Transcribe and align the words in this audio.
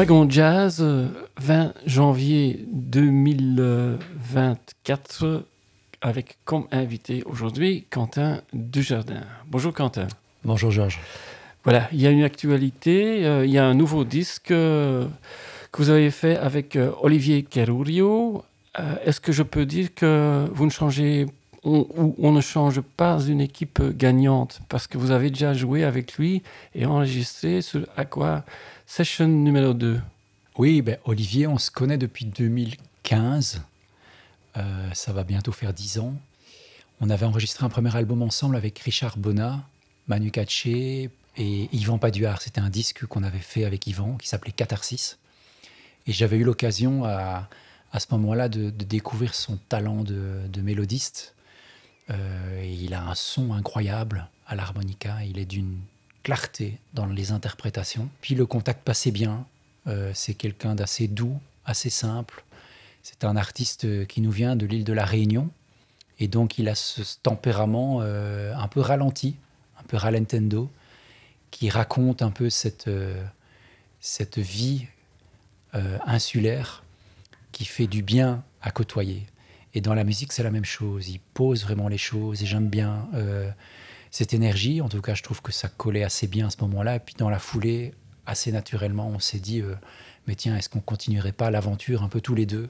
Wagon 0.00 0.24
Jazz, 0.30 0.78
euh, 0.80 1.08
20 1.42 1.74
janvier 1.84 2.64
2024, 2.72 5.44
avec 6.00 6.38
comme 6.46 6.64
invité 6.72 7.22
aujourd'hui 7.26 7.84
Quentin 7.90 8.40
Dujardin. 8.54 9.20
Bonjour 9.46 9.74
Quentin. 9.74 10.08
Bonjour 10.42 10.70
Georges. 10.70 10.98
Voilà, 11.64 11.86
il 11.92 12.00
y 12.00 12.06
a 12.06 12.10
une 12.10 12.22
actualité, 12.22 13.26
euh, 13.26 13.44
il 13.44 13.52
y 13.52 13.58
a 13.58 13.66
un 13.66 13.74
nouveau 13.74 14.04
disque 14.04 14.52
euh, 14.52 15.06
que 15.70 15.82
vous 15.82 15.90
avez 15.90 16.10
fait 16.10 16.38
avec 16.38 16.76
euh, 16.76 16.92
Olivier 17.02 17.42
Carurio. 17.42 18.42
Euh, 18.78 18.94
Est-ce 19.04 19.20
que 19.20 19.32
je 19.32 19.42
peux 19.42 19.66
dire 19.66 19.94
que 19.94 20.46
vous 20.50 20.64
ne 20.64 20.70
changez 20.70 21.26
on, 21.62 21.86
ou 21.94 22.14
on 22.16 22.32
ne 22.32 22.40
change 22.40 22.80
pas 22.80 23.20
une 23.20 23.42
équipe 23.42 23.82
gagnante? 23.98 24.62
Parce 24.70 24.86
que 24.86 24.96
vous 24.96 25.10
avez 25.10 25.28
déjà 25.28 25.52
joué 25.52 25.84
avec 25.84 26.14
lui 26.14 26.42
et 26.74 26.86
enregistré 26.86 27.60
sur 27.60 27.86
Aqua 27.98 28.46
Session 28.92 29.28
numéro 29.28 29.72
2 29.72 30.00
Oui, 30.58 30.82
ben, 30.82 30.98
Olivier, 31.04 31.46
on 31.46 31.58
se 31.58 31.70
connaît 31.70 31.96
depuis 31.96 32.24
2015. 32.24 33.62
Euh, 34.56 34.90
ça 34.94 35.12
va 35.12 35.22
bientôt 35.22 35.52
faire 35.52 35.72
10 35.72 36.00
ans. 36.00 36.14
On 37.00 37.08
avait 37.08 37.24
enregistré 37.24 37.64
un 37.64 37.68
premier 37.68 37.94
album 37.94 38.20
ensemble 38.20 38.56
avec 38.56 38.80
Richard 38.80 39.16
Bonnat, 39.16 39.60
Manu 40.08 40.32
Katché 40.32 41.08
et 41.36 41.68
Yvan 41.72 41.98
Paduard. 41.98 42.42
C'était 42.42 42.60
un 42.60 42.68
disque 42.68 43.06
qu'on 43.06 43.22
avait 43.22 43.38
fait 43.38 43.64
avec 43.64 43.86
Yvan 43.86 44.16
qui 44.16 44.26
s'appelait 44.26 44.50
Catharsis. 44.50 45.18
Et 46.08 46.12
j'avais 46.12 46.38
eu 46.38 46.42
l'occasion 46.42 47.04
à, 47.04 47.48
à 47.92 48.00
ce 48.00 48.08
moment-là 48.10 48.48
de, 48.48 48.70
découvrir 48.70 49.36
son 49.36 49.56
talent 49.68 50.02
de, 50.02 50.40
de 50.48 50.60
mélodiste. 50.62 51.36
Euh, 52.10 52.60
et 52.60 52.72
il 52.72 52.92
a 52.94 53.04
un 53.04 53.14
son 53.14 53.52
incroyable 53.52 54.26
à 54.48 54.56
l'harmonica. 54.56 55.22
Il 55.24 55.38
est 55.38 55.46
d'une 55.46 55.78
clarté 56.22 56.78
dans 56.94 57.06
les 57.06 57.32
interprétations. 57.32 58.08
Puis 58.20 58.34
le 58.34 58.46
contact 58.46 58.84
passait 58.84 59.10
bien. 59.10 59.46
Euh, 59.86 60.12
c'est 60.14 60.34
quelqu'un 60.34 60.74
d'assez 60.74 61.08
doux, 61.08 61.38
assez 61.64 61.90
simple. 61.90 62.44
C'est 63.02 63.24
un 63.24 63.36
artiste 63.36 64.06
qui 64.06 64.20
nous 64.20 64.30
vient 64.30 64.56
de 64.56 64.66
l'île 64.66 64.84
de 64.84 64.92
la 64.92 65.04
Réunion. 65.04 65.48
Et 66.18 66.28
donc 66.28 66.58
il 66.58 66.68
a 66.68 66.74
ce 66.74 67.02
tempérament 67.22 68.00
euh, 68.02 68.54
un 68.54 68.68
peu 68.68 68.80
ralenti, 68.80 69.36
un 69.78 69.82
peu 69.84 69.96
ralentendo, 69.96 70.70
qui 71.50 71.70
raconte 71.70 72.22
un 72.22 72.30
peu 72.30 72.50
cette, 72.50 72.88
euh, 72.88 73.22
cette 74.00 74.38
vie 74.38 74.86
euh, 75.74 75.98
insulaire 76.04 76.82
qui 77.52 77.64
fait 77.64 77.86
du 77.86 78.02
bien 78.02 78.42
à 78.62 78.70
côtoyer. 78.70 79.26
Et 79.74 79.80
dans 79.80 79.94
la 79.94 80.04
musique, 80.04 80.32
c'est 80.32 80.42
la 80.42 80.50
même 80.50 80.64
chose. 80.64 81.08
Il 81.08 81.20
pose 81.20 81.62
vraiment 81.62 81.88
les 81.88 81.98
choses 81.98 82.42
et 82.42 82.46
j'aime 82.46 82.68
bien 82.68 83.08
euh, 83.14 83.50
cette 84.10 84.34
énergie. 84.34 84.80
En 84.80 84.88
tout 84.88 85.00
cas, 85.00 85.14
je 85.14 85.22
trouve 85.22 85.42
que 85.42 85.52
ça 85.52 85.68
collait 85.68 86.04
assez 86.04 86.26
bien 86.26 86.48
à 86.48 86.50
ce 86.50 86.60
moment-là. 86.62 86.96
Et 86.96 87.00
puis 87.00 87.14
dans 87.16 87.30
la 87.30 87.38
foulée, 87.38 87.92
assez 88.26 88.52
naturellement, 88.52 89.08
on 89.08 89.18
s'est 89.18 89.38
dit, 89.38 89.60
euh, 89.60 89.74
mais 90.26 90.34
tiens, 90.34 90.56
est-ce 90.56 90.68
qu'on 90.68 90.80
continuerait 90.80 91.32
pas 91.32 91.50
l'aventure 91.50 92.02
un 92.02 92.08
peu 92.08 92.20
tous 92.20 92.34
les 92.34 92.46
deux? 92.46 92.68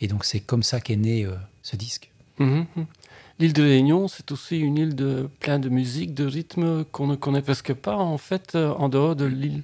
Et 0.00 0.08
donc 0.08 0.24
c'est 0.24 0.40
comme 0.40 0.62
ça 0.62 0.80
qu'est 0.80 0.96
né 0.96 1.24
euh, 1.24 1.34
ce 1.62 1.76
disque. 1.76 2.10
Mhm. 2.38 2.66
L'île 3.38 3.52
de 3.52 3.62
Réunion, 3.62 4.06
c'est 4.06 4.30
aussi 4.30 4.58
une 4.58 4.78
île 4.78 4.94
de 4.94 5.28
plein 5.40 5.58
de 5.58 5.68
musique, 5.68 6.14
de 6.14 6.24
rythmes 6.24 6.84
qu'on 6.84 7.08
ne 7.08 7.16
connaît 7.16 7.42
presque 7.42 7.74
pas 7.74 7.96
en 7.96 8.18
fait 8.18 8.54
euh, 8.54 8.72
en 8.74 8.88
dehors 8.88 9.16
de 9.16 9.24
l'île. 9.24 9.62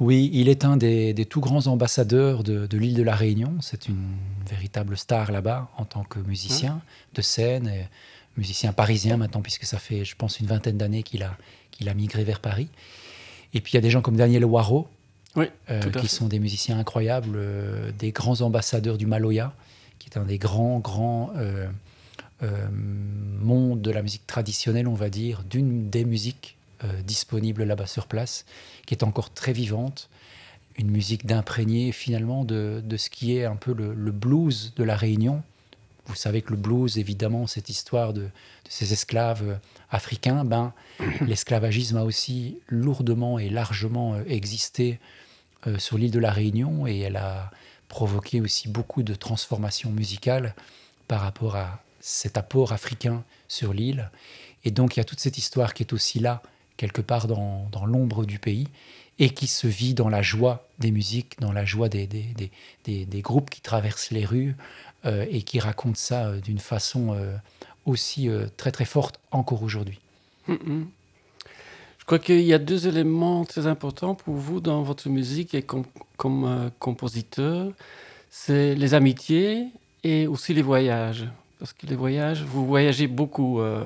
Oui, 0.00 0.30
il 0.32 0.48
est 0.48 0.64
un 0.64 0.76
des, 0.76 1.12
des 1.14 1.24
tout 1.24 1.40
grands 1.40 1.66
ambassadeurs 1.66 2.42
de, 2.42 2.66
de 2.66 2.78
l'île 2.78 2.94
de 2.94 3.02
la 3.02 3.14
Réunion. 3.14 3.54
C'est 3.60 3.88
une 3.88 4.16
véritable 4.48 4.96
star 4.96 5.30
là-bas 5.30 5.70
en 5.76 5.84
tant 5.84 6.02
que 6.02 6.18
musicien 6.18 6.80
de 7.14 7.22
scène, 7.22 7.68
et 7.68 7.86
musicien 8.36 8.72
parisien 8.72 9.16
maintenant, 9.16 9.42
puisque 9.42 9.64
ça 9.64 9.78
fait, 9.78 10.04
je 10.04 10.16
pense, 10.16 10.40
une 10.40 10.46
vingtaine 10.46 10.76
d'années 10.76 11.02
qu'il 11.02 11.22
a, 11.22 11.36
qu'il 11.70 11.88
a 11.88 11.94
migré 11.94 12.24
vers 12.24 12.40
Paris. 12.40 12.68
Et 13.52 13.60
puis 13.60 13.72
il 13.72 13.74
y 13.76 13.78
a 13.78 13.82
des 13.82 13.90
gens 13.90 14.02
comme 14.02 14.16
Daniel 14.16 14.44
Waro, 14.44 14.88
Oui, 15.36 15.46
euh, 15.70 15.80
qui 15.80 16.08
sont 16.08 16.26
des 16.26 16.40
musiciens 16.40 16.78
incroyables, 16.78 17.36
euh, 17.36 17.92
des 17.98 18.10
grands 18.10 18.40
ambassadeurs 18.40 18.98
du 18.98 19.06
Maloya, 19.06 19.52
qui 19.98 20.08
est 20.10 20.18
un 20.18 20.24
des 20.24 20.38
grands, 20.38 20.80
grands 20.80 21.32
euh, 21.36 21.68
mondes 23.40 23.80
de 23.80 23.90
la 23.90 24.02
musique 24.02 24.26
traditionnelle, 24.26 24.88
on 24.88 24.94
va 24.94 25.08
dire, 25.08 25.44
d'une 25.44 25.88
des 25.88 26.04
musiques 26.04 26.56
disponibles 27.06 27.64
là-bas 27.64 27.86
sur 27.86 28.06
place, 28.06 28.44
qui 28.84 28.92
est 28.92 29.02
encore 29.02 29.32
très 29.32 29.54
vivante. 29.54 30.10
Une 30.76 30.90
musique 30.90 31.24
d'imprégné 31.24 31.92
finalement 31.92 32.44
de, 32.44 32.82
de 32.84 32.96
ce 32.98 33.08
qui 33.08 33.38
est 33.38 33.46
un 33.46 33.56
peu 33.56 33.72
le, 33.72 33.94
le 33.94 34.10
blues 34.10 34.74
de 34.76 34.84
la 34.84 34.94
Réunion. 34.94 35.42
Vous 36.06 36.14
savez 36.14 36.42
que 36.42 36.50
le 36.50 36.56
blues, 36.56 36.98
évidemment, 36.98 37.46
cette 37.46 37.68
histoire 37.70 38.12
de, 38.12 38.22
de 38.22 38.30
ces 38.68 38.92
esclaves 38.92 39.42
euh, 39.48 39.56
africains, 39.90 40.44
ben, 40.44 40.72
l'esclavagisme 41.22 41.96
a 41.96 42.04
aussi 42.04 42.58
lourdement 42.68 43.38
et 43.38 43.48
largement 43.48 44.14
euh, 44.14 44.22
existé 44.26 44.98
euh, 45.66 45.78
sur 45.78 45.96
l'île 45.98 46.10
de 46.10 46.18
la 46.18 46.30
Réunion 46.30 46.86
et 46.86 46.98
elle 46.98 47.16
a 47.16 47.50
provoqué 47.88 48.40
aussi 48.40 48.68
beaucoup 48.68 49.02
de 49.02 49.14
transformations 49.14 49.90
musicales 49.90 50.54
par 51.08 51.20
rapport 51.20 51.56
à 51.56 51.82
cet 52.00 52.36
apport 52.36 52.72
africain 52.72 53.24
sur 53.48 53.72
l'île. 53.72 54.10
Et 54.64 54.70
donc 54.70 54.96
il 54.96 55.00
y 55.00 55.02
a 55.02 55.04
toute 55.04 55.20
cette 55.20 55.38
histoire 55.38 55.72
qui 55.74 55.82
est 55.82 55.92
aussi 55.92 56.18
là, 56.18 56.42
quelque 56.76 57.00
part 57.02 57.28
dans, 57.28 57.66
dans 57.72 57.86
l'ombre 57.86 58.24
du 58.26 58.38
pays, 58.38 58.68
et 59.20 59.30
qui 59.30 59.46
se 59.46 59.68
vit 59.68 59.94
dans 59.94 60.08
la 60.08 60.22
joie 60.22 60.66
des 60.80 60.90
musiques, 60.90 61.38
dans 61.38 61.52
la 61.52 61.64
joie 61.64 61.88
des, 61.88 62.08
des, 62.08 62.24
des, 62.36 62.50
des- 62.84 63.06
des 63.06 63.20
groupes 63.22 63.48
qui 63.48 63.60
traversent 63.60 64.10
les 64.10 64.24
rues 64.24 64.56
et 65.30 65.42
qui 65.42 65.58
racontent 65.60 65.94
ça 65.98 66.26
euh, 66.28 66.40
d'une 66.40 66.58
façon 66.58 67.14
euh, 67.14 67.36
aussi 67.86 68.28
euh, 68.28 68.46
très 68.56 68.70
très 68.72 68.84
forte 68.84 69.20
encore 69.30 69.62
aujourd'hui. 69.62 70.00
Mhm. 70.48 70.86
Je 71.98 72.04
crois 72.06 72.18
qu'il 72.18 72.40
y 72.42 72.52
a 72.52 72.58
deux 72.58 72.86
éléments 72.86 73.44
très 73.46 73.66
importants 73.66 74.14
pour 74.14 74.34
vous 74.34 74.60
dans 74.60 74.82
votre 74.82 75.08
musique 75.08 75.54
et 75.54 75.62
com- 75.62 75.84
comme 76.18 76.44
euh, 76.44 76.68
compositeur. 76.78 77.68
C'est 78.30 78.74
les 78.74 78.92
amitiés 78.94 79.68
et 80.02 80.26
aussi 80.26 80.52
les 80.52 80.60
voyages. 80.62 81.26
Parce 81.58 81.72
que 81.72 81.86
les 81.86 81.96
voyages, 81.96 82.42
vous 82.42 82.66
voyagez 82.66 83.06
beaucoup. 83.06 83.60
euh. 83.60 83.84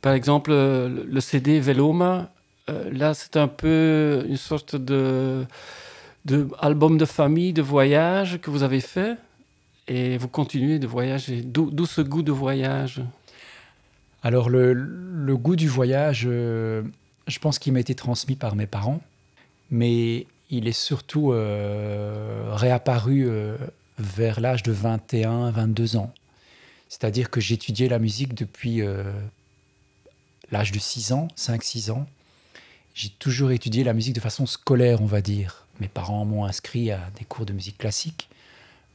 Par 0.00 0.14
exemple, 0.14 0.50
euh, 0.50 1.04
le 1.06 1.20
CD 1.20 1.60
Veloma, 1.60 2.30
euh, 2.70 2.90
là, 2.92 3.14
c'est 3.14 3.36
un 3.36 3.46
peu 3.46 4.24
une 4.28 4.36
sorte 4.36 4.74
de, 4.74 5.44
de 6.24 6.48
famille, 7.04 7.52
de 7.52 7.62
voyage 7.62 8.40
que 8.40 8.50
vous 8.50 8.62
avez 8.64 8.80
fait. 8.80 9.16
Et 9.88 10.18
vous 10.18 10.28
continuez 10.28 10.78
de 10.78 10.86
voyager. 10.86 11.42
D'où 11.42 11.86
ce 11.86 12.02
goût 12.02 12.22
de 12.22 12.32
voyage? 12.32 13.02
Alors 14.22 14.50
le, 14.50 15.36
goût 15.36 15.56
du 15.56 15.68
voyage, 15.68 16.24
euh, 16.26 16.82
je 17.26 17.38
pense 17.38 17.58
qu'il 17.58 17.72
m'a 17.72 17.80
été 17.80 17.94
transmis 17.94 18.36
par 18.36 18.54
mes 18.54 18.66
parents, 18.66 19.00
mais 19.70 20.26
il 20.50 20.68
est 20.68 20.72
surtout 20.72 21.32
euh, 21.32 22.50
réapparu 22.52 23.26
euh, 23.26 23.56
vers 23.98 24.40
l'âge 24.40 24.62
de 24.62 24.72
21, 24.72 25.50
22 25.52 25.96
ans. 25.96 26.12
C'est-à-dire 26.88 27.30
que 27.30 27.40
j'étudiais 27.40 27.88
la 27.88 27.98
musique 27.98 28.34
depuis 28.34 28.80
l'âge 30.50 30.72
de 30.72 30.78
6 30.78 31.12
ans, 31.12 31.28
5-6 31.36 31.90
ans. 31.90 32.06
J'ai 32.94 33.10
toujours 33.10 33.50
étudié 33.50 33.84
la 33.84 33.92
musique 33.92 34.14
de 34.14 34.20
façon 34.20 34.46
scolaire, 34.46 35.02
on 35.02 35.06
va 35.06 35.20
dire. 35.20 35.66
Mes 35.80 35.88
parents 35.88 36.24
m'ont 36.24 36.46
inscrit 36.46 36.90
à 36.90 37.10
des 37.18 37.26
cours 37.26 37.44
de 37.44 37.52
musique 37.52 37.76
classique. 37.76 38.30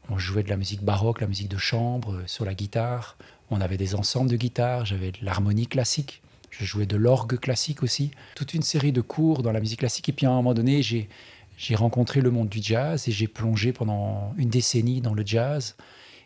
On 0.09 0.17
jouait 0.17 0.43
de 0.43 0.49
la 0.49 0.57
musique 0.57 0.83
baroque, 0.83 1.21
la 1.21 1.27
musique 1.27 1.49
de 1.49 1.57
chambre, 1.57 2.13
euh, 2.13 2.23
sur 2.27 2.45
la 2.45 2.53
guitare. 2.53 3.17
On 3.49 3.61
avait 3.61 3.77
des 3.77 3.95
ensembles 3.95 4.29
de 4.29 4.35
guitare, 4.35 4.85
j'avais 4.85 5.11
de 5.11 5.17
l'harmonie 5.21 5.67
classique. 5.67 6.21
Je 6.49 6.65
jouais 6.65 6.85
de 6.85 6.95
l'orgue 6.95 7.39
classique 7.39 7.83
aussi. 7.83 8.11
Toute 8.35 8.53
une 8.53 8.61
série 8.61 8.91
de 8.91 9.01
cours 9.01 9.41
dans 9.41 9.51
la 9.51 9.59
musique 9.59 9.79
classique. 9.79 10.09
Et 10.09 10.13
puis 10.13 10.25
à 10.25 10.29
un 10.29 10.35
moment 10.35 10.53
donné, 10.53 10.83
j'ai, 10.83 11.07
rencontré 11.73 12.21
le 12.21 12.29
monde 12.29 12.49
du 12.49 12.61
jazz 12.61 13.07
et 13.07 13.11
j'ai 13.11 13.27
plongé 13.27 13.73
pendant 13.73 14.33
une 14.37 14.49
décennie 14.49 15.01
dans 15.01 15.13
le 15.13 15.25
jazz. 15.25 15.75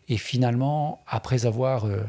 Et 0.09 0.17
finalement, 0.17 1.01
après 1.07 1.45
avoir 1.45 1.85
euh, 1.85 1.99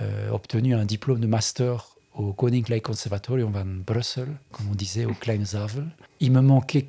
euh, 0.00 0.30
obtenu 0.30 0.74
un 0.74 0.84
diplôme 0.84 1.20
de 1.20 1.26
master 1.26 1.96
au 2.14 2.32
Koninklijk 2.32 2.82
Conservatorium 2.82 3.52
van 3.52 3.64
Brussel, 3.64 4.28
comme 4.50 4.68
on 4.70 4.74
disait 4.74 5.04
au 5.04 5.14
Kleinzavel, 5.14 5.86
il 6.20 6.32
me 6.32 6.40
manquait 6.40 6.86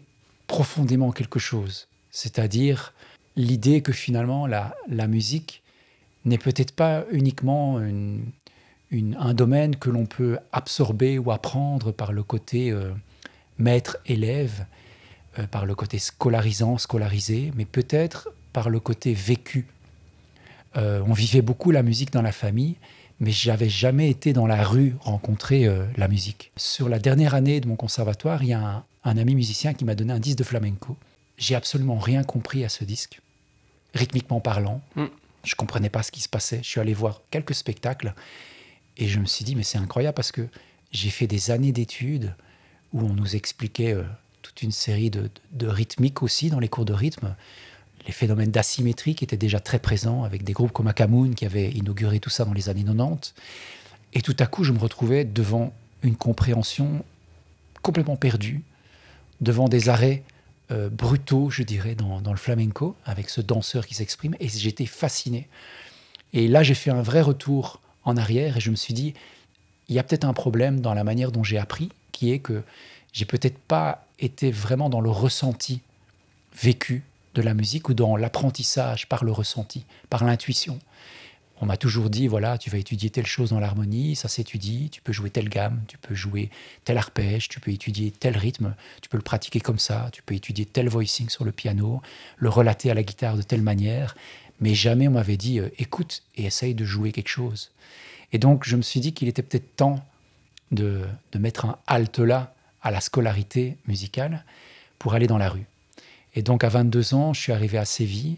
profondément 0.47 1.11
quelque 1.11 1.39
chose, 1.39 1.87
c'est-à-dire 2.09 2.93
l'idée 3.39 3.81
que 3.81 3.93
finalement 3.93 4.47
la, 4.47 5.07
musique 5.07 5.63
n'est 6.25 6.37
peut-être 6.37 6.73
pas 6.73 7.05
uniquement 7.09 7.79
un 8.91 9.33
domaine 9.33 9.77
que 9.77 9.89
l'on 9.89 10.05
peut 10.05 10.37
absorber 10.51 11.17
ou 11.17 11.31
apprendre 11.31 11.91
par 11.91 12.11
le 12.11 12.21
côté 12.21 12.71
euh, 12.71 12.91
maître-élève, 13.57 14.65
euh, 15.37 15.47
par 15.47 15.65
le 15.65 15.73
côté 15.73 15.99
scolarisant, 15.99 16.77
scolarisé, 16.77 17.51
mais 17.55 17.65
peut-être 17.65 18.29
par 18.51 18.69
le 18.69 18.81
côté 18.81 19.13
vécu. 19.13 19.67
Euh, 20.75 21.01
on 21.07 21.13
vivait 21.13 21.41
beaucoup 21.41 21.71
la 21.71 21.81
musique 21.81 22.11
dans 22.11 22.21
la 22.21 22.33
famille, 22.33 22.75
mais 23.21 23.31
j'avais 23.31 23.69
jamais 23.69 24.09
été 24.09 24.33
dans 24.33 24.47
la 24.47 24.63
rue 24.63 24.95
rencontrer 24.99 25.67
la 25.97 26.07
musique. 26.07 26.51
Sur 26.57 26.87
la 26.89 26.99
dernière 26.99 27.35
année 27.35 27.59
de 27.59 27.67
mon 27.67 27.75
conservatoire, 27.75 28.43
il 28.43 28.49
y 28.49 28.53
a 28.53 28.59
un, 28.61 28.83
un 29.03 29.17
ami 29.17 29.35
musicien 29.35 29.73
qui 29.73 29.85
m'a 29.85 29.95
donné 29.95 30.13
un 30.13 30.19
disque 30.19 30.37
de 30.37 30.43
flamenco. 30.43 30.97
J'ai 31.37 31.55
absolument 31.55 31.97
rien 31.97 32.23
compris 32.23 32.63
à 32.63 32.69
ce 32.69 32.85
disque, 32.85 33.21
rythmiquement 33.93 34.39
parlant. 34.39 34.81
Mm. 34.95 35.05
Je 35.43 35.55
comprenais 35.55 35.89
pas 35.89 36.03
ce 36.03 36.11
qui 36.11 36.21
se 36.21 36.29
passait. 36.29 36.59
Je 36.61 36.67
suis 36.67 36.79
allé 36.79 36.93
voir 36.93 37.21
quelques 37.31 37.55
spectacles 37.55 38.13
et 38.97 39.07
je 39.07 39.19
me 39.19 39.25
suis 39.25 39.45
dit 39.45 39.55
mais 39.55 39.63
c'est 39.63 39.77
incroyable 39.77 40.15
parce 40.15 40.31
que 40.31 40.47
j'ai 40.91 41.09
fait 41.09 41.27
des 41.27 41.51
années 41.51 41.71
d'études 41.71 42.33
où 42.93 43.01
on 43.01 43.13
nous 43.13 43.35
expliquait 43.35 43.93
euh, 43.93 44.03
toute 44.41 44.61
une 44.61 44.71
série 44.71 45.09
de, 45.09 45.21
de, 45.21 45.29
de 45.53 45.67
rythmiques 45.67 46.23
aussi 46.23 46.49
dans 46.49 46.59
les 46.59 46.67
cours 46.67 46.85
de 46.85 46.93
rythme 46.93 47.35
les 48.05 48.13
phénomènes 48.13 48.51
d'asymétrie 48.51 49.15
qui 49.15 49.23
étaient 49.23 49.37
déjà 49.37 49.59
très 49.59 49.77
présents 49.77 50.23
avec 50.23 50.43
des 50.43 50.53
groupes 50.53 50.71
comme 50.71 50.87
Akamoun 50.87 51.35
qui 51.35 51.45
avaient 51.45 51.69
inauguré 51.69 52.19
tout 52.19 52.31
ça 52.31 52.45
dans 52.45 52.53
les 52.53 52.69
années 52.69 52.83
90. 52.83 53.33
Et 54.13 54.21
tout 54.21 54.35
à 54.39 54.47
coup, 54.47 54.63
je 54.63 54.71
me 54.71 54.79
retrouvais 54.79 55.25
devant 55.25 55.73
une 56.01 56.15
compréhension 56.15 57.05
complètement 57.83 58.15
perdue, 58.15 58.63
devant 59.41 59.69
des 59.69 59.89
arrêts 59.89 60.23
euh, 60.71 60.89
brutaux, 60.89 61.49
je 61.49 61.63
dirais, 61.63 61.95
dans, 61.95 62.21
dans, 62.21 62.31
le 62.31 62.37
flamenco, 62.37 62.95
avec 63.05 63.29
ce 63.29 63.41
danseur 63.41 63.87
qui 63.87 63.95
s'exprime, 63.95 64.35
et 64.39 64.47
j'étais 64.47 64.85
fasciné. 64.85 65.47
Et 66.33 66.47
là, 66.47 66.63
j'ai 66.63 66.75
fait 66.75 66.91
un 66.91 67.01
vrai 67.01 67.21
retour 67.21 67.81
en 68.03 68.17
arrière, 68.17 68.57
et 68.57 68.59
je 68.59 68.71
me 68.71 68.75
suis 68.75 68.93
dit, 68.93 69.13
il 69.87 69.95
y 69.95 69.99
a 69.99 70.03
peut-être 70.03 70.25
un 70.25 70.33
problème 70.33 70.81
dans 70.81 70.93
la 70.93 71.03
manière 71.03 71.31
dont 71.31 71.43
j'ai 71.43 71.57
appris, 71.57 71.89
qui 72.11 72.31
est 72.31 72.39
que 72.39 72.63
j'ai 73.13 73.25
peut-être 73.25 73.57
pas 73.57 74.05
été 74.19 74.51
vraiment 74.51 74.89
dans 74.89 75.01
le 75.01 75.09
ressenti 75.09 75.81
vécu 76.61 77.03
de 77.35 77.41
la 77.41 77.53
musique 77.53 77.89
ou 77.89 77.93
dans 77.93 78.15
l'apprentissage 78.15 79.07
par 79.07 79.23
le 79.23 79.31
ressenti, 79.31 79.85
par 80.09 80.23
l'intuition. 80.23 80.79
On 81.61 81.65
m'a 81.65 81.77
toujours 81.77 82.09
dit, 82.09 82.27
voilà, 82.27 82.57
tu 82.57 82.69
vas 82.69 82.77
étudier 82.77 83.09
telle 83.09 83.25
chose 83.25 83.49
dans 83.49 83.59
l'harmonie, 83.59 84.15
ça 84.15 84.29
s'étudie, 84.29 84.89
tu 84.89 85.01
peux 85.01 85.11
jouer 85.11 85.29
telle 85.29 85.49
gamme, 85.49 85.81
tu 85.87 85.97
peux 85.97 86.15
jouer 86.15 86.49
tel 86.85 86.97
arpège, 86.97 87.49
tu 87.49 87.59
peux 87.59 87.71
étudier 87.71 88.11
tel 88.11 88.37
rythme, 88.37 88.75
tu 89.01 89.09
peux 89.09 89.17
le 89.17 89.23
pratiquer 89.23 89.59
comme 89.59 89.79
ça, 89.79 90.09
tu 90.13 90.21
peux 90.21 90.35
étudier 90.35 90.65
tel 90.65 90.87
voicing 90.87 91.27
sur 91.27 91.43
le 91.43 91.51
piano, 91.51 92.01
le 92.37 92.49
relater 92.49 92.89
à 92.91 92.93
la 92.93 93.03
guitare 93.03 93.35
de 93.35 93.41
telle 93.41 93.61
manière, 93.61 94.15
mais 94.61 94.73
jamais 94.73 95.09
on 95.09 95.11
m'avait 95.11 95.37
dit, 95.37 95.59
euh, 95.59 95.69
écoute 95.77 96.23
et 96.37 96.45
essaye 96.45 96.75
de 96.75 96.85
jouer 96.85 97.11
quelque 97.11 97.29
chose. 97.29 97.71
Et 98.31 98.37
donc 98.37 98.65
je 98.65 98.77
me 98.77 98.81
suis 98.81 99.01
dit 99.01 99.13
qu'il 99.13 99.27
était 99.27 99.43
peut-être 99.43 99.75
temps 99.75 99.99
de, 100.71 101.01
de 101.33 101.39
mettre 101.39 101.65
un 101.65 101.77
halte 101.87 102.19
là 102.19 102.53
à 102.81 102.91
la 102.91 103.01
scolarité 103.01 103.75
musicale 103.85 104.45
pour 104.97 105.13
aller 105.13 105.27
dans 105.27 105.37
la 105.37 105.49
rue. 105.49 105.65
Et 106.35 106.41
donc 106.41 106.63
à 106.63 106.69
22 106.69 107.15
ans, 107.15 107.33
je 107.33 107.41
suis 107.41 107.51
arrivé 107.51 107.77
à 107.77 107.85
Séville 107.85 108.37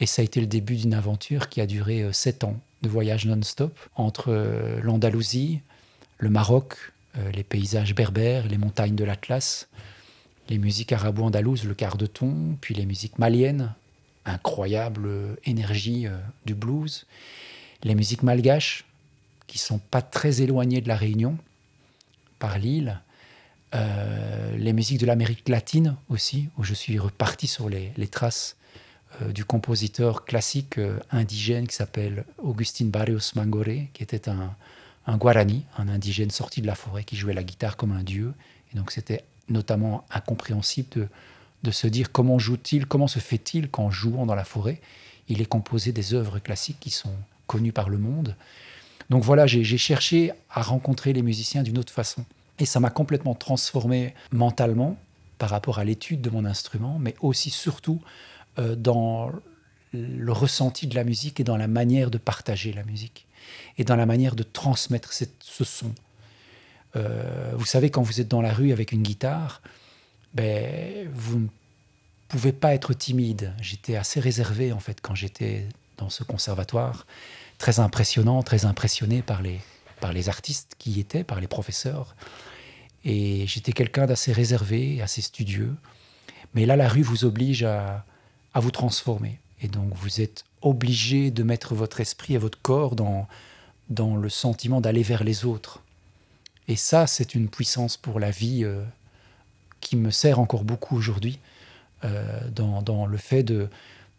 et 0.00 0.06
ça 0.06 0.22
a 0.22 0.24
été 0.24 0.40
le 0.40 0.46
début 0.46 0.76
d'une 0.76 0.94
aventure 0.94 1.48
qui 1.48 1.60
a 1.60 1.66
duré 1.66 2.02
euh, 2.02 2.12
sept 2.12 2.42
ans 2.42 2.58
de 2.82 2.88
voyage 2.88 3.26
non-stop 3.26 3.78
entre 3.94 4.30
euh, 4.32 4.80
l'Andalousie, 4.82 5.60
le 6.18 6.30
Maroc, 6.30 6.76
euh, 7.18 7.30
les 7.32 7.44
paysages 7.44 7.94
berbères, 7.94 8.48
les 8.48 8.56
montagnes 8.56 8.96
de 8.96 9.04
l'Atlas, 9.04 9.68
les 10.48 10.58
musiques 10.58 10.92
arabo-andalouses, 10.92 11.64
le 11.64 11.74
quart 11.74 11.98
de 11.98 12.06
ton, 12.06 12.56
puis 12.60 12.74
les 12.74 12.86
musiques 12.86 13.18
maliennes, 13.18 13.74
incroyable 14.24 15.08
énergie 15.44 16.06
du 16.44 16.54
blues, 16.54 17.06
les 17.84 17.94
musiques 17.94 18.22
malgaches, 18.22 18.84
qui 19.46 19.58
sont 19.58 19.78
pas 19.78 20.02
très 20.02 20.42
éloignées 20.42 20.80
de 20.80 20.88
la 20.88 20.96
Réunion, 20.96 21.38
par 22.40 22.58
l'île, 22.58 23.00
les 23.72 24.72
musiques 24.72 24.98
de 24.98 25.06
l'Amérique 25.06 25.48
latine 25.48 25.96
aussi, 26.08 26.48
où 26.58 26.64
je 26.64 26.74
suis 26.74 26.98
reparti 26.98 27.46
sur 27.46 27.68
les, 27.68 27.92
traces 28.10 28.56
du 29.32 29.44
compositeur 29.44 30.24
classique 30.24 30.78
euh, 30.78 30.98
indigène 31.10 31.66
qui 31.66 31.74
s'appelle 31.74 32.24
Augustin 32.38 32.86
Barrios 32.86 33.34
Mangoré, 33.34 33.90
qui 33.92 34.02
était 34.02 34.28
un, 34.28 34.54
Guarani, 35.16 35.64
un 35.76 35.88
indigène 35.88 36.30
sorti 36.30 36.62
de 36.62 36.66
la 36.66 36.74
forêt 36.74 37.04
qui 37.04 37.16
jouait 37.16 37.34
la 37.34 37.42
guitare 37.42 37.76
comme 37.76 37.92
un 37.92 38.02
dieu. 38.02 38.32
Et 38.72 38.76
donc 38.76 38.92
c'était 38.92 39.24
notamment 39.48 40.04
incompréhensible 40.10 40.88
de, 40.92 41.08
de 41.62 41.70
se 41.70 41.86
dire 41.86 42.12
comment 42.12 42.38
joue-t-il, 42.38 42.86
comment 42.86 43.08
se 43.08 43.18
fait-il 43.18 43.68
qu'en 43.68 43.90
jouant 43.90 44.26
dans 44.26 44.34
la 44.34 44.44
forêt, 44.44 44.80
il 45.28 45.40
est 45.40 45.46
composé 45.46 45.92
des 45.92 46.14
œuvres 46.14 46.38
classiques 46.38 46.80
qui 46.80 46.90
sont 46.90 47.14
connues 47.46 47.72
par 47.72 47.88
le 47.88 47.98
monde. 47.98 48.36
Donc 49.10 49.24
voilà, 49.24 49.46
j'ai 49.46 49.64
cherché 49.76 50.32
à 50.50 50.62
rencontrer 50.62 51.12
les 51.12 51.22
musiciens 51.22 51.64
d'une 51.64 51.78
autre 51.78 51.92
façon. 51.92 52.24
Et 52.60 52.64
ça 52.66 52.78
m'a 52.78 52.90
complètement 52.90 53.34
transformé 53.34 54.14
mentalement 54.30 54.96
par 55.38 55.50
rapport 55.50 55.78
à 55.80 55.84
l'étude 55.84 56.20
de 56.20 56.30
mon 56.30 56.44
instrument, 56.44 56.98
mais 57.00 57.16
aussi 57.20 57.50
surtout 57.50 58.00
euh, 58.02 58.39
dans 58.56 59.32
le 59.92 60.32
ressenti 60.32 60.86
de 60.86 60.94
la 60.94 61.04
musique 61.04 61.40
et 61.40 61.44
dans 61.44 61.56
la 61.56 61.68
manière 61.68 62.10
de 62.10 62.18
partager 62.18 62.72
la 62.72 62.84
musique 62.84 63.26
et 63.78 63.84
dans 63.84 63.96
la 63.96 64.06
manière 64.06 64.36
de 64.36 64.42
transmettre 64.42 65.12
ce 65.12 65.64
son. 65.64 65.92
Euh, 66.96 67.52
vous 67.54 67.64
savez, 67.64 67.90
quand 67.90 68.02
vous 68.02 68.20
êtes 68.20 68.28
dans 68.28 68.42
la 68.42 68.52
rue 68.52 68.72
avec 68.72 68.92
une 68.92 69.02
guitare, 69.02 69.62
ben, 70.34 71.08
vous 71.12 71.40
ne 71.40 71.48
pouvez 72.28 72.52
pas 72.52 72.74
être 72.74 72.94
timide. 72.94 73.52
J'étais 73.60 73.96
assez 73.96 74.20
réservé 74.20 74.72
en 74.72 74.80
fait 74.80 75.00
quand 75.00 75.14
j'étais 75.14 75.66
dans 75.98 76.10
ce 76.10 76.24
conservatoire, 76.24 77.06
très 77.58 77.80
impressionnant, 77.80 78.42
très 78.42 78.64
impressionné 78.64 79.22
par 79.22 79.42
les, 79.42 79.60
par 80.00 80.12
les 80.12 80.28
artistes 80.28 80.74
qui 80.78 80.92
y 80.92 81.00
étaient, 81.00 81.24
par 81.24 81.40
les 81.40 81.48
professeurs. 81.48 82.14
Et 83.04 83.46
j'étais 83.46 83.72
quelqu'un 83.72 84.06
d'assez 84.06 84.32
réservé, 84.32 85.00
assez 85.02 85.20
studieux. 85.20 85.74
Mais 86.54 86.66
là, 86.66 86.76
la 86.76 86.88
rue 86.88 87.02
vous 87.02 87.24
oblige 87.24 87.62
à, 87.62 88.04
à, 88.54 88.60
vous 88.60 88.70
transformer. 88.70 89.38
Et 89.62 89.68
donc, 89.68 89.92
vous 89.94 90.20
êtes 90.20 90.44
obligé 90.62 91.30
de 91.30 91.42
mettre 91.42 91.74
votre 91.74 92.00
esprit 92.00 92.34
et 92.34 92.38
votre 92.38 92.60
corps 92.60 92.96
dans, 92.96 93.26
dans 93.88 94.16
le 94.16 94.28
sentiment 94.28 94.80
d'aller 94.80 95.02
vers 95.02 95.24
les 95.24 95.44
autres. 95.44 95.82
Et 96.68 96.76
ça, 96.76 97.06
c'est 97.06 97.34
une 97.34 97.48
puissance 97.48 97.96
pour 97.96 98.20
la 98.20 98.30
vie 98.30 98.64
euh, 98.64 98.82
qui 99.80 99.96
me 99.96 100.10
sert 100.10 100.38
encore 100.38 100.64
beaucoup 100.64 100.96
aujourd'hui, 100.96 101.38
euh, 102.04 102.48
dans, 102.50 102.82
dans, 102.82 103.06
le 103.06 103.16
fait 103.18 103.42
de, 103.42 103.68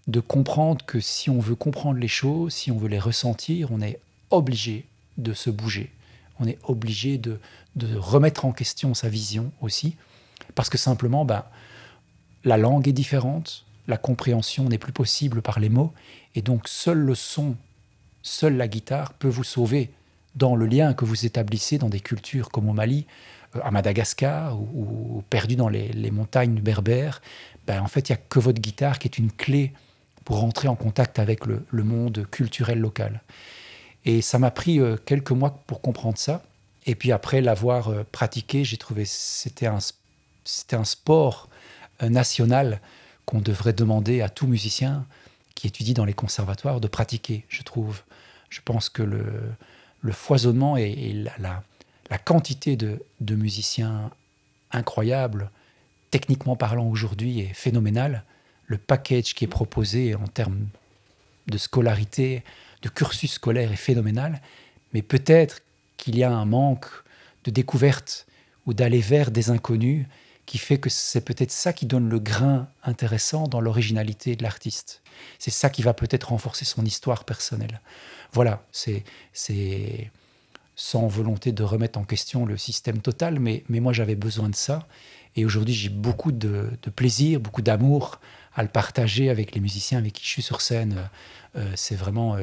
de 0.08 0.20
comprendre 0.20 0.86
que 0.86 1.00
si 1.00 1.30
on 1.30 1.40
veut 1.40 1.56
comprendre 1.56 2.00
les 2.00 2.08
choses, 2.08 2.54
si 2.54 2.72
on 2.72 2.78
veut 2.78 2.90
les 2.90 3.00
ressentir, 3.00 3.72
on 3.72 3.82
est 3.82 4.00
obligé 4.30 4.86
de 5.18 5.34
se 5.34 5.50
bouger. 5.50 5.92
On 6.40 6.48
est 6.48 6.60
obligé 6.64 7.18
de, 7.18 7.40
de 7.76 7.96
remettre 7.96 8.46
en 8.46 8.52
question 8.52 8.94
sa 8.94 9.10
vision 9.10 9.52
aussi, 9.62 9.96
parce 10.56 10.70
que 10.70 10.78
simplement, 10.78 11.26
ben, 11.26 11.46
la 12.44 12.58
langue 12.58 12.88
est 12.88 12.94
différente, 12.94 13.66
la 13.88 13.98
compréhension 13.98 14.70
n'est 14.70 14.78
plus 14.78 14.94
possible 14.94 15.42
par 15.42 15.60
les 15.60 15.70
mots, 15.70 15.94
et 16.36 16.42
donc 16.42 16.68
seul 16.68 16.98
le 16.98 17.16
son, 17.16 17.56
seule 18.22 18.58
la 18.58 18.68
guitare 18.68 19.14
peut 19.14 19.28
vous 19.28 19.44
sauver 19.44 19.92
dans 20.36 20.56
le 20.56 20.66
lien 20.66 20.94
que 20.94 21.06
vous 21.06 21.26
établissez 21.26 21.78
dans 21.78 21.90
des 21.90 22.00
cultures 22.00 22.50
comme 22.50 22.70
au 22.70 22.74
Mali, 22.74 23.06
euh, 23.56 23.60
à 23.64 23.72
Madagascar 23.72 24.60
ou, 24.60 25.18
ou 25.18 25.24
perdu 25.30 25.56
dans 25.56 25.70
les, 25.70 26.12
montagnes 26.12 26.60
berbères. 26.60 27.22
Ben, 27.68 27.82
en 27.82 27.88
fait, 27.88 28.10
il 28.10 28.14
n'y 28.14 28.18
a 28.18 28.22
que 28.30 28.40
votre 28.40 28.62
guitare 28.62 29.00
qui 29.00 29.08
est 29.08 29.18
une 29.18 29.32
clé 29.32 29.74
pour 30.24 30.40
rentrer 30.40 30.68
en 30.68 30.76
contact 30.76 31.20
avec 31.20 31.46
le, 31.46 31.84
monde 31.84 32.26
culturel 32.32 32.80
local. 32.80 33.22
Et 34.06 34.22
ça 34.22 34.40
m'a 34.40 34.52
pris 34.52 34.80
euh, 34.80 34.98
quelques 35.06 35.32
mois 35.32 35.60
pour 35.68 35.82
comprendre 35.82 36.18
ça. 36.18 36.44
Et 36.86 36.96
puis 36.96 37.12
après 37.12 37.42
l'avoir 37.42 37.90
euh, 37.90 38.06
pratiqué, 38.12 38.64
j'ai 38.64 38.78
trouvé 38.78 39.04
c'était 39.06 39.68
un, 39.68 39.80
c'était 40.46 40.76
un 40.76 40.86
sport 40.86 41.50
national 42.02 42.80
qu'on 43.26 43.40
devrait 43.40 43.74
demander 43.74 44.22
à 44.22 44.30
tout 44.30 44.48
musicien 44.48 45.06
qui 45.56 45.68
étudie 45.68 45.94
dans 45.94 46.06
les 46.06 46.14
conservatoires 46.14 46.82
de 46.82 46.88
pratiquer, 46.88 47.46
je 47.50 47.62
trouve. 47.64 48.02
Je 48.50 48.62
pense 48.64 48.90
que 48.90 49.04
le, 49.04 49.24
le 50.02 50.12
foisonnement 50.12 50.78
et, 50.78 51.26
la, 51.40 51.64
quantité 52.18 52.76
de, 52.76 53.02
de, 53.22 53.36
musiciens 53.36 54.12
incroyables, 54.72 55.50
techniquement 56.10 56.56
parlant 56.56 56.88
aujourd'hui, 56.88 57.40
est 57.40 57.54
phénoménal. 57.54 58.24
Le 58.66 58.78
package 58.78 59.34
qui 59.34 59.46
est 59.46 59.48
proposé 59.48 60.16
en 60.16 60.28
termes 60.28 60.68
de 61.48 61.58
scolarité, 61.58 62.44
de 62.82 62.90
cursus 62.90 63.34
scolaire 63.34 63.72
est 63.72 63.78
phénoménal, 63.78 64.42
mais 64.94 65.02
peut-être 65.02 65.62
qu'il 65.98 66.18
y 66.18 66.24
a 66.24 66.32
un 66.32 66.46
manque 66.46 66.88
de 67.44 67.52
découverte 67.52 68.26
ou 68.66 68.74
d'aller 68.74 69.00
vers 69.00 69.32
des 69.32 69.50
inconnus 69.50 70.06
qui 70.46 70.58
fait 70.58 70.80
que 70.80 70.90
c'est 70.90 71.22
peut-être 71.22 71.52
ça 71.52 71.74
qui 71.74 71.86
donne 71.86 72.10
le 72.10 72.20
grain 72.20 72.68
intéressant 72.84 73.48
dans 73.48 73.62
l'originalité 73.62 74.36
de 74.36 74.44
l'artiste. 74.44 75.02
C'est 75.40 75.52
ça 75.52 75.70
qui 75.70 75.82
va 75.82 75.94
peut-être 75.94 76.30
renforcer 76.30 76.66
son 76.66 76.84
histoire 76.86 77.24
personnelle. 77.24 77.80
Voilà, 78.34 78.64
c'est 78.72 79.04
sans 80.76 81.08
volonté 81.08 81.52
de 81.52 81.64
remettre 81.64 82.00
en 82.00 82.04
question 82.04 82.46
le 82.46 82.58
système 82.58 83.02
total, 83.02 83.40
mais, 83.40 83.64
mais 83.70 83.80
moi 83.80 83.94
j'avais 83.94 84.16
besoin 84.16 84.50
de 84.50 84.56
ça. 84.56 84.88
Et 85.36 85.46
aujourd'hui 85.46 85.74
j'ai 85.74 85.90
beaucoup 85.90 86.32
de, 86.32 86.70
de, 86.82 86.90
plaisir, 86.90 87.40
beaucoup 87.40 87.62
d'amour 87.62 88.20
à 88.56 88.64
le 88.64 88.70
partager 88.70 89.30
avec 89.30 89.54
les 89.54 89.62
musiciens 89.62 90.00
avec 90.00 90.14
qui 90.14 90.24
je 90.24 90.30
suis 90.30 90.42
sur 90.42 90.62
scène. 90.62 91.10
c'est 91.76 91.96
vraiment 91.96 92.38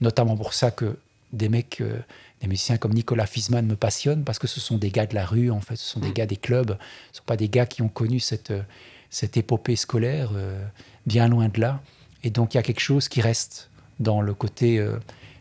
notamment 0.00 0.36
pour 0.36 0.54
ça 0.54 0.70
que 0.70 0.96
des 1.32 1.48
mecs, 1.48 1.82
des 2.40 2.46
musiciens 2.46 2.76
comme 2.76 2.94
Nicolas 2.94 3.26
Fisman 3.26 3.66
me 3.66 3.76
passionnent 3.76 4.24
parce 4.24 4.38
que 4.38 4.46
ce 4.46 4.60
sont 4.60 4.78
des 4.78 4.90
gars 4.90 5.06
de 5.06 5.14
la 5.14 5.26
rue, 5.26 5.50
en 5.50 5.60
fait, 5.60 5.76
ce 5.76 5.84
sont 5.84 6.00
des 6.00 6.10
mm. 6.10 6.14
gars 6.14 6.26
des 6.26 6.36
clubs, 6.36 6.70
ce 6.70 6.72
ne 6.72 7.16
sont 7.18 7.24
pas 7.26 7.36
des 7.36 7.48
gars 7.48 7.66
qui 7.66 7.82
ont 7.82 7.88
connu 7.88 8.20
cette, 8.20 8.52
cette 9.10 9.36
épopée 9.36 9.76
scolaire, 9.76 10.30
bien 11.06 11.28
loin 11.28 11.48
de 11.48 11.60
là. 11.60 11.82
Et 12.24 12.30
donc 12.30 12.54
il 12.54 12.56
y 12.56 12.60
a 12.60 12.62
quelque 12.62 12.80
chose 12.80 13.08
qui 13.08 13.20
reste 13.20 13.70
dans 13.98 14.20
le 14.20 14.34
côté 14.34 14.84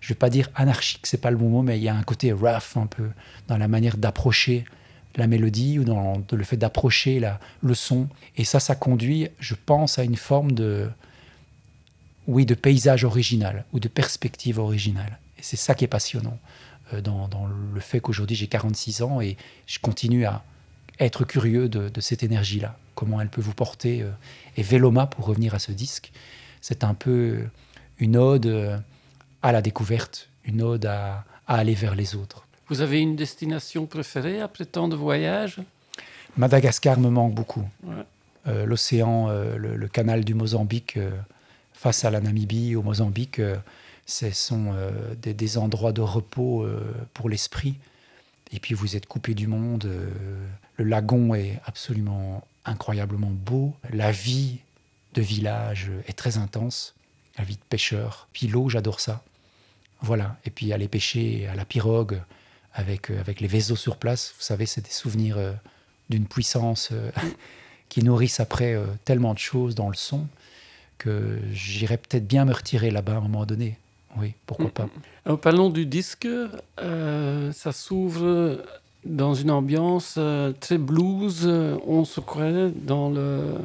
je 0.05 0.09
vais 0.09 0.19
pas 0.19 0.29
dire 0.29 0.49
anarchique, 0.53 1.07
c'est 1.07 1.19
pas 1.19 1.31
le 1.31 1.37
bon 1.37 1.49
mot, 1.49 1.63
mais 1.63 1.79
il 1.79 1.83
y 1.83 1.89
a 1.89 1.95
un 1.95 2.03
côté 2.03 2.31
rough 2.31 2.77
un 2.77 2.85
peu 2.85 3.09
dans 3.47 3.57
la 3.57 3.67
manière 3.67 3.97
d'approcher 3.97 4.63
la 5.15 5.25
mélodie 5.25 5.79
ou 5.79 5.83
dans 5.83 6.21
le 6.31 6.43
fait 6.43 6.57
d'approcher 6.57 7.19
le 7.63 7.73
son. 7.73 8.07
Et 8.37 8.43
ça, 8.43 8.59
ça 8.59 8.75
conduit, 8.75 9.29
je 9.39 9.55
pense, 9.55 9.97
à 9.97 10.03
une 10.03 10.15
forme 10.15 10.51
de, 10.51 10.87
oui, 12.27 12.45
de 12.45 12.53
paysage 12.53 13.03
original 13.03 13.65
ou 13.73 13.79
de 13.79 13.87
perspective 13.87 14.59
originale. 14.59 15.17
C'est 15.45 15.57
ça 15.57 15.75
qui 15.75 15.83
est 15.83 15.89
passionnant 15.89 16.37
euh, 16.93 17.01
dans, 17.01 17.29
le 17.73 17.79
fait 17.79 17.99
qu'aujourd'hui 17.99 18.35
j'ai 18.35 18.47
46 18.47 19.01
ans 19.01 19.21
et 19.21 19.37
je 19.67 19.79
continue 19.79 20.25
à 20.25 20.43
être 20.99 21.25
curieux 21.25 21.67
de, 21.69 22.01
cette 22.01 22.23
énergie-là, 22.23 22.77
comment 22.95 23.19
elle 23.19 23.29
peut 23.29 23.41
vous 23.41 23.53
porter. 23.53 24.01
Euh. 24.01 24.09
et 24.57 24.63
Véloma, 24.63 25.07
pour 25.07 25.25
revenir 25.25 25.53
à 25.53 25.59
ce 25.59 25.71
disque, 25.71 26.11
c'est 26.61 26.83
un 26.83 26.93
peu 26.93 27.43
une 27.99 28.17
ode 28.17 28.45
euh, 28.45 28.77
à 29.41 29.51
la 29.51 29.61
découverte, 29.61 30.29
une 30.45 30.61
ode 30.61 30.85
à, 30.85 31.25
aller 31.47 31.75
vers 31.75 31.95
les 31.95 32.15
autres. 32.15 32.47
Vous 32.67 32.81
avez 32.81 32.99
une 32.99 33.15
destination 33.15 33.85
préférée 33.85 34.41
après 34.41 34.65
tant 34.65 34.87
de 34.87 34.95
voyages? 34.95 35.59
Madagascar 36.37 36.99
me 36.99 37.09
manque 37.09 37.35
beaucoup. 37.35 37.67
Euh, 38.47 38.65
l'océan, 38.65 39.29
euh, 39.29 39.57
le, 39.57 39.87
canal 39.87 40.23
du 40.23 40.35
Mozambique 40.35 40.97
euh, 40.97 41.09
face 41.73 42.05
à 42.05 42.11
la 42.11 42.21
Namibie, 42.21 42.75
au 42.75 42.83
Mozambique, 42.83 43.41
ce 44.05 44.29
sont 44.31 44.75
des, 45.21 45.33
des, 45.33 45.57
endroits 45.57 45.91
de 45.91 46.01
repos 46.01 46.67
pour 47.13 47.29
l'esprit. 47.29 47.75
Et 48.51 48.59
puis 48.59 48.75
vous 48.75 48.95
êtes 48.95 49.07
coupé 49.07 49.33
du 49.33 49.47
monde. 49.47 49.89
le 50.77 50.83
lagon 50.83 51.33
est 51.33 51.59
absolument 51.65 52.45
incroyablement 52.65 53.31
beau. 53.31 53.73
La 53.91 54.11
vie 54.11 54.59
de 55.13 55.21
village 55.21 55.89
est 56.07 56.17
très 56.17 56.37
intense. 56.37 56.93
La 57.37 57.43
vie 57.43 57.55
de 57.55 57.63
pêcheur. 57.69 58.27
Puis 58.33 58.47
l'eau, 58.47 58.69
j'adore 58.69 58.99
ça. 58.99 59.23
Voilà. 60.01 60.37
Et 60.45 60.49
puis 60.51 60.71
aller 60.71 60.87
pêcher 60.87 61.47
à 61.47 61.55
la 61.55 61.65
pirogue 61.65 62.21
avec, 62.75 63.09
euh, 63.09 63.19
avec 63.19 63.39
les 63.39 63.47
vaisseaux 63.47 63.75
sur 63.75 63.97
place, 63.97 64.33
vous 64.37 64.43
savez, 64.43 64.65
c'est 64.65 64.81
des 64.81 64.91
souvenirs 64.91 65.37
euh, 65.37 65.53
d'une 66.09 66.27
puissance 66.27 66.89
euh, 66.91 67.09
qui 67.89 68.03
nourrissent 68.03 68.39
après 68.39 68.77
tellement 69.05 69.33
de 69.33 69.39
choses 69.39 69.75
dans 69.75 69.89
le 69.89 69.95
son 69.95 70.27
que 70.97 71.39
j'irais 71.51 71.97
peut-être 71.97 72.27
bien 72.27 72.43
me 72.45 72.53
retirer 72.53 72.89
là-bas 72.89 73.13
à 73.13 73.17
un 73.17 73.21
moment 73.21 73.45
donné. 73.45 73.77
Oui, 74.17 74.33
pourquoi 74.45 74.69
pas. 74.69 74.87
Alors, 75.25 75.39
parlons 75.39 75.69
du 75.69 75.85
disque. 75.85 76.27
ça 76.77 77.71
s'ouvre 77.71 78.63
dans 79.03 79.33
une 79.33 79.51
ambiance 79.51 80.19
très 80.59 80.77
blues. 80.77 81.47
On 81.87 82.05
se 82.05 82.19
croirait 82.19 82.71
dans 82.71 83.09
le 83.09 83.57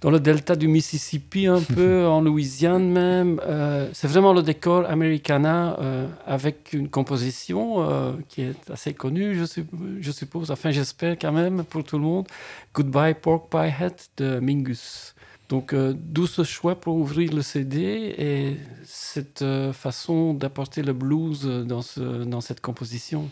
dans 0.00 0.10
le 0.10 0.20
delta 0.20 0.56
du 0.56 0.68
Mississippi, 0.68 1.46
un 1.46 1.60
peu 1.74 2.06
en 2.06 2.20
Louisiane 2.20 2.88
même. 2.88 3.40
Euh, 3.44 3.88
c'est 3.92 4.08
vraiment 4.08 4.32
le 4.32 4.42
décor 4.42 4.88
americana 4.88 5.76
euh, 5.80 6.06
avec 6.26 6.72
une 6.72 6.88
composition 6.88 7.82
euh, 7.82 8.12
qui 8.28 8.42
est 8.42 8.70
assez 8.70 8.94
connue, 8.94 9.34
je, 9.34 9.62
je, 10.00 10.10
suppose. 10.12 10.50
Enfin, 10.50 10.70
j'espère 10.70 11.18
quand 11.18 11.32
même 11.32 11.64
pour 11.64 11.84
tout 11.84 11.98
le 11.98 12.04
monde. 12.04 12.26
Goodbye 12.74 13.14
Pork 13.14 13.50
Pie 13.50 13.82
Hat 13.82 13.96
de 14.16 14.38
Mingus. 14.38 15.14
Donc, 15.48 15.74
d'où 15.74 16.26
ce 16.26 16.42
choix 16.42 16.80
pour 16.80 16.96
ouvrir 16.96 17.32
le 17.32 17.42
CD 17.42 18.14
et 18.18 18.56
cette 18.84 19.44
façon 19.72 20.34
d'apporter 20.34 20.82
le 20.82 20.92
blues 20.92 21.44
dans, 21.44 21.82
ce, 21.82 22.00
dans 22.24 22.40
cette 22.40 22.60
composition? 22.60 23.28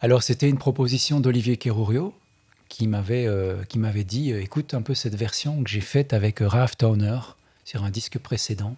Alors, 0.00 0.22
c'était 0.22 0.48
une 0.48 0.58
proposition 0.58 1.20
d'Olivier 1.20 1.56
Kerourio, 1.56 2.14
qui 2.68 2.86
m'avait 2.86 3.26
euh, 3.26 3.62
dit 4.06 4.32
euh, 4.32 4.42
écoute 4.42 4.74
un 4.74 4.82
peu 4.82 4.94
cette 4.94 5.14
version 5.14 5.62
que 5.62 5.70
j'ai 5.70 5.80
faite 5.80 6.12
avec 6.12 6.42
euh, 6.42 6.48
Ralph 6.48 6.76
Towner 6.76 7.18
sur 7.64 7.84
un 7.84 7.90
disque 7.90 8.18
précédent. 8.18 8.76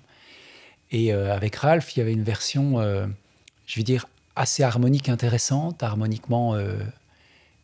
Et 0.90 1.12
avec 1.12 1.56
Ralph, 1.56 1.94
il 1.94 1.98
y 1.98 2.02
avait 2.02 2.14
une 2.14 2.22
version, 2.22 2.80
je 2.80 3.76
vais 3.76 3.82
dire, 3.82 4.06
assez 4.36 4.62
harmonique, 4.62 5.10
intéressante, 5.10 5.82
harmoniquement 5.82 6.54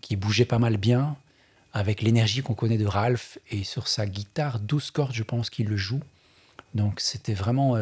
qui 0.02 0.16
bougeait 0.16 0.44
pas 0.44 0.58
mal 0.58 0.76
bien, 0.76 1.16
avec 1.75 2.00
l'énergie 2.00 2.40
qu'on 2.40 2.54
connaît 2.54 2.78
de 2.78 2.87
Ralph. 2.87 3.38
Et 3.50 3.64
sur 3.64 3.88
sa 3.88 4.07
guitare, 4.07 4.61
12 4.61 4.90
cordes, 4.90 5.14
je 5.14 5.23
pense 5.23 5.50
qu'il 5.50 5.66
le 5.66 5.76
joue. 5.76 6.00
Donc 6.75 7.00
c'était 7.00 7.35
vraiment 7.35 7.76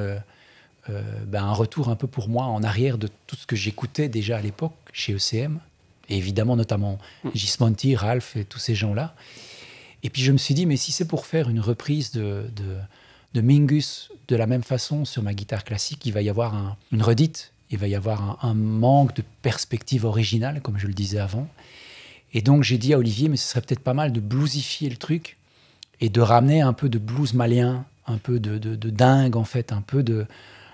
ben, 0.89 1.45
un 1.45 1.53
retour 1.53 1.89
un 1.89 1.97
peu 1.97 2.07
pour 2.07 2.29
moi 2.29 2.45
en 2.45 2.63
arrière 2.63 2.99
de 2.99 3.09
tout 3.27 3.37
ce 3.37 3.47
que 3.47 3.57
j'écoutais 3.57 4.09
déjà 4.09 4.39
à 4.39 4.41
l'époque 4.41 4.75
chez 4.93 5.15
ECM 5.15 5.61
et 6.09 6.17
évidemment 6.17 6.57
notamment 6.57 6.99
mm. 7.25 7.31
Gismonti, 7.35 7.97
Ralph 7.97 8.37
et 8.37 8.45
tous 8.45 8.59
ces 8.59 8.75
gens-là. 8.75 9.15
Et 10.03 10.11
puis 10.11 10.23
je 10.23 10.33
me 10.33 10.39
suis 10.39 10.55
dit, 10.55 10.67
mais 10.67 10.77
si 10.77 10.93
c'est 10.93 11.07
pour 11.07 11.27
faire 11.27 11.49
une 11.49 11.61
reprise 11.61 12.13
de, 12.13 12.45
de, 13.35 13.41
Mingus 13.41 14.11
de 14.29 14.37
la 14.37 14.47
même 14.47 14.63
façon 14.63 15.05
sur 15.05 15.23
ma 15.23 15.33
guitare 15.33 15.65
classique, 15.65 16.05
il 16.07 16.13
va 16.13 16.23
y 16.23 16.29
avoir 16.29 16.77
une 16.93 17.03
redite, 17.03 17.53
il 17.71 17.79
va 17.79 17.89
y 17.89 17.95
avoir 17.95 18.45
un, 18.45 18.55
manque 18.55 19.15
de 19.15 19.23
perspective 19.43 20.05
originale, 20.05 20.61
comme 20.61 20.79
je 20.79 20.87
le 20.87 20.93
disais 20.93 21.19
avant. 21.19 21.49
Et 22.33 22.43
donc 22.43 22.63
j'ai 22.63 22.79
dit 22.79 22.95
à 22.95 22.99
Olivier, 22.99 23.29
mais 23.29 23.37
ce 23.37 23.49
serait 23.49 23.61
peut-être 23.61 23.81
pas 23.81 23.95
mal 23.95 24.13
de 24.13 24.21
bluesifier 24.21 24.89
le 24.89 24.97
truc 24.97 25.37
et 26.01 26.09
de 26.09 26.21
ramener 26.21 26.61
un 26.61 26.73
peu 26.73 26.89
de 26.89 26.99
blues 26.99 27.35
malien, 27.35 27.85
un 28.07 28.19
peu 28.19 28.41
de, 28.41 28.59
de, 28.59 28.91
dingue 28.91 29.37
en 29.37 29.45
fait, 29.45 29.73
un 29.73 29.83
peu 29.83 30.03
de, 30.03 30.27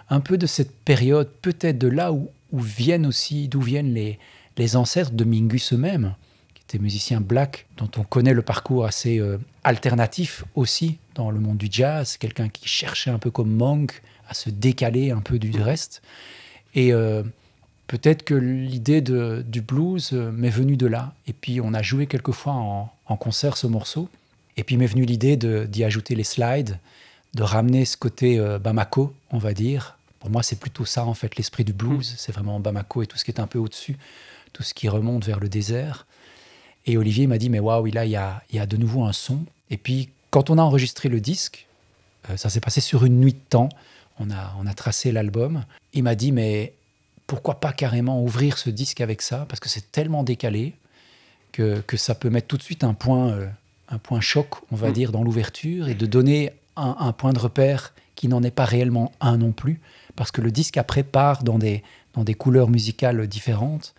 un 0.08 0.20
peu 0.20 0.38
de 0.38 0.46
cette 0.46 0.74
période, 0.84 1.28
peut-être 1.42 1.78
de 1.78 1.88
là 1.88 2.12
où, 2.12 2.30
viennent 2.52 3.04
aussi, 3.04 3.46
d'où 3.48 3.60
viennent 3.60 3.92
les, 3.92 4.18
les 4.56 4.76
ancêtres 4.76 5.10
de 5.10 5.24
Mingus 5.24 5.74
eux-mêmes, 5.74 6.14
qui 6.54 6.62
étaient 6.62 6.82
musiciens 6.82 7.20
black, 7.20 7.66
dont 7.76 7.90
on 7.98 8.04
connaît 8.04 8.32
le 8.32 8.40
parcours 8.40 8.86
assez 8.86 9.18
euh, 9.18 9.36
alternatif 9.64 10.44
aussi 10.54 10.96
dans 11.14 11.30
le 11.30 11.40
monde 11.40 11.58
du 11.58 11.68
jazz, 11.70 12.16
quelqu'un 12.16 12.48
qui 12.48 12.66
cherchait 12.66 13.10
un 13.10 13.18
peu 13.18 13.30
comme 13.30 13.50
Monk 13.50 14.00
à 14.30 14.34
se 14.34 14.48
décaler 14.48 15.10
un 15.10 15.20
peu 15.20 15.38
du 15.38 15.60
reste. 15.60 16.00
Et 16.74 16.94
euh, 16.94 17.22
peut-être 17.88 18.22
que 18.22 18.34
l'idée 18.34 19.00
du 19.00 19.60
blues 19.60 20.10
euh, 20.12 20.30
m'est 20.30 20.50
venue 20.50 20.76
de 20.76 20.86
là. 20.86 21.12
Et 21.26 21.32
puis 21.32 21.60
on 21.60 21.74
a 21.74 21.82
joué 21.82 22.06
quelquefois 22.06 22.52
en, 22.52 22.92
en 23.06 23.16
concert 23.16 23.56
ce 23.56 23.66
morceau. 23.66 24.08
Et 24.56 24.62
puis 24.62 24.76
m'est 24.76 24.86
venue 24.86 25.04
l'idée 25.04 25.36
d'y 25.36 25.84
ajouter 25.84 26.14
les 26.14 26.24
slides, 26.24 26.78
de 27.34 27.42
ramener 27.42 27.84
ce 27.84 27.96
côté 27.96 28.40
Bamako, 28.60 29.14
on 29.30 29.38
va 29.38 29.54
dire. 29.54 29.96
Pour 30.18 30.30
moi, 30.30 30.42
c'est 30.42 30.58
plutôt 30.58 30.84
ça, 30.84 31.04
en 31.04 31.14
fait, 31.14 31.36
l'esprit 31.36 31.62
du 31.62 31.72
blues. 31.72 32.14
C'est 32.16 32.32
vraiment 32.32 32.58
Bamako 32.58 33.02
et 33.02 33.06
tout 33.06 33.16
ce 33.16 33.24
qui 33.24 33.30
est 33.30 33.38
un 33.38 33.46
peu 33.46 33.60
au-dessus 33.60 33.96
tout 34.52 34.62
ce 34.62 34.74
qui 34.74 34.88
remonte 34.88 35.24
vers 35.24 35.40
le 35.40 35.48
désert. 35.48 36.06
Et 36.86 36.96
Olivier 36.96 37.26
m'a 37.26 37.38
dit, 37.38 37.50
mais 37.50 37.60
waouh, 37.60 37.86
là, 37.86 38.04
il 38.04 38.10
y 38.10 38.16
a, 38.16 38.42
il 38.50 38.56
y 38.56 38.58
a 38.58 38.66
de 38.66 38.76
nouveau 38.76 39.04
un 39.04 39.12
son. 39.12 39.44
Et 39.70 39.76
puis, 39.76 40.08
quand 40.30 40.50
on 40.50 40.58
a 40.58 40.62
enregistré 40.62 41.08
le 41.08 41.20
disque, 41.20 41.66
euh, 42.30 42.36
ça 42.36 42.50
s'est 42.50 42.60
passé 42.60 42.80
sur 42.80 43.04
une 43.04 43.20
nuit 43.20 43.34
de 43.34 43.40
temps. 43.50 43.68
On 44.18 44.30
a, 44.30 44.54
on 44.58 44.66
a 44.66 44.74
tracé 44.74 45.12
l'album. 45.12 45.64
Il 45.92 46.02
m'a 46.02 46.14
dit, 46.14 46.32
mais 46.32 46.72
pourquoi 47.28 47.60
pas 47.60 47.72
carrément 47.72 48.20
ouvrir 48.20 48.58
ce 48.58 48.70
disque 48.70 49.00
avec 49.00 49.22
ça 49.22 49.46
Parce 49.48 49.60
que 49.60 49.68
c'est 49.68 49.92
tellement 49.92 50.24
décalé 50.24 50.74
que, 51.52 51.80
que, 51.86 51.96
ça 51.96 52.16
peut 52.16 52.30
mettre 52.30 52.48
tout 52.48 52.56
de 52.56 52.62
suite 52.62 52.82
un 52.82 52.94
point, 52.94 53.28
euh, 53.28 53.46
un 53.88 53.98
point 53.98 54.20
choc, 54.20 54.48
on 54.72 54.76
va 54.76 54.88
mm. 54.88 54.92
dire, 54.92 55.12
dans 55.12 55.22
l'ouverture 55.22 55.88
et 55.88 55.94
de 55.94 56.06
donner 56.06 56.52
un, 56.76 56.96
un, 56.98 57.12
point 57.12 57.32
de 57.34 57.38
repère 57.38 57.92
qui 58.14 58.28
n'en 58.28 58.42
est 58.42 58.50
pas 58.50 58.64
réellement 58.64 59.12
un 59.20 59.36
non 59.36 59.52
plus. 59.52 59.80
Parce 60.16 60.32
que 60.32 60.40
le 60.40 60.50
disque 60.50 60.78
après 60.78 61.02
part 61.02 61.44
dans 61.44 61.58
des, 61.58 61.84
dans 62.14 62.24
des 62.24 62.34
couleurs 62.34 62.70
musicales 62.70 63.26
différentes. 63.26 63.94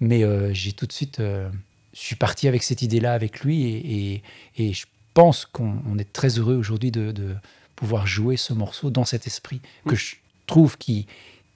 Mais 0.00 0.24
euh, 0.24 0.52
j'ai 0.54 0.72
tout 0.72 0.86
de 0.86 0.92
suite, 0.92 1.20
euh, 1.20 1.48
je 1.92 2.00
suis 2.00 2.16
parti 2.16 2.48
avec 2.48 2.62
cette 2.62 2.80
idée-là 2.80 3.12
avec 3.12 3.40
lui 3.40 3.64
et, 3.64 4.22
et, 4.56 4.72
je 4.72 4.86
pense 5.14 5.46
qu'on 5.46 5.98
est 5.98 6.12
très 6.12 6.38
heureux 6.38 6.56
aujourd'hui 6.56 6.90
de, 6.90 7.12
de, 7.12 7.34
pouvoir 7.74 8.06
jouer 8.06 8.36
ce 8.38 8.54
morceau 8.54 8.90
dans 8.90 9.04
cet 9.04 9.26
esprit 9.26 9.60
que 9.86 9.94
mm. 9.94 9.98
je 9.98 10.16
trouve 10.46 10.78
qui, 10.78 11.06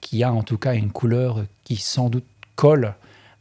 qui 0.00 0.23
a 0.23 0.33
en 0.33 0.42
tout 0.42 0.59
cas 0.59 0.75
une 0.75 0.90
couleur 0.92 1.45
qui 1.64 1.76
sans 1.76 2.09
doute 2.09 2.25
colle 2.57 2.95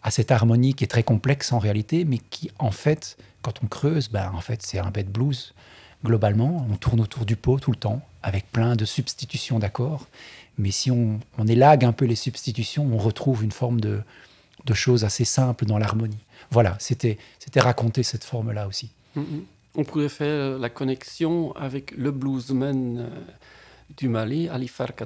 à 0.03 0.11
cette 0.11 0.31
harmonie 0.31 0.73
qui 0.73 0.83
est 0.83 0.87
très 0.87 1.03
complexe 1.03 1.51
en 1.51 1.59
réalité, 1.59 2.05
mais 2.05 2.19
qui 2.29 2.51
en 2.59 2.71
fait, 2.71 3.17
quand 3.41 3.63
on 3.63 3.67
creuse, 3.67 4.09
ben, 4.09 4.31
en 4.33 4.41
fait 4.41 4.61
c'est 4.63 4.79
un 4.79 4.91
bed 4.91 5.09
blues 5.09 5.53
globalement. 6.05 6.65
On 6.71 6.75
tourne 6.75 7.01
autour 7.01 7.25
du 7.25 7.35
pot 7.35 7.59
tout 7.59 7.71
le 7.71 7.77
temps 7.77 8.01
avec 8.23 8.49
plein 8.51 8.75
de 8.75 8.85
substitutions 8.85 9.59
d'accords. 9.59 10.07
Mais 10.57 10.71
si 10.71 10.91
on, 10.91 11.19
on 11.37 11.47
élague 11.47 11.85
un 11.85 11.93
peu 11.93 12.05
les 12.05 12.15
substitutions, 12.15 12.89
on 12.91 12.97
retrouve 12.97 13.43
une 13.43 13.51
forme 13.51 13.79
de, 13.79 14.01
de 14.65 14.73
choses 14.73 15.03
assez 15.03 15.25
simples 15.25 15.65
dans 15.65 15.77
l'harmonie. 15.77 16.17
Voilà, 16.51 16.77
c'était 16.79 17.17
raconter 17.57 18.03
cette 18.03 18.23
forme-là 18.23 18.67
aussi. 18.67 18.89
Mm-hmm. 19.17 19.41
On 19.75 19.83
pourrait 19.83 20.09
faire 20.09 20.57
la 20.57 20.69
connexion 20.69 21.55
avec 21.55 21.91
le 21.91 22.11
bluesman 22.11 22.97
euh, 22.99 23.07
du 23.97 24.09
Mali, 24.09 24.49
Ali 24.49 24.67
Farka 24.67 25.05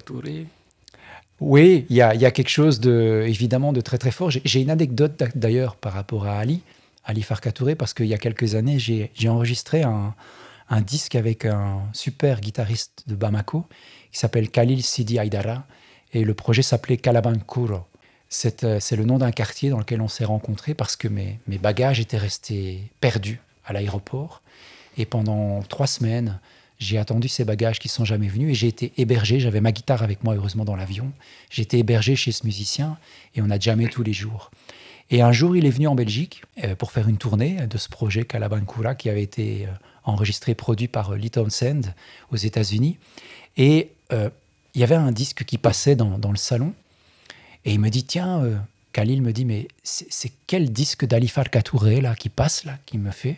Oui, 1.45 1.85
il 1.89 1.97
y 1.97 2.01
a, 2.01 2.31
quelque 2.31 2.49
chose 2.49 2.79
de, 2.79 3.25
évidemment 3.27 3.73
de 3.73 3.81
très 3.81 3.97
très 3.97 4.11
fort. 4.11 4.31
J'ai 4.31 4.61
une 4.61 4.69
anecdote 4.69 5.21
d'ailleurs 5.35 5.75
par 5.75 5.91
rapport 5.91 6.25
à 6.25 6.39
Ali, 6.39 6.61
Ali 7.03 7.21
Farka 7.21 7.51
parce 7.77 7.93
qu'il 7.93 8.05
y 8.05 8.13
a 8.13 8.17
quelques 8.17 8.55
années, 8.55 8.79
j'ai 8.79 9.27
enregistré 9.27 9.83
un, 9.83 10.15
disque 10.87 11.15
avec 11.15 11.43
un 11.43 11.81
super 11.91 12.39
guitariste 12.39 13.03
de 13.07 13.15
Bamako 13.15 13.65
qui 14.13 14.19
s'appelle 14.19 14.49
Khalil 14.49 14.83
Sidi 14.83 15.17
Aydara. 15.17 15.65
Et 16.13 16.23
le 16.23 16.33
projet 16.33 16.61
s'appelait 16.61 16.95
Kalabankuro. 16.95 17.73
Euh, 18.63 18.77
c'est 18.79 18.95
le 18.95 19.03
nom 19.03 19.17
d'un 19.17 19.31
quartier 19.31 19.69
dans 19.69 19.79
lequel 19.79 19.99
on 19.99 20.07
s'est 20.07 20.25
rencontrés 20.25 20.73
parce 20.73 20.95
que 20.95 21.09
mes 21.09 21.39
bagages 21.61 21.99
étaient 21.99 22.17
restés 22.17 22.89
perdus 23.01 23.41
à 23.65 23.73
l'aéroport. 23.73 24.41
Et 24.97 25.05
pendant 25.05 25.61
trois 25.63 25.87
semaines, 25.87 26.39
j'ai 26.83 26.97
attendu 26.97 27.27
ces 27.27 27.45
bagages 27.45 27.79
qui 27.79 27.89
sont 27.89 28.05
jamais 28.05 28.27
venus 28.27 28.51
et 28.51 28.53
j'ai 28.53 28.67
été 28.67 28.91
hébergé. 28.97 29.39
J'avais 29.39 29.61
ma 29.61 29.71
guitare 29.71 30.03
avec 30.03 30.23
moi, 30.23 30.35
heureusement, 30.35 30.65
dans 30.65 30.75
l'avion. 30.75 31.11
J'ai 31.49 31.63
été 31.63 31.79
hébergé 31.79 32.15
chez 32.15 32.31
ce 32.31 32.45
musicien 32.45 32.97
et 33.35 33.41
on 33.41 33.49
a 33.49 33.59
jamais 33.59 33.87
tous 33.87 34.03
les 34.03 34.13
jours. 34.13 34.51
Et 35.09 35.21
un 35.21 35.31
jour, 35.31 35.55
il 35.55 35.65
est 35.65 35.69
venu 35.69 35.87
en 35.87 35.95
Belgique 35.95 36.43
euh, 36.63 36.75
pour 36.75 36.91
faire 36.91 37.07
une 37.07 37.17
tournée 37.17 37.67
de 37.67 37.77
ce 37.77 37.89
projet 37.89 38.23
Calabancura 38.23 38.95
qui 38.95 39.09
avait 39.09 39.23
été 39.23 39.65
euh, 39.65 39.71
enregistré, 40.03 40.55
produit 40.55 40.87
par 40.87 41.15
Lee 41.15 41.29
Townsend 41.29 41.93
aux 42.31 42.37
États-Unis. 42.37 42.97
Et 43.57 43.89
il 44.75 44.81
y 44.81 44.83
avait 44.83 44.95
un 44.95 45.11
disque 45.11 45.43
qui 45.43 45.57
passait 45.57 45.95
dans, 45.95 46.31
le 46.31 46.37
salon 46.37 46.73
et 47.65 47.73
il 47.73 47.79
me 47.79 47.89
dit, 47.89 48.03
tiens, 48.03 48.43
euh, 48.43 48.57
Khalil 48.91 49.21
me 49.21 49.31
dit, 49.31 49.45
mais 49.45 49.67
c'est 49.83 50.31
quel 50.47 50.71
disque 50.71 51.05
d'Alifar 51.05 51.49
Katouré 51.49 52.01
là, 52.01 52.15
qui 52.15 52.29
passe, 52.29 52.65
là, 52.65 52.77
qui 52.85 52.97
me 52.97 53.11
fait? 53.11 53.37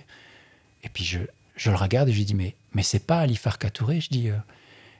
Et 0.84 0.90
puis 0.90 1.04
je, 1.04 1.20
je, 1.56 1.70
le 1.70 1.78
regarde 1.78 2.10
et 2.10 2.12
je 2.12 2.18
lui 2.18 2.26
dis, 2.26 2.36
mais, 2.36 2.56
mais 2.76 2.84
c'est 2.84 3.00
pas 3.00 3.20
Alifar 3.20 3.58
Katouré 3.58 4.02
Je 4.02 4.10
dis, 4.10 4.30
euh. 4.30 4.36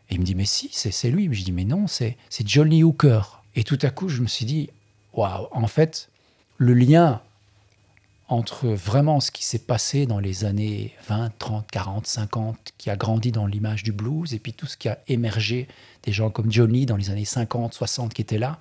et 0.10 0.16
il 0.16 0.22
me 0.22 0.26
dit, 0.26 0.34
mais 0.34 0.46
si, 0.46 0.70
c'est 0.72 1.12
lui. 1.12 1.30
Je 1.32 1.44
dis, 1.44 1.52
mais 1.52 1.66
non, 1.66 1.86
c'est 1.88 2.18
Johnny 2.44 2.84
Hooker. 2.84 3.44
Et 3.56 3.64
tout 3.64 3.78
à 3.82 3.90
coup, 3.90 4.10
je 4.10 4.22
me 4.22 4.28
suis 4.28 4.46
dit, 4.46 4.70
waouh, 5.14 5.48
en 5.52 5.68
fait, 5.68 6.10
le 6.58 6.74
lien 6.74 7.22
entre 8.28 8.70
vraiment 8.70 9.20
ce 9.20 9.30
qui 9.30 9.46
s'est 9.46 9.60
passé 9.60 10.08
dans 10.08 10.20
les 10.20 10.46
années 10.46 10.96
20, 11.08 11.38
30, 11.38 11.70
40, 11.70 12.08
50, 12.08 12.58
qui 12.78 12.90
a 12.90 12.96
grandi 12.96 13.32
dans 13.32 13.46
l'image 13.46 13.84
du 13.84 13.92
blues, 13.92 14.34
et 14.34 14.40
puis 14.40 14.54
tout 14.54 14.66
ce 14.66 14.78
qui 14.78 14.90
a 14.90 14.98
émergé 15.08 15.68
des 16.04 16.12
gens 16.12 16.32
comme 16.32 16.52
Johnny 16.52 16.86
dans 16.86 16.96
les 16.96 17.12
années 17.12 17.26
50, 17.26 17.74
60 17.74 18.14
qui 18.14 18.22
étaient 18.22 18.40
là, 18.40 18.58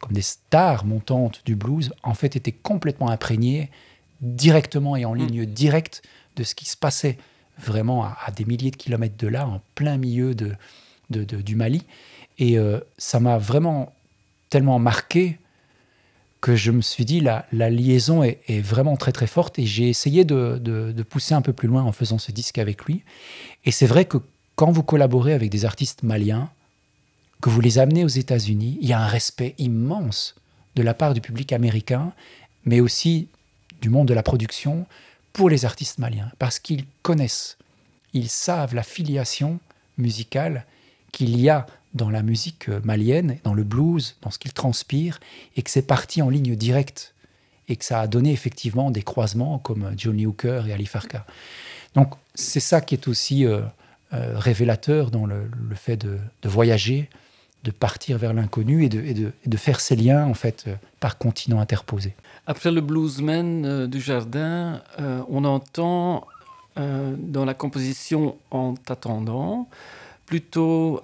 comme 0.00 0.12
des 0.12 0.22
stars 0.22 0.84
montantes 0.84 1.42
du 1.44 1.54
blues, 1.54 1.92
en 2.02 2.14
fait, 2.14 2.34
étaient 2.34 2.50
complètement 2.50 3.10
imprégnées 3.10 3.70
directement 4.20 4.96
et 4.96 5.04
en 5.04 5.14
mm. 5.14 5.18
ligne 5.18 5.46
directe 5.46 6.02
de 6.36 6.42
ce 6.42 6.54
qui 6.54 6.64
se 6.64 6.76
passait 6.76 7.18
vraiment 7.58 8.04
à, 8.04 8.30
des 8.34 8.44
milliers 8.44 8.70
de 8.70 8.76
kilomètres 8.76 9.16
de 9.16 9.28
là, 9.28 9.46
en 9.46 9.60
plein 9.74 9.96
milieu 9.96 10.34
de, 10.34 10.56
du 11.10 11.56
Mali. 11.56 11.84
Et 12.38 12.58
euh, 12.58 12.80
ça 12.98 13.20
m'a 13.20 13.38
vraiment 13.38 13.92
tellement 14.50 14.78
marqué 14.78 15.38
que 16.40 16.56
je 16.56 16.70
me 16.70 16.82
suis 16.82 17.06
dit, 17.06 17.20
la, 17.20 17.46
la 17.52 17.70
liaison 17.70 18.22
est, 18.22 18.60
vraiment 18.60 18.96
très 18.96 19.12
très 19.12 19.26
forte 19.26 19.58
et 19.58 19.64
j'ai 19.64 19.88
essayé 19.88 20.24
de, 20.24 20.58
de, 20.58 21.02
pousser 21.02 21.32
un 21.34 21.40
peu 21.40 21.54
plus 21.54 21.68
loin 21.68 21.82
en 21.82 21.92
faisant 21.92 22.18
ce 22.18 22.32
disque 22.32 22.58
avec 22.58 22.84
lui. 22.84 23.02
Et 23.64 23.70
c'est 23.70 23.86
vrai 23.86 24.04
que 24.04 24.18
quand 24.54 24.70
vous 24.70 24.82
collaborez 24.82 25.32
avec 25.32 25.50
des 25.50 25.64
artistes 25.64 26.02
maliens, 26.02 26.50
que 27.40 27.48
vous 27.48 27.62
les 27.62 27.78
amenez 27.78 28.04
aux 28.04 28.08
États-Unis, 28.08 28.78
il 28.80 28.88
y 28.88 28.92
a 28.92 29.00
un 29.00 29.06
respect 29.06 29.54
immense 29.56 30.34
de 30.76 30.82
la 30.82 30.92
part 30.92 31.14
du 31.14 31.20
public 31.20 31.52
américain, 31.52 32.12
mais 32.64 32.80
aussi 32.80 33.28
du 33.80 33.88
monde 33.88 34.08
de 34.08 34.14
la 34.14 34.22
production 34.22 34.86
pour 35.34 35.50
les 35.50 35.66
artistes 35.66 35.98
maliens, 35.98 36.30
parce 36.38 36.58
qu'ils 36.58 36.86
connaissent, 37.02 37.58
ils 38.14 38.30
savent 38.30 38.74
la 38.74 38.84
filiation 38.84 39.58
musicale 39.98 40.64
qu'il 41.12 41.38
y 41.38 41.50
a 41.50 41.66
dans 41.92 42.08
la 42.08 42.22
musique 42.22 42.68
malienne, 42.68 43.38
dans 43.44 43.52
le 43.52 43.64
blues, 43.64 44.16
dans 44.22 44.30
ce 44.30 44.38
qu'il 44.38 44.52
transpire, 44.52 45.20
et 45.56 45.62
que 45.62 45.70
c'est 45.70 45.86
parti 45.86 46.22
en 46.22 46.30
ligne 46.30 46.54
directe, 46.56 47.14
et 47.68 47.76
que 47.76 47.84
ça 47.84 48.00
a 48.00 48.06
donné 48.06 48.32
effectivement 48.32 48.90
des 48.90 49.02
croisements 49.02 49.58
comme 49.58 49.92
Johnny 49.96 50.24
Hooker 50.24 50.62
et 50.68 50.72
Ali 50.72 50.86
Farka. 50.86 51.26
Donc 51.94 52.14
c'est 52.34 52.60
ça 52.60 52.80
qui 52.80 52.94
est 52.94 53.08
aussi 53.08 53.44
euh, 53.44 53.62
euh, 54.12 54.38
révélateur 54.38 55.10
dans 55.10 55.26
le, 55.26 55.50
fait 55.74 55.96
de 55.96 56.18
voyager, 56.44 57.10
de 57.64 57.70
partir 57.70 58.18
vers 58.18 58.34
l'inconnu 58.34 58.84
et 58.84 58.88
de, 58.88 59.32
de, 59.44 59.56
faire 59.56 59.80
ces 59.80 59.96
liens 59.96 60.26
en 60.26 60.34
fait 60.34 60.64
euh, 60.66 60.74
par 61.00 61.16
continent 61.16 61.58
interposé. 61.60 62.14
Après 62.46 62.70
le 62.70 62.82
bluesman 62.82 63.64
euh, 63.64 63.86
du 63.86 64.00
jardin, 64.00 64.82
euh, 65.00 65.22
on 65.28 65.44
entend 65.44 66.26
dans 66.76 67.44
la 67.44 67.54
composition 67.54 68.36
En 68.50 68.74
t'attendant 68.74 69.68
plutôt 70.26 71.00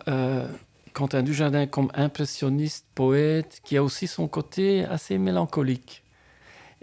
Quentin 0.92 1.22
Dujardin 1.22 1.68
comme 1.68 1.92
impressionniste, 1.94 2.86
poète, 2.96 3.60
qui 3.62 3.76
a 3.76 3.84
aussi 3.84 4.08
son 4.08 4.26
côté 4.26 4.84
assez 4.84 5.16
mélancolique. 5.16 6.02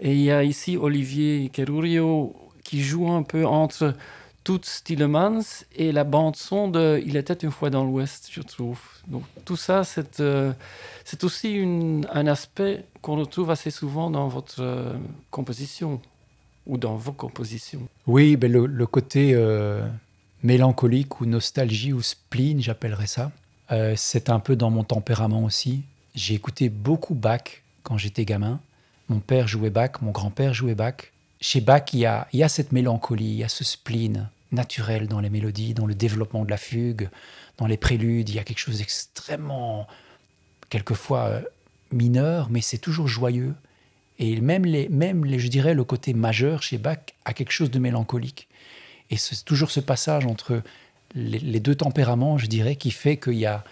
Et 0.00 0.14
il 0.14 0.22
y 0.22 0.30
a 0.30 0.42
ici 0.42 0.78
Olivier 0.78 1.50
Kerurio 1.50 2.34
qui 2.64 2.82
joue 2.82 3.10
un 3.10 3.22
peu 3.22 3.44
entre 3.44 3.92
tout 4.48 4.60
Stillemans 4.62 5.42
et 5.76 5.92
la 5.92 6.04
bande 6.04 6.34
son 6.34 6.68
de 6.68 7.02
Il 7.04 7.18
était 7.18 7.34
une 7.34 7.50
fois 7.50 7.68
dans 7.68 7.84
l'Ouest, 7.84 8.30
je 8.32 8.40
trouve. 8.40 8.80
Donc 9.06 9.24
tout 9.44 9.56
ça, 9.56 9.84
c'est 9.84 10.20
euh, 10.20 10.54
aussi 11.22 11.62
un 12.10 12.26
aspect 12.26 12.82
qu'on 13.02 13.16
retrouve 13.16 13.50
assez 13.50 13.70
souvent 13.70 14.08
dans 14.08 14.26
votre 14.28 14.62
euh, 14.62 14.94
composition 15.30 16.00
ou 16.66 16.78
dans 16.78 16.96
vos 16.96 17.12
compositions. 17.12 17.86
Oui, 18.06 18.36
ben 18.36 18.50
le, 18.50 18.86
côté 18.86 19.32
euh, 19.34 19.86
mélancolique 20.42 21.20
ou 21.20 21.26
nostalgie 21.26 21.92
ou 21.92 22.00
spleen, 22.00 22.62
j'appellerais 22.62 23.06
ça, 23.06 23.30
c'est 23.96 24.30
un 24.30 24.40
peu 24.40 24.56
dans 24.56 24.70
mon 24.70 24.82
tempérament 24.82 25.44
aussi. 25.44 25.82
J'ai 26.14 26.32
écouté 26.32 26.70
beaucoup 26.70 27.14
Bach 27.14 27.60
quand 27.82 27.98
j'étais 27.98 28.24
gamin. 28.24 28.60
Mon 29.10 29.20
père 29.20 29.46
jouait 29.46 29.68
Bach, 29.68 30.00
mon 30.00 30.10
grand-père 30.10 30.54
jouait 30.54 30.74
Bach. 30.74 31.12
Chez 31.38 31.60
Bach, 31.60 31.82
il 31.92 31.98
y 31.98 32.06
a 32.42 32.48
cette 32.48 32.72
mélancolie, 32.72 33.26
il 33.26 33.36
y 33.36 33.44
a 33.44 33.50
ce 33.50 33.62
spleen 33.62 34.30
naturel 34.52 35.08
dans 35.08 35.20
les 35.20 35.30
mélodies, 35.30 35.74
dans 35.74 35.86
le 35.86 35.94
développement 35.94 36.44
de 36.44 36.50
la 36.50 36.56
fugue, 36.56 37.08
dans 37.58 37.66
les 37.66 37.76
préludes. 37.76 38.28
Il 38.28 38.34
y 38.34 38.38
a 38.38 38.44
quelque 38.44 38.58
chose 38.58 38.78
d'extrêmement, 38.78 39.86
quelquefois 40.70 41.24
euh, 41.26 41.42
mineur, 41.92 42.48
mais 42.50 42.60
c'est 42.60 42.78
toujours 42.78 43.08
joyeux. 43.08 43.54
Et 44.18 44.40
même, 44.40 44.64
les, 44.64 44.88
même 44.88 45.24
je 45.38 45.48
dirais, 45.48 45.74
le 45.74 45.84
côté 45.84 46.12
majeur 46.12 46.62
chez 46.62 46.78
Bach 46.78 46.98
a 47.24 47.32
quelque 47.32 47.52
chose 47.52 47.70
de 47.70 47.78
mélancolique. 47.78 48.48
Et 49.10 49.16
c'est 49.16 49.44
toujours 49.44 49.70
ce 49.70 49.80
passage 49.80 50.26
entre 50.26 50.62
les, 51.14 51.60
deux 51.60 51.74
tempéraments, 51.74 52.36
je 52.36 52.46
dirais, 52.46 52.76
qui 52.76 52.90
fait 52.90 53.16
qu'il 53.16 53.34
y 53.34 53.46
a, 53.46 53.64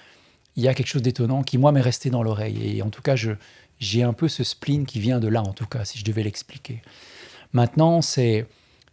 il 0.56 0.62
y 0.62 0.68
a 0.68 0.74
quelque 0.74 0.86
chose 0.86 1.02
d'étonnant 1.02 1.42
qui, 1.42 1.58
moi, 1.58 1.72
m'est 1.72 1.80
resté 1.80 2.10
dans 2.10 2.22
l'oreille. 2.22 2.78
Et 2.78 2.82
en 2.82 2.90
tout 2.90 3.02
cas, 3.02 3.16
j'ai 3.78 4.02
un 4.02 4.12
peu 4.12 4.28
ce 4.28 4.44
spleen 4.44 4.86
qui 4.86 5.00
vient 5.00 5.20
de 5.20 5.28
là, 5.28 5.42
en 5.42 5.52
tout 5.52 5.66
cas, 5.66 5.84
si 5.84 5.98
je 5.98 6.04
devais 6.04 6.22
l'expliquer. 6.22 6.80
Maintenant, 7.52 8.00
c'est 8.00 8.46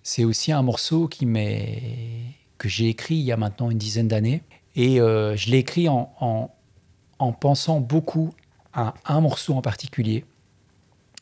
c'est 0.03 0.25
aussi 0.25 0.51
un 0.51 0.61
morceau 0.61 1.07
que 1.07 2.69
j'ai 2.69 2.89
écrit 2.89 3.15
il 3.15 3.21
y 3.21 3.31
a 3.31 3.37
maintenant 3.37 3.71
une 3.71 3.77
dizaine 3.77 4.07
d'années. 4.07 4.43
Et 4.75 4.99
euh, 4.99 5.35
je 5.35 5.49
l'ai 5.49 5.59
écrit 5.59 5.87
en, 5.87 6.11
en, 6.19 7.31
pensant 7.31 7.79
beaucoup 7.79 8.33
à 8.73 8.93
un 9.05 9.21
morceau 9.21 9.53
en 9.53 9.61
particulier, 9.61 10.25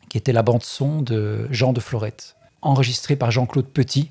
qui 0.10 0.18
était 0.18 0.34
la 0.34 0.42
bande-son 0.42 1.02
de 1.02 1.48
Jean 1.52 1.74
de 1.74 1.80
Florette, 1.80 2.36
enregistré 2.62 3.16
par 3.16 3.30
Jean-Claude 3.30 3.68
Petit, 3.68 4.10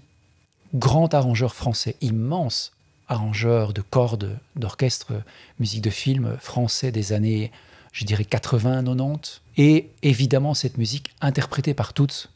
grand 0.75 1.13
arrangeur 1.15 1.55
français, 1.55 1.97
immense 2.01 2.73
arrangeur 3.11 3.73
de 3.73 3.83
cordes, 3.83 4.39
d'orchestre, 4.55 5.13
musique 5.59 5.83
de 5.83 5.91
film 5.91 6.37
français 6.39 6.93
des 6.93 7.13
années, 7.13 7.51
je 7.93 8.05
dirais 8.05 8.23
80-90. 8.23 9.41
Et 9.57 9.91
évidemment, 10.03 10.55
cette 10.55 10.79
musique 10.79 11.11
interprétée 11.21 11.75
par 11.75 11.93
toutes, 11.93 12.31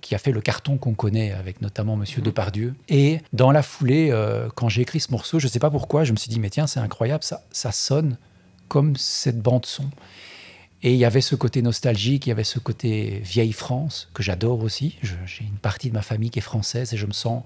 qui 0.00 0.14
a 0.14 0.18
fait 0.18 0.32
le 0.32 0.40
carton 0.40 0.76
qu'on 0.76 0.94
connaît 0.94 1.32
avec 1.32 1.60
notamment 1.60 1.96
Monsieur 1.96 2.20
mhm. 2.20 2.26
Depardieu. 2.26 2.74
Et 2.88 3.20
dans 3.32 3.50
la 3.50 3.62
foulée, 3.62 4.10
euh, 4.10 4.48
quand 4.54 4.68
j'ai 4.68 4.82
écrit 4.82 5.00
ce 5.00 5.10
morceau, 5.10 5.38
je 5.38 5.46
ne 5.46 5.50
sais 5.50 5.58
pas 5.58 5.70
pourquoi, 5.70 6.04
je 6.04 6.12
me 6.12 6.16
suis 6.16 6.30
dit, 6.30 6.40
mais 6.40 6.50
tiens, 6.50 6.66
c'est 6.66 6.80
incroyable, 6.80 7.24
ça, 7.24 7.42
ça 7.50 7.72
sonne 7.72 8.16
comme 8.68 8.96
cette 8.96 9.40
bande 9.40 9.66
son. 9.66 9.88
Et 10.82 10.92
il 10.92 10.98
y 10.98 11.04
avait 11.04 11.20
ce 11.20 11.34
côté 11.34 11.60
nostalgique, 11.60 12.26
il 12.26 12.28
y 12.28 12.32
avait 12.32 12.44
ce 12.44 12.60
côté 12.60 13.20
vieille 13.24 13.52
France, 13.52 14.08
que 14.14 14.22
j'adore 14.22 14.62
aussi. 14.62 14.96
J'ai 15.02 15.44
une 15.44 15.58
partie 15.58 15.88
de 15.88 15.94
ma 15.94 16.02
famille 16.02 16.30
qui 16.30 16.38
est 16.38 16.42
française 16.42 16.94
et 16.94 16.96
je 16.96 17.06
me 17.06 17.12
sens 17.12 17.42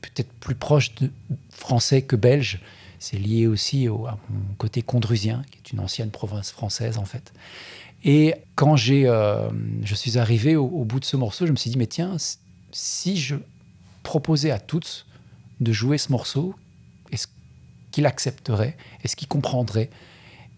peut-être 0.00 0.32
plus 0.40 0.54
proche 0.54 0.94
de 0.94 1.10
français 1.50 2.02
que 2.02 2.16
belge. 2.16 2.60
C'est 2.98 3.18
lié 3.18 3.46
aussi 3.46 3.88
au, 3.88 4.06
à 4.06 4.18
mon 4.30 4.54
côté 4.56 4.80
condrusien, 4.80 5.42
qui 5.50 5.58
est 5.58 5.72
une 5.72 5.80
ancienne 5.80 6.10
province 6.10 6.50
française 6.50 6.96
en 6.96 7.04
fait. 7.04 7.32
Et 8.08 8.36
quand 8.54 8.76
j'ai, 8.76 9.08
euh, 9.08 9.50
je 9.82 9.94
suis 9.96 10.16
arrivé 10.16 10.54
au, 10.54 10.84
bout 10.84 11.00
de 11.00 11.04
ce 11.04 11.16
morceau, 11.16 11.44
je 11.44 11.50
me 11.50 11.56
suis 11.56 11.70
dit, 11.70 11.76
mais 11.76 11.88
tiens, 11.88 12.16
si 12.70 13.16
je 13.16 13.34
proposais 14.04 14.52
à 14.52 14.60
toutes 14.60 15.06
de 15.58 15.72
jouer 15.72 15.98
ce 15.98 16.12
morceau, 16.12 16.54
est-ce 17.10 17.26
qu'il 17.90 18.06
accepterait 18.06 18.76
Est-ce 19.02 19.16
qu'il 19.16 19.26
comprendrait? 19.26 19.90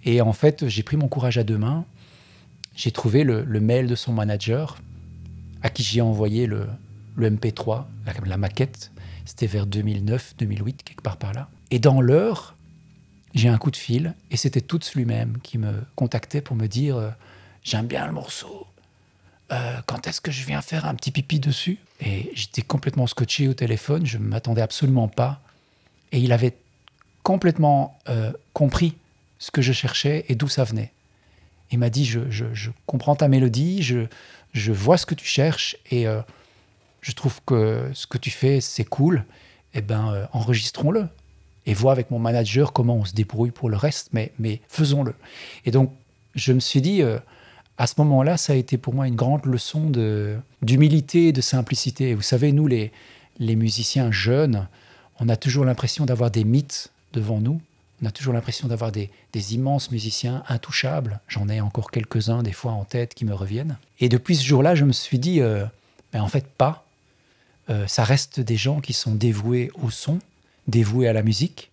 Et 0.05 0.21
en 0.21 0.35
fait, 0.35 0.69
j'ai 0.69 0.83
pris 0.83 0.99
mon 0.99 1.09
courage 1.09 1.39
à 1.39 1.43
deux 1.43 1.57
mains. 1.57 1.87
J'ai 2.77 2.91
trouvé 2.91 3.25
le, 3.25 3.45
mail 3.61 3.87
de 3.87 3.95
son 3.95 4.13
manager, 4.13 4.77
à 5.63 5.71
qui 5.71 5.83
j'ai 5.83 6.03
envoyé 6.03 6.47
le, 6.47 6.67
MP3, 7.19 7.85
la, 8.05 8.13
la 8.27 8.37
maquette. 8.37 8.93
C'était 9.25 9.47
vers 9.47 9.65
2009, 9.65 10.35
2008, 10.39 10.83
quelque 10.85 11.03
part 11.03 11.17
par 11.17 11.33
là. 11.33 11.49
Et 11.71 11.79
dans 11.79 12.03
l'heure, 12.03 12.57
j'ai 13.35 13.49
un 13.49 13.57
coup 13.57 13.71
de 13.71 13.77
fil, 13.77 14.15
et 14.31 14.37
c'était 14.37 14.61
Toots 14.61 14.95
lui-même 14.95 15.39
qui 15.43 15.57
me 15.57 15.73
contactait 15.97 16.43
pour 16.43 16.55
me 16.55 16.67
dire 16.67 16.97
euh, 16.99 17.11
J'aime 17.69 17.87
bien 17.87 18.07
le 18.07 18.13
morceau. 18.13 18.67
euh, 19.53 19.77
quand 19.85 20.07
est-ce 20.07 20.23
que 20.23 20.31
je 20.31 20.47
viens 20.47 20.63
faire 20.63 20.87
un 20.87 20.95
petit 20.95 21.11
pipi 21.11 21.39
dessus? 21.39 21.77
Et 22.01 22.31
j'étais 22.35 22.63
complètement 22.63 23.07
scotché 23.07 23.47
au 23.47 23.53
téléphone, 23.53 24.07
je 24.07 24.17
ne 24.17 24.25
m'attendais 24.25 24.63
absolument 24.63 25.07
pas. 25.07 25.43
Et 26.11 26.19
il 26.19 26.33
avait 26.33 26.57
complètement 27.23 27.99
euh, 28.09 28.33
compris 28.55 28.95
ce 29.39 29.51
que 29.51 29.61
je 29.61 29.75
cherchais 29.75 30.25
et 30.31 30.35
d'où 30.35 30.49
ça 30.49 30.65
venait. 30.65 30.93
Il 31.71 31.79
m'a 31.79 31.91
dit, 31.91 32.07
je, 32.07 32.71
comprends 32.87 33.17
ta 33.17 33.29
mélodie, 33.29 33.83
je, 33.83 34.73
vois 34.73 34.97
ce 34.97 35.05
que 35.05 35.15
tu 35.15 35.27
cherches 35.27 35.77
et 35.91 36.07
euh, 36.07 36.23
je 37.03 37.13
trouve 37.13 37.39
que 37.45 37.91
ce 37.93 38.07
que 38.07 38.17
tu 38.17 38.31
fais, 38.31 38.63
c'est 38.63 38.85
cool. 38.85 39.27
Eh 39.75 39.83
ben, 39.83 40.27
enregistrons-le 40.33 41.07
et 41.67 41.75
vois 41.75 41.93
avec 41.93 42.11
mon 42.11 42.19
manager 42.19 42.73
comment 42.73 42.97
on 42.97 43.05
se 43.05 43.13
débrouille 43.13 43.51
pour 43.51 43.69
le 43.69 43.77
reste, 43.77 44.09
mais, 44.15 44.33
mais 44.39 44.63
faisons-le. 44.69 45.15
Et 45.67 45.71
donc, 45.71 45.93
je 46.35 46.55
me 46.55 46.61
suis 46.61 46.81
dit, 46.81 47.03
à 47.79 47.87
ce 47.87 47.95
moment-là, 47.99 48.37
ça 48.37 48.53
a 48.53 48.57
été 48.57 48.77
pour 48.77 48.93
moi 48.93 49.07
une 49.07 49.15
grande 49.15 49.47
leçon 49.47 49.91
d'humilité 50.63 51.29
et 51.29 51.33
de 51.33 51.41
simplicité. 51.41 52.13
Vous 52.15 52.23
savez, 52.23 52.51
nous, 52.51 52.67
les, 52.67 52.91
musiciens 53.41 54.11
jeunes, 54.11 54.67
on 55.21 55.29
a 55.29 55.37
toujours 55.37 55.65
l'impression 55.65 56.05
d'avoir 56.05 56.33
des 56.33 56.43
mythes 56.43 56.91
devant 57.13 57.41
nous. 57.41 57.61
On 58.03 58.07
a 58.07 58.11
toujours 58.11 58.35
l'impression 58.35 58.67
d'avoir 58.67 58.91
des, 58.91 59.11
des, 59.33 59.55
immenses 59.55 59.93
musiciens 59.93 60.43
intouchables. 60.49 61.21
J'en 61.29 61.49
ai 61.49 61.61
encore 61.61 61.91
quelques-uns 61.93 62.43
des 62.43 62.53
fois 62.53 62.73
en 62.73 62.85
tête 62.85 63.15
qui 63.15 63.25
me 63.25 63.35
reviennent. 63.35 63.77
Et 64.01 64.09
depuis 64.09 64.35
ce 64.35 64.45
jour-là, 64.45 64.75
je 64.75 64.85
me 64.85 64.93
suis 64.93 65.19
dit, 65.21 65.41
euh, 65.41 65.65
ben 66.13 66.21
en 66.21 66.29
fait 66.29 66.47
pas. 66.47 66.85
Euh, 67.71 67.87
ça 67.87 68.03
reste 68.03 68.41
des 68.41 68.57
gens 68.57 68.81
qui 68.81 68.93
sont 68.93 69.15
dévoués 69.15 69.71
au 69.83 69.91
son, 69.91 70.19
dévoués 70.67 71.07
à 71.07 71.13
la 71.13 71.23
musique. 71.23 71.71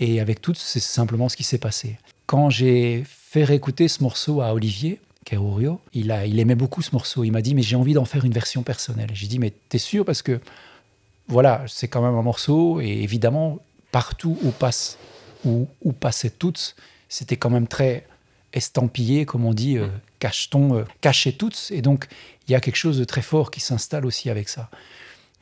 Et 0.00 0.20
avec 0.20 0.42
tout, 0.42 0.54
c'est 0.54 0.80
simplement 0.80 1.28
ce 1.28 1.36
qui 1.36 1.44
s'est 1.44 1.58
passé. 1.58 1.98
Quand 2.26 2.50
j'ai 2.50 3.04
fait 3.06 3.44
réécouter 3.44 3.88
ce 3.88 4.02
morceau 4.02 4.40
à 4.40 4.52
Olivier, 4.54 4.98
Kerourio, 5.24 5.80
il, 5.92 6.10
a, 6.10 6.26
il 6.26 6.38
aimait 6.38 6.54
beaucoup 6.54 6.82
ce 6.82 6.90
morceau. 6.92 7.24
Il 7.24 7.30
m'a 7.30 7.42
dit, 7.42 7.54
mais 7.54 7.62
j'ai 7.62 7.76
envie 7.76 7.94
d'en 7.94 8.04
faire 8.04 8.24
une 8.24 8.32
version 8.32 8.62
personnelle. 8.62 9.10
J'ai 9.12 9.26
dit, 9.26 9.38
mais 9.38 9.52
t'es 9.68 9.78
sûr? 9.78 10.04
Parce 10.04 10.22
que, 10.22 10.40
voilà, 11.28 11.64
c'est 11.68 11.88
quand 11.88 12.02
même 12.02 12.14
un 12.14 12.22
morceau, 12.22 12.80
et 12.80 12.88
évidemment, 12.88 13.58
partout 13.92 14.38
où 14.42 14.50
passe 14.50 14.98
où, 15.44 15.68
où 15.82 15.92
passaient 15.92 16.30
toutes, 16.30 16.76
c'était 17.08 17.36
quand 17.36 17.50
même 17.50 17.66
très 17.66 18.06
estampillé, 18.52 19.26
comme 19.26 19.44
on 19.44 19.54
dit, 19.54 19.78
euh, 19.78 19.88
cache-t-on, 20.18 20.76
euh, 20.76 20.84
caché 21.00 21.32
toutes. 21.32 21.68
Et 21.70 21.82
donc, 21.82 22.08
il 22.48 22.52
y 22.52 22.54
a 22.54 22.60
quelque 22.60 22.76
chose 22.76 22.98
de 22.98 23.04
très 23.04 23.22
fort 23.22 23.50
qui 23.50 23.60
s'installe 23.60 24.06
aussi 24.06 24.30
avec 24.30 24.48
ça. 24.48 24.70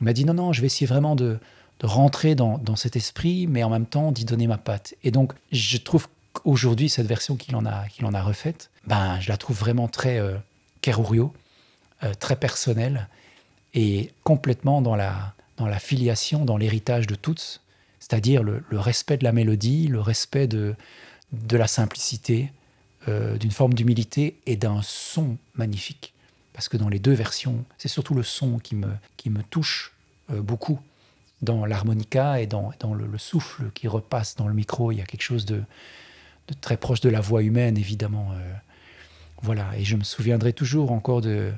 Il 0.01 0.05
m'a 0.05 0.13
dit, 0.13 0.25
non, 0.25 0.33
non, 0.33 0.53
je 0.53 0.61
vais 0.61 0.67
essayer 0.67 0.87
vraiment 0.87 1.15
de, 1.15 1.37
de 1.79 1.87
rentrer 1.87 2.35
dans, 2.35 2.57
dans, 2.59 2.75
cet 2.75 2.95
esprit, 2.95 3.47
mais 3.47 3.63
en 3.63 3.69
même 3.69 3.85
temps 3.85 4.11
d'y 4.11 4.25
donner 4.25 4.47
ma 4.47 4.57
patte. 4.57 4.95
Et 5.03 5.11
donc, 5.11 5.33
je 5.51 5.77
trouve 5.77 6.07
qu'aujourd'hui, 6.33 6.89
cette 6.89 7.07
version 7.07 7.35
qu'il 7.35 7.55
en, 7.55 7.65
a, 7.65 7.87
qu'il 7.87 8.05
en 8.05 8.13
a 8.13 8.21
refaite, 8.21 8.69
ben, 8.89 9.19
je 9.19 9.29
la 9.29 9.37
trouve 9.37 9.57
vraiment 9.57 9.87
très 9.87 10.17
euh, 10.19 10.35
euh, 12.03 12.13
très 12.19 12.35
personnelle 12.35 13.07
et 13.75 14.11
complètement 14.23 14.81
dans 14.81 14.95
la, 14.95 15.35
dans 15.57 15.67
la 15.67 15.77
filiation, 15.77 16.43
dans 16.43 16.57
l'héritage 16.57 17.05
de 17.05 17.13
toutes, 17.13 17.61
c'est-à-dire 17.99 18.41
le, 18.41 18.63
respect 18.71 19.17
de 19.17 19.23
la 19.23 19.31
mélodie, 19.31 19.87
le 19.87 20.01
respect 20.01 20.47
de, 20.47 20.75
de 21.33 21.57
la 21.57 21.67
simplicité, 21.67 22.51
euh, 23.07 23.37
d'une 23.37 23.51
forme 23.51 23.75
d'humilité 23.75 24.39
et 24.47 24.55
d'un 24.55 24.81
son 24.81 25.37
magnifique. 25.53 26.13
Parce 26.53 26.67
que 26.67 26.77
dans 26.77 26.89
les 26.89 26.99
deux 26.99 27.13
versions, 27.13 27.63
c'est 27.77 27.89
surtout 27.89 28.15
le 28.15 28.23
son 28.23 28.57
qui 28.57 28.75
me, 28.75 28.89
qui 29.17 29.29
me 29.29 29.43
touche 29.43 29.93
euh, 30.31 30.41
beaucoup. 30.41 30.79
Dans 31.43 31.65
l'harmonica 31.65 32.41
et 32.41 32.47
dans, 32.47 32.71
dans 32.79 32.95
le, 32.95 33.17
souffle 33.17 33.69
qui 33.75 33.87
repasse 33.87 34.35
dans 34.35 34.47
le 34.47 34.55
micro, 34.55 34.91
il 34.91 34.97
y 34.97 35.01
a 35.01 35.05
quelque 35.05 35.21
chose 35.21 35.45
de, 35.45 35.61
de 36.47 36.53
très 36.59 36.75
proche 36.75 37.01
de 37.01 37.09
la 37.09 37.21
voix 37.21 37.43
humaine, 37.43 37.77
évidemment. 37.77 38.33
Voilà, 39.41 39.69
et 39.77 39.85
je 39.85 39.95
me 39.95 40.03
souviendrai 40.03 40.53
toujours 40.53 40.91
encore 40.91 41.21
de, 41.21 41.51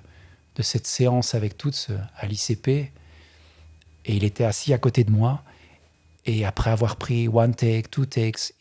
cette 0.59 0.85
séance 0.85 1.33
avec 1.33 1.57
toutes 1.57 1.89
à 2.17 2.27
l'ICP. 2.27 2.67
Et 2.67 2.91
il 4.05 4.23
était 4.23 4.43
assis 4.43 4.73
à 4.73 4.77
côté 4.77 5.03
de 5.03 5.11
moi. 5.11 5.43
Et 6.25 6.45
après 6.45 6.69
avoir 6.69 6.97
pris 6.97 7.27
one 7.27 7.55
take, 7.55 7.87
two 7.89 8.05
takes, 8.05 8.53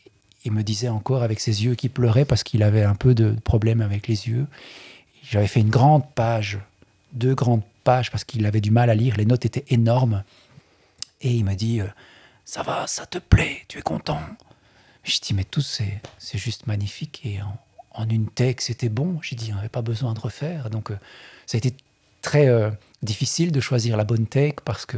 il 0.43 0.51
me 0.51 0.63
disait 0.63 0.89
encore 0.89 1.21
avec 1.21 1.39
ses 1.39 1.63
yeux 1.63 1.75
qui 1.75 1.89
pleuraient 1.89 2.25
parce 2.25 2.43
qu'il 2.43 2.63
avait 2.63 2.83
un 2.83 2.95
peu 2.95 3.13
de 3.13 3.35
problème 3.43 3.81
avec 3.81 4.07
les 4.07 4.27
yeux. 4.27 4.47
J'avais 5.23 5.47
fait 5.47 5.59
une 5.59 5.69
grande 5.69 6.09
page, 6.15 6.57
deux 7.13 7.35
grandes 7.35 7.61
pages 7.83 8.09
parce 8.09 8.23
qu'il 8.23 8.45
avait 8.47 8.61
du 8.61 8.71
mal 8.71 8.89
à 8.89 8.95
lire. 8.95 9.15
Les 9.17 9.25
notes 9.25 9.45
étaient 9.45 9.65
énormes. 9.69 10.23
Et 11.21 11.31
il 11.31 11.45
m'a 11.45 11.53
dit 11.53 11.81
euh, 11.81 11.87
Ça 12.45 12.63
va, 12.63 12.87
ça 12.87 13.05
te 13.05 13.19
plaît, 13.19 13.61
tu 13.67 13.77
es 13.77 13.83
content? 13.83 14.21
Je 15.03 15.19
dis 15.19 15.35
Mais 15.35 15.43
tout, 15.43 15.61
c'est 15.61 16.01
juste 16.33 16.65
magnifique. 16.65 17.21
Et 17.23 17.39
en 17.41 17.55
une 18.09 18.27
take, 18.27 18.61
c'était 18.61 18.89
bon. 18.89 19.19
J'ai 19.21 19.35
dit, 19.35 19.51
on 19.51 19.55
n'avait 19.55 19.69
pas 19.69 19.81
besoin 19.81 20.13
de 20.13 20.19
refaire. 20.19 20.69
Donc, 20.69 20.91
euh, 20.91 20.97
ça 21.45 21.57
a 21.57 21.59
été 21.59 21.73
très 22.21 22.47
euh, 22.47 22.69
difficile 23.01 23.51
de 23.51 23.59
choisir 23.59 23.97
la 23.97 24.03
bonne 24.03 24.27
take 24.27 24.57
parce 24.63 24.85
que 24.85 24.97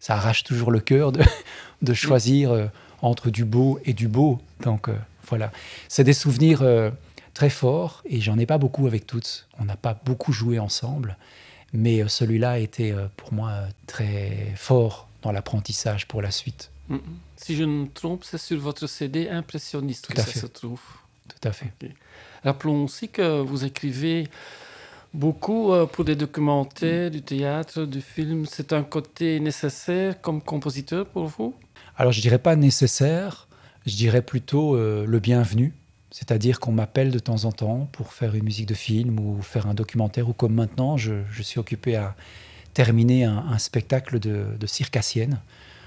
ça 0.00 0.14
arrache 0.14 0.44
toujours 0.44 0.70
le 0.70 0.80
cœur 0.80 1.12
de, 1.12 1.22
de 1.82 1.94
choisir 1.94 2.52
euh, 2.52 2.66
entre 3.02 3.30
du 3.30 3.44
beau 3.44 3.80
et 3.84 3.92
du 3.92 4.08
beau. 4.08 4.40
Donc, 4.60 4.88
voilà. 5.28 5.52
C'est 5.88 6.04
des 6.04 6.12
souvenirs 6.12 6.62
très 7.34 7.50
forts 7.50 8.02
et 8.06 8.20
j'en 8.20 8.38
ai 8.38 8.46
pas 8.46 8.58
beaucoup 8.58 8.86
avec 8.86 9.06
toutes. 9.06 9.46
On 9.58 9.64
n'a 9.64 9.76
pas 9.76 9.98
beaucoup 10.04 10.32
joué 10.32 10.58
ensemble, 10.58 11.16
mais 11.72 12.06
celui-là 12.08 12.52
a 12.52 12.58
été 12.58 12.94
pour 13.16 13.34
moi 13.34 13.52
très 13.86 14.52
fort 14.56 15.08
dans 15.22 15.32
l'apprentissage 15.32 16.06
pour 16.08 16.22
la 16.22 16.30
suite. 16.30 16.70
Mm. 16.88 16.98
Si 17.36 17.56
je 17.56 17.64
ne 17.64 17.82
me 17.82 17.88
trompe, 17.88 18.24
c'est 18.24 18.38
sur 18.38 18.58
votre 18.58 18.86
CD 18.86 19.28
impressionniste 19.28 20.06
que 20.06 20.20
ça 20.20 20.40
se 20.40 20.46
trouve. 20.46 20.80
Tout 21.28 21.48
à 21.48 21.52
fait. 21.52 21.72
Rappelons 22.44 22.84
aussi 22.84 23.08
que 23.08 23.40
vous 23.40 23.64
écrivez 23.64 24.28
beaucoup 25.14 25.72
euh, 25.72 25.86
pour 25.86 26.04
des 26.04 26.16
documentaires, 26.16 27.10
du 27.10 27.22
théâtre, 27.22 27.84
du 27.84 28.00
film. 28.00 28.44
C'est 28.46 28.72
un 28.72 28.82
côté 28.82 29.40
nécessaire 29.40 30.20
comme 30.20 30.42
compositeur 30.42 31.06
pour 31.06 31.26
vous? 31.26 31.54
Alors 31.96 32.12
je 32.12 32.20
dirais 32.20 32.38
pas 32.38 32.56
nécessaire, 32.56 33.46
je 33.86 33.94
dirais 33.94 34.22
plutôt 34.22 34.76
euh, 34.76 35.06
le 35.06 35.18
bienvenu. 35.20 35.72
C'est-à-dire 36.10 36.60
qu'on 36.60 36.72
m'appelle 36.72 37.10
de 37.10 37.18
temps 37.18 37.44
en 37.44 37.52
temps 37.52 37.88
pour 37.90 38.12
faire 38.12 38.34
une 38.36 38.44
musique 38.44 38.66
de 38.66 38.74
film 38.74 39.18
ou 39.18 39.42
faire 39.42 39.66
un 39.66 39.74
documentaire, 39.74 40.28
ou 40.28 40.32
comme 40.32 40.54
maintenant, 40.54 40.96
je, 40.96 41.22
suis 41.42 41.58
occupé 41.58 41.96
à 41.96 42.14
terminer 42.72 43.24
un, 43.24 43.58
spectacle 43.58 44.20
de, 44.20 44.46
de 44.56 44.66
circassienne. 44.68 45.40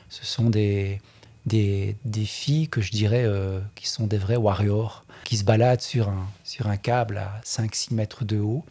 Ce 0.09 0.25
sont 0.25 0.49
des, 0.49 0.99
des, 1.47 2.25
filles 2.25 2.67
que 2.67 2.81
je 2.81 2.91
dirais 2.91 3.23
euh, 3.25 3.59
qui 3.75 3.87
sont 3.87 4.07
des 4.07 4.17
vrais 4.17 4.35
warriors, 4.35 5.05
qui 5.27 5.35
se 5.35 5.43
baladent 5.43 5.81
sur 5.81 6.07
un, 6.07 6.25
sur 6.45 6.67
un 6.67 6.77
câble 6.77 7.17
à 7.17 7.41
5-6 7.43 7.93
mètres 7.93 8.23
de 8.23 8.39
haut, 8.39 8.63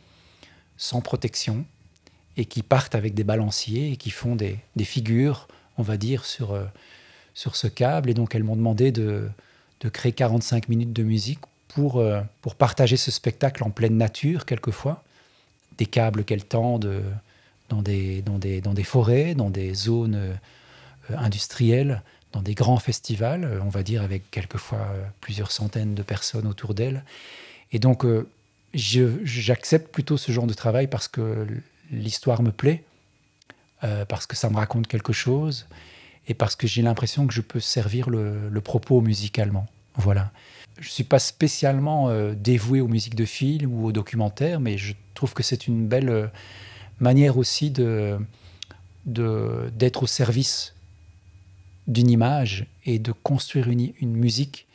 sans 0.78 1.02
protection, 1.02 1.66
et 2.38 2.46
qui 2.46 2.62
partent 2.62 2.94
avec 2.94 3.12
des 3.12 3.24
balanciers 3.24 3.92
et 3.92 3.96
qui 3.98 4.08
font 4.08 4.36
des, 4.36 4.58
des 4.74 4.84
figures, 4.84 5.48
on 5.76 5.82
va 5.82 5.98
dire, 5.98 6.24
sur, 6.24 6.52
euh, 6.52 6.64
sur 7.34 7.56
ce 7.56 7.66
câble. 7.66 8.08
Et 8.08 8.14
donc 8.14 8.34
elles 8.34 8.42
m'ont 8.42 8.56
demandé 8.56 8.90
de, 8.90 9.28
de, 9.80 9.88
créer 9.90 10.12
45 10.12 10.70
minutes 10.70 10.94
de 10.94 11.02
musique 11.02 11.40
pour, 11.68 11.98
euh, 11.98 12.22
pour 12.40 12.54
partager 12.54 12.96
ce 12.96 13.10
spectacle 13.10 13.62
en 13.62 13.68
pleine 13.68 13.98
nature, 13.98 14.46
quelquefois. 14.46 15.04
Des 15.76 15.84
câbles 15.84 16.24
qu'elles 16.24 16.46
tendent 16.46 17.02
dans 17.68 17.82
des, 17.82 18.22
dans, 18.22 18.38
des, 18.38 18.62
dans 18.62 18.72
des 18.72 18.84
forêts, 18.84 19.34
dans 19.34 19.50
des 19.50 19.74
zones 19.74 20.38
industrielles 21.10 22.02
dans 22.36 22.42
des 22.42 22.54
grands 22.54 22.78
festivals, 22.78 23.44
euh, 23.44 23.60
on 23.64 23.70
va 23.70 23.82
dire 23.82 24.02
avec 24.02 24.30
quelquefois 24.30 24.80
euh, 24.92 25.06
plusieurs 25.22 25.50
centaines 25.50 25.94
de 25.94 26.02
personnes 26.02 26.46
autour 26.46 26.74
d'elle. 26.74 27.02
Et 27.72 27.78
donc, 27.78 28.04
euh, 28.04 28.28
j'accepte 28.74 29.90
plutôt 29.90 30.18
ce 30.18 30.32
genre 30.32 30.46
de 30.46 30.52
travail 30.52 30.86
parce 30.86 31.08
que 31.08 31.46
l'histoire 31.90 32.42
me 32.42 32.52
plaît, 32.52 32.82
parce 34.08 34.26
que 34.26 34.36
ça 34.36 34.50
me 34.50 34.56
raconte 34.56 34.88
quelque 34.88 35.12
chose, 35.12 35.66
et 36.26 36.34
parce 36.34 36.56
que 36.56 36.66
j'ai 36.66 36.82
l'impression 36.82 37.26
que 37.26 37.32
je 37.32 37.40
peux 37.40 37.60
servir 37.60 38.10
le, 38.10 38.60
propos 38.60 39.00
musicalement. 39.00 39.66
Voilà. 39.94 40.30
Je 40.78 40.88
ne 40.88 40.92
suis 40.92 41.04
pas 41.04 41.20
spécialement 41.20 42.10
dévoué 42.34 42.80
aux 42.80 42.88
musiques 42.88 43.14
de 43.14 43.24
film 43.24 43.72
ou 43.72 43.86
aux 43.86 43.92
documentaires, 43.92 44.60
mais 44.60 44.76
je 44.76 44.94
trouve 45.14 45.32
que 45.32 45.44
c'est 45.44 45.68
une 45.68 45.86
belle 45.86 46.30
manière 47.00 47.38
aussi 47.38 47.70
de 47.70 48.18
d'être 49.06 50.02
au 50.02 50.06
service 50.06 50.75
d'une 51.86 52.10
image 52.10 52.66
et 52.84 52.98
de 52.98 53.12
construire 53.12 53.68
une, 53.68 53.92
musique 54.02 54.66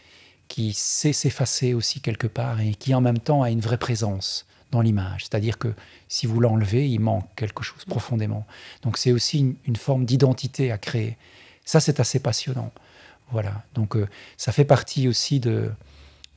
qui 0.47 0.74
sait 0.74 1.13
s'effacer 1.13 1.74
aussi 1.74 2.02
quelque 2.02 2.28
part 2.28 2.60
et 2.60 2.74
qui 2.74 2.93
en 2.93 3.02
même 3.02 3.19
temps 3.19 3.41
a 3.41 3.50
une 3.50 3.60
vraie 3.60 3.78
présence 3.78 4.45
dans 4.71 4.82
l'image. 4.82 5.24
C'est-à-dire 5.24 5.58
que 5.58 5.74
si 6.08 6.26
vous 6.28 6.39
l'enlevez, 6.39 6.89
il 6.89 7.00
manque 7.00 7.28
quelque 7.36 7.63
chose 7.63 7.86
profondément. 7.86 8.45
Donc 8.84 8.97
c'est 8.97 9.12
aussi 9.12 9.56
une, 9.65 9.76
forme 9.76 10.06
d'identité 10.06 10.71
à 10.71 10.78
créer. 10.78 11.17
Ça, 11.65 11.80
c'est 11.80 12.00
assez 12.00 12.19
passionnant. 12.19 12.71
Voilà. 13.32 13.63
Donc 13.74 13.95
euh, 13.95 14.08
ça 14.38 14.52
fait 14.52 14.65
partie 14.65 15.08
aussi 15.08 15.39
de, 15.39 15.71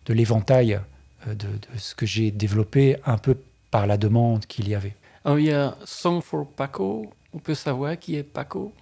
de 0.07 0.15
l'éventail 0.15 0.81
euh, 1.29 1.35
de, 1.35 1.49
ce 1.77 1.95
que 1.95 2.07
j'ai 2.07 2.31
développé 2.31 2.97
un 3.07 3.19
peu 3.19 3.37
par 3.71 3.87
la 3.87 3.97
demande 3.97 4.47
qu'il 4.47 4.69
y 4.69 4.75
avait. 4.75 4.95
Alors, 5.25 5.39
il 5.39 5.47
y 5.47 5.53
a 5.53 5.77
Song 5.85 6.21
for 6.21 6.47
Paco. 6.47 7.11
On 7.33 7.39
peut 7.39 7.55
savoir 7.55 7.99
qui 7.99 8.17
est 8.17 8.23
Paco? 8.23 8.73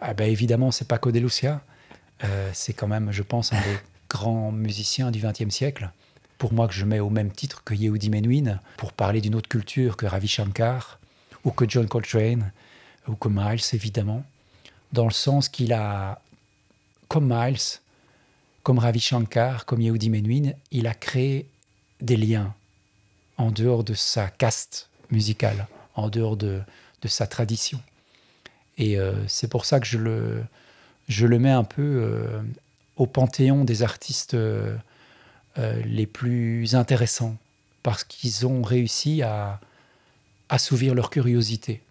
Ah 0.00 0.14
ben 0.14 0.30
évidemment, 0.30 0.70
c'est 0.70 0.86
Paco 0.86 1.10
de 1.12 1.18
Lucia. 1.18 1.60
Euh, 2.24 2.50
c'est 2.52 2.72
quand 2.72 2.88
même, 2.88 3.12
je 3.12 3.22
pense, 3.22 3.52
un 3.52 3.60
des 3.60 3.78
grands 4.08 4.52
musiciens 4.52 5.10
du 5.10 5.20
XXe 5.20 5.50
siècle. 5.50 5.90
pour 6.38 6.52
moi 6.52 6.68
que 6.68 6.74
je 6.74 6.84
mets 6.84 7.00
au 7.00 7.10
même 7.10 7.32
titre 7.32 7.64
que 7.64 7.74
Yehudi 7.74 8.10
Menuhin, 8.10 8.60
pour 8.76 8.92
parler 8.92 9.20
d'une 9.20 9.34
autre 9.34 9.48
culture 9.48 9.96
que 9.96 10.06
Ravi 10.06 10.28
Shankar, 10.28 11.00
ou 11.42 11.50
que 11.50 11.68
John 11.68 11.88
Coltrane, 11.88 12.52
ou 13.08 13.16
que 13.16 13.28
Miles 13.28 13.64
évidemment, 13.72 14.22
dans 14.92 15.04
le 15.04 15.12
sens 15.12 15.48
qu'il 15.48 15.72
a, 15.72 16.20
comme 17.08 17.26
Miles, 17.28 17.80
comme 18.62 18.78
Ravi 18.78 19.00
Shankar, 19.00 19.66
comme 19.66 19.80
Yehudi 19.80 20.10
Menuhin, 20.10 20.52
il 20.70 20.86
a 20.86 20.94
créé 20.94 21.48
des 22.00 22.16
liens 22.16 22.54
en 23.36 23.50
dehors 23.50 23.82
de 23.82 23.94
sa 23.94 24.28
caste 24.28 24.88
musicale, 25.10 25.66
en 25.96 26.08
dehors 26.08 26.36
de, 26.36 26.60
de 27.02 27.08
sa 27.08 27.26
tradition. 27.26 27.80
Et 28.78 28.98
euh, 28.98 29.12
c'est 29.26 29.48
pour 29.48 29.64
ça 29.64 29.80
que 29.80 29.86
je 29.86 29.98
le, 29.98 30.42
je 31.08 31.26
le 31.26 31.38
mets 31.38 31.50
un 31.50 31.64
peu 31.64 31.82
euh, 31.82 32.40
au 32.96 33.06
panthéon 33.06 33.64
des 33.64 33.82
artistes 33.82 34.34
euh, 34.34 34.76
les 35.56 36.06
plus 36.06 36.76
intéressants, 36.76 37.36
parce 37.82 38.04
qu'ils 38.04 38.46
ont 38.46 38.62
réussi 38.62 39.22
à 39.22 39.60
assouvir 40.48 40.94
leur 40.94 41.10
curiosité. 41.10 41.82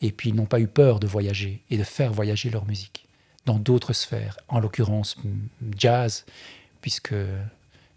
Et 0.00 0.10
puis 0.10 0.30
ils 0.30 0.34
n'ont 0.34 0.46
pas 0.46 0.58
eu 0.58 0.66
peur 0.66 0.98
de 0.98 1.06
voyager 1.06 1.60
et 1.70 1.76
de 1.76 1.84
faire 1.84 2.12
voyager 2.12 2.50
leur 2.50 2.64
musique 2.64 3.06
dans 3.44 3.58
d'autres 3.58 3.92
sphères, 3.92 4.38
en 4.48 4.60
l'occurrence 4.60 5.16
jazz, 5.76 6.24
puisque 6.80 7.14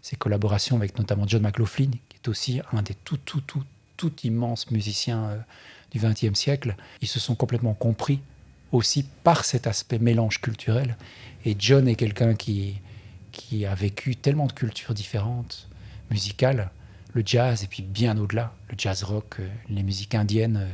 ses 0.02 0.16
collaborations 0.16 0.76
avec 0.76 0.98
notamment 0.98 1.26
John 1.26 1.42
McLaughlin, 1.42 1.90
qui 2.08 2.16
est 2.16 2.28
aussi 2.28 2.60
un 2.72 2.82
des 2.82 2.94
tout, 2.94 3.16
tout, 3.16 3.40
tout, 3.40 3.64
tout 3.96 4.12
immenses 4.22 4.70
musiciens 4.70 5.38
du 5.90 5.98
XXe 5.98 6.38
siècle, 6.38 6.76
ils 7.00 7.08
se 7.08 7.20
sont 7.20 7.34
complètement 7.34 7.74
compris 7.74 8.20
aussi 8.72 9.04
par 9.24 9.44
cet 9.44 9.66
aspect 9.66 9.98
mélange 9.98 10.40
culturel. 10.40 10.96
Et 11.44 11.56
John 11.58 11.88
est 11.88 11.94
quelqu'un 11.94 12.34
qui, 12.34 12.80
qui 13.32 13.64
a 13.64 13.74
vécu 13.74 14.16
tellement 14.16 14.46
de 14.46 14.52
cultures 14.52 14.94
différentes, 14.94 15.68
musicales, 16.10 16.70
le 17.12 17.22
jazz 17.24 17.64
et 17.64 17.66
puis 17.66 17.82
bien 17.82 18.16
au-delà, 18.18 18.54
le 18.68 18.74
jazz 18.76 19.02
rock, 19.02 19.36
euh, 19.40 19.48
les 19.68 19.82
musiques 19.82 20.14
indiennes, 20.14 20.58
euh, 20.58 20.72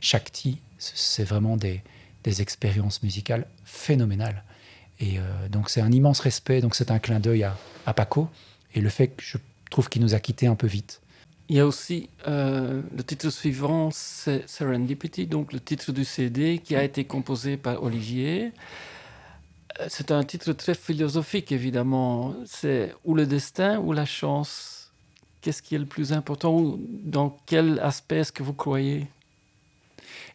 Shakti, 0.00 0.58
c'est 0.78 1.24
vraiment 1.24 1.56
des, 1.56 1.82
des, 2.24 2.42
expériences 2.42 3.02
musicales 3.02 3.46
phénoménales. 3.64 4.42
Et 5.00 5.18
euh, 5.18 5.48
donc 5.48 5.70
c'est 5.70 5.80
un 5.80 5.92
immense 5.92 6.20
respect, 6.20 6.60
donc 6.60 6.74
c'est 6.74 6.90
un 6.90 6.98
clin 6.98 7.20
d'œil 7.20 7.44
à, 7.44 7.56
à 7.86 7.94
Paco, 7.94 8.28
et 8.74 8.80
le 8.80 8.88
fait 8.88 9.08
que 9.08 9.22
je 9.22 9.38
trouve 9.70 9.88
qu'il 9.88 10.02
nous 10.02 10.14
a 10.14 10.20
quittés 10.20 10.46
un 10.46 10.54
peu 10.54 10.66
vite. 10.66 11.00
Il 11.48 11.56
y 11.56 11.60
a 11.60 11.66
aussi 11.66 12.08
euh, 12.26 12.80
le 12.96 13.04
titre 13.04 13.28
suivant, 13.28 13.90
c'est 13.90 14.48
Serendipity, 14.48 15.26
donc 15.26 15.52
le 15.52 15.60
titre 15.60 15.92
du 15.92 16.04
CD 16.04 16.58
qui 16.58 16.74
a 16.74 16.82
été 16.82 17.04
composé 17.04 17.58
par 17.58 17.82
Olivier. 17.82 18.52
Euh, 19.78 19.86
c'est 19.88 20.10
un 20.10 20.24
titre 20.24 20.54
très 20.54 20.74
philosophique, 20.74 21.52
évidemment. 21.52 22.34
C'est 22.46 22.94
ou 23.04 23.14
le 23.14 23.26
destin 23.26 23.78
ou 23.78 23.92
la 23.92 24.06
chance. 24.06 24.90
Qu'est-ce 25.42 25.60
qui 25.60 25.74
est 25.74 25.78
le 25.78 25.84
plus 25.84 26.14
important 26.14 26.78
Dans 26.78 27.36
quel 27.44 27.78
aspect 27.80 28.20
est-ce 28.20 28.32
que 28.32 28.42
vous 28.42 28.54
croyez? 28.54 29.06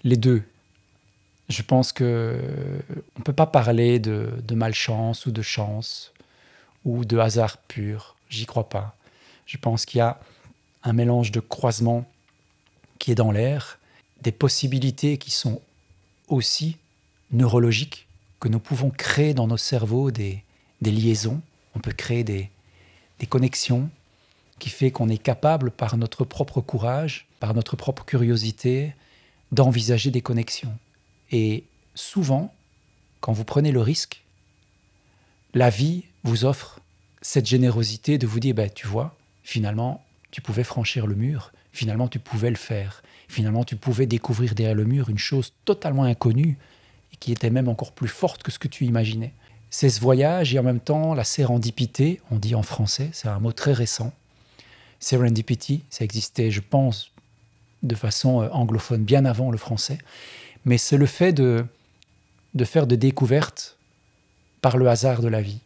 Les 0.04 0.18
deux. 0.18 0.44
Je 1.48 1.64
pense 1.64 1.92
que 1.92 2.40
on 3.18 3.22
peut 3.22 3.34
pas 3.34 3.48
parler 3.48 3.98
de, 3.98 4.30
de 4.44 4.54
malchance 4.54 5.26
ou 5.26 5.32
de 5.32 5.42
chance 5.42 6.14
ou 6.86 7.04
de 7.04 7.18
hasard 7.18 7.58
pur. 7.58 8.16
J'y 8.30 8.46
crois 8.46 8.70
pas. 8.70 8.96
Je 9.48 9.58
pense 9.58 9.88
qu'il 9.88 9.98
y 9.98 10.02
a 10.02 10.20
un 10.84 10.94
mélange 10.94 11.32
de 11.32 11.40
croisement 11.40 12.06
qui 13.00 13.12
est 13.12 13.16
dans 13.16 13.32
l'air, 13.32 13.80
des 14.22 14.32
possibilités 14.32 15.18
qui 15.18 15.32
sont 15.32 15.62
aussi 16.28 16.78
neurologiques, 17.32 18.08
que 18.40 18.48
nous 18.48 18.60
pouvons 18.60 18.90
créer 18.90 19.34
dans 19.34 19.48
nos 19.48 19.58
cerveaux 19.58 20.12
des, 20.12 20.44
liaisons, 20.82 21.42
on 21.76 21.80
peut 21.80 21.92
créer 21.92 22.24
des, 22.24 22.50
connexions 23.28 23.90
qui 24.60 24.70
fait 24.70 24.92
qu'on 24.92 25.10
est 25.10 25.18
capable 25.18 25.72
par 25.72 25.98
notre 25.98 26.26
propre 26.26 26.62
courage, 26.62 27.28
par 27.40 27.54
notre 27.54 27.76
propre 27.76 28.06
curiosité, 28.06 28.94
d'envisager 29.52 30.12
des 30.12 30.22
connexions. 30.22 30.78
Et 31.32 31.64
souvent, 31.96 32.54
quand 33.22 33.34
vous 33.34 33.44
prenez 33.44 33.72
le 33.72 33.82
risque, 33.82 34.22
la 35.54 35.70
vie 35.70 36.04
vous 36.24 36.46
offre 36.46 36.80
cette 37.22 37.46
générosité 37.46 38.18
de 38.18 38.28
vous 38.28 38.40
dire, 38.40 38.56
ben, 38.56 38.70
tu 38.70 38.88
vois, 38.88 39.16
finalement, 39.44 40.04
tu 40.32 40.42
pouvais 40.42 40.64
franchir 40.64 41.08
le 41.08 41.16
mur, 41.16 41.52
finalement 41.72 42.08
tu 42.08 42.20
pouvais 42.20 42.50
le 42.50 42.56
faire. 42.56 43.02
Finalement 43.28 43.64
tu 43.64 43.76
pouvais 43.76 44.06
découvrir 44.06 44.56
derrière 44.56 44.76
le 44.76 44.86
mur 44.86 45.10
une 45.10 45.18
chose 45.18 45.54
totalement 45.66 46.04
inconnue 46.04 46.58
et 47.14 47.18
qui 47.18 47.32
était 47.32 47.50
même 47.50 47.68
encore 47.68 47.92
plus 47.92 48.08
forte 48.08 48.44
que 48.44 48.52
ce 48.52 48.60
que 48.60 48.68
tu 48.68 48.86
imaginais. 48.86 49.34
C'est 49.70 49.90
ce 49.90 50.00
voyage 50.00 50.54
et 50.54 50.60
en 50.60 50.64
même 50.64 50.80
temps 50.80 51.14
la 51.14 51.24
sérendipité, 51.24 52.22
on 52.32 52.38
dit 52.38 52.56
en 52.56 52.64
français, 52.64 53.10
c'est 53.14 53.28
un 53.28 53.40
mot 53.40 53.52
très 53.52 53.74
récent. 53.74 54.14
Serendipity, 55.00 55.84
ça 55.90 56.04
existait, 56.04 56.52
je 56.52 56.60
pense, 56.60 57.12
de 57.84 57.96
façon 57.96 58.42
euh, 58.42 58.50
anglophone 58.50 59.04
bien 59.04 59.26
avant 59.26 59.52
le 59.52 59.58
français, 59.58 59.98
mais 60.66 60.78
c'est 60.78 60.98
le 60.98 61.06
fait 61.06 61.32
de, 61.32 61.66
de 62.54 62.66
faire 62.66 62.88
des 62.88 62.98
découvertes 62.98 63.78
par 64.62 64.78
le 64.78 64.90
hasard 64.90 65.22
de 65.22 65.28
la 65.28 65.42
vie. 65.42 65.60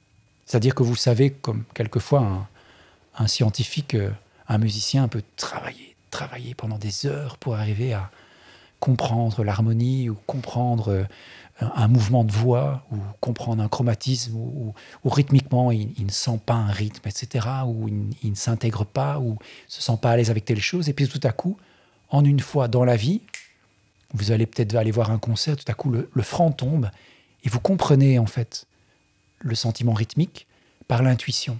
C'est-à-dire 0.46 0.76
que 0.76 0.84
vous 0.84 0.96
savez, 0.96 1.32
comme 1.32 1.64
quelquefois 1.74 2.48
un, 3.18 3.28
scientifique 3.28 3.96
euh, 3.96 4.12
un 4.48 4.58
musicien 4.58 5.08
peut 5.08 5.24
travailler, 5.36 5.96
travailler 6.12 6.54
pendant 6.54 6.78
des 6.78 7.06
heures 7.06 7.38
pour 7.38 7.56
arriver 7.56 7.94
à 7.94 8.10
comprendre 8.80 9.44
l'harmonie 9.44 10.10
ou 10.10 10.16
comprendre 10.28 10.90
euh, 10.90 11.04
un 11.62 11.88
mouvement 11.88 12.24
de 12.24 12.32
voix 12.32 12.86
ou 12.92 12.98
comprendre 13.22 13.64
un 13.64 13.70
chromatisme 13.70 14.36
ou, 14.36 14.74
rythmiquement 15.06 15.72
il, 15.72 16.06
ne 16.06 16.12
sent 16.12 16.40
pas 16.46 16.56
un 16.56 16.72
rythme, 16.72 17.08
etc. 17.08 17.48
ou 17.66 17.88
il, 17.88 18.30
ne 18.30 18.36
s'intègre 18.36 18.86
pas 18.86 19.20
ou 19.20 19.38
se 19.68 19.82
sent 19.82 19.98
pas 20.02 20.12
à 20.12 20.18
l'aise 20.18 20.30
avec 20.30 20.46
telle 20.46 20.60
chose. 20.60 20.90
Et 20.90 20.94
puis 20.94 21.08
tout 21.08 21.22
à 21.24 21.32
coup, 21.32 21.58
en 22.10 22.26
une 22.26 22.40
fois 22.40 22.68
dans 22.68 22.84
la 22.84 22.96
vie, 22.96 23.22
vous 24.14 24.32
allez 24.32 24.46
peut-être 24.46 24.76
aller 24.76 24.92
voir 24.92 25.12
un 25.12 25.20
concert, 25.20 25.56
tout 25.56 25.70
à 25.72 25.74
coup 25.74 25.90
le, 25.90 26.10
le 26.14 26.24
franc 26.24 26.52
tombe 26.52 26.90
et 27.44 27.50
vous 27.50 27.60
comprenez 27.60 28.20
en 28.20 28.26
fait 28.26 28.66
le 29.40 29.56
sentiment 29.56 29.94
rythmique 29.94 30.48
par 30.88 31.04
l'intuition. 31.04 31.60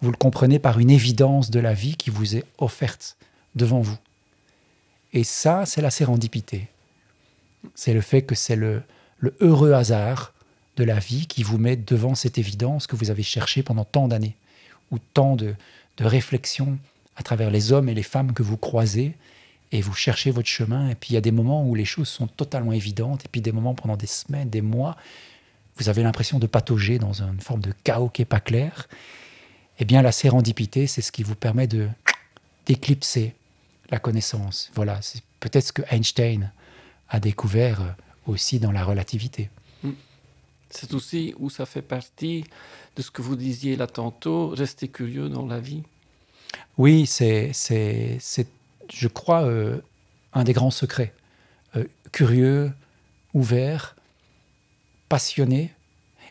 Vous 0.00 0.10
le 0.10 0.16
comprenez 0.16 0.58
par 0.58 0.78
une 0.78 0.90
évidence 0.90 1.50
de 1.50 1.60
la 1.60 1.72
vie 1.72 1.96
qui 1.96 2.10
vous 2.10 2.36
est 2.36 2.44
offerte 2.58 3.16
devant 3.54 3.80
vous. 3.80 3.98
Et 5.12 5.24
ça, 5.24 5.64
c'est 5.64 5.80
la 5.80 5.90
sérendipité. 5.90 6.68
C'est 7.74 7.94
le 7.94 8.00
fait 8.00 8.22
que 8.22 8.34
c'est 8.34 8.56
le, 8.56 8.82
heureux 9.40 9.72
hasard 9.72 10.32
de 10.76 10.84
la 10.84 10.98
vie 10.98 11.26
qui 11.26 11.42
vous 11.42 11.56
met 11.56 11.76
devant 11.76 12.14
cette 12.14 12.36
évidence 12.36 12.86
que 12.86 12.96
vous 12.96 13.10
avez 13.10 13.22
cherchée 13.22 13.62
pendant 13.62 13.84
tant 13.84 14.08
d'années, 14.08 14.36
ou 14.90 14.98
tant 14.98 15.36
de, 15.36 15.54
de 15.96 16.04
réflexions 16.04 16.78
à 17.16 17.22
travers 17.22 17.50
les 17.50 17.72
hommes 17.72 17.88
et 17.88 17.94
les 17.94 18.02
femmes 18.02 18.32
que 18.32 18.42
vous 18.42 18.56
croisez, 18.56 19.14
et 19.72 19.80
vous 19.80 19.94
cherchez 19.94 20.30
votre 20.30 20.48
chemin, 20.48 20.90
et 20.90 20.94
puis 20.94 21.10
il 21.10 21.14
y 21.14 21.16
a 21.16 21.20
des 21.20 21.32
moments 21.32 21.66
où 21.66 21.74
les 21.74 21.84
choses 21.84 22.08
sont 22.08 22.26
totalement 22.26 22.72
évidentes, 22.72 23.24
et 23.24 23.28
puis 23.28 23.40
des 23.40 23.52
moments 23.52 23.74
pendant 23.74 23.96
des 23.96 24.06
semaines, 24.06 24.50
des 24.50 24.60
mois, 24.60 24.96
vous 25.76 25.88
avez 25.88 26.02
l'impression 26.02 26.38
de 26.38 26.46
patauger 26.46 26.98
dans 26.98 27.22
une 27.22 27.40
forme 27.40 27.60
de 27.60 27.72
chaos 27.82 28.08
qui 28.08 28.22
n'est 28.22 28.26
pas 28.26 28.40
clair, 28.40 28.88
eh 29.78 29.84
bien 29.84 30.02
la 30.02 30.12
sérendipité, 30.12 30.86
c'est 30.86 31.02
ce 31.02 31.12
qui 31.12 31.22
vous 31.22 31.34
permet 31.34 31.66
de 31.66 31.88
d'éclipser 32.66 33.34
la 33.90 33.98
connaissance. 33.98 34.70
Voilà, 34.74 35.00
c'est 35.02 35.22
peut-être 35.40 35.66
ce 35.66 35.72
que 35.72 35.82
Einstein 35.90 36.50
a 37.08 37.20
découvert 37.20 37.82
euh, 37.82 37.90
aussi 38.26 38.58
dans 38.58 38.72
la 38.72 38.84
relativité. 38.84 39.50
Hmm. 39.82 39.92
C'est 40.70 40.94
aussi 40.94 41.34
où 41.38 41.50
ça 41.50 41.66
fait 41.66 41.82
partie 41.82 42.44
de 42.96 43.02
ce 43.02 43.10
que 43.10 43.22
vous 43.22 43.36
disiez 43.36 43.76
là 43.76 43.86
tantôt, 43.86 44.48
rester 44.48 44.88
curieux 44.88 45.28
dans 45.28 45.46
la 45.46 45.60
vie. 45.60 45.82
Oui, 46.78 47.06
c'est, 47.06 47.52
c'est, 47.52 48.18
je 48.92 49.08
crois, 49.08 49.44
euh, 49.44 49.80
un 50.32 50.44
des 50.44 50.52
grands 50.52 50.70
secrets. 50.70 51.12
Euh, 51.76 51.84
curieux, 52.12 52.72
ouvert, 53.34 53.96
passionné 55.08 55.72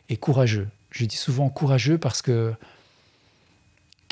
et 0.09 0.17
courageux. 0.17 0.67
Je 0.91 1.05
dis 1.05 1.17
souvent 1.17 1.49
courageux 1.49 1.97
parce 1.97 2.21
que 2.21 2.53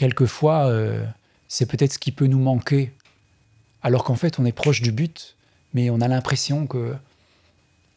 quelquefois, 0.02 0.66
euh, 0.66 1.06
c'est 1.48 1.68
peut-être 1.68 1.94
ce 1.94 2.00
qui 2.00 2.12
peut 2.12 2.26
nous 2.26 2.40
manquer, 2.40 2.92
alors 3.84 4.04
qu'en 4.04 4.16
fait, 4.16 4.40
on 4.40 4.46
est 4.46 4.52
proche 4.52 4.82
du 4.82 4.92
but, 4.92 5.36
mais 5.76 5.92
on 5.92 6.02
a 6.02 6.08
l'impression 6.08 6.66
que 6.66 6.96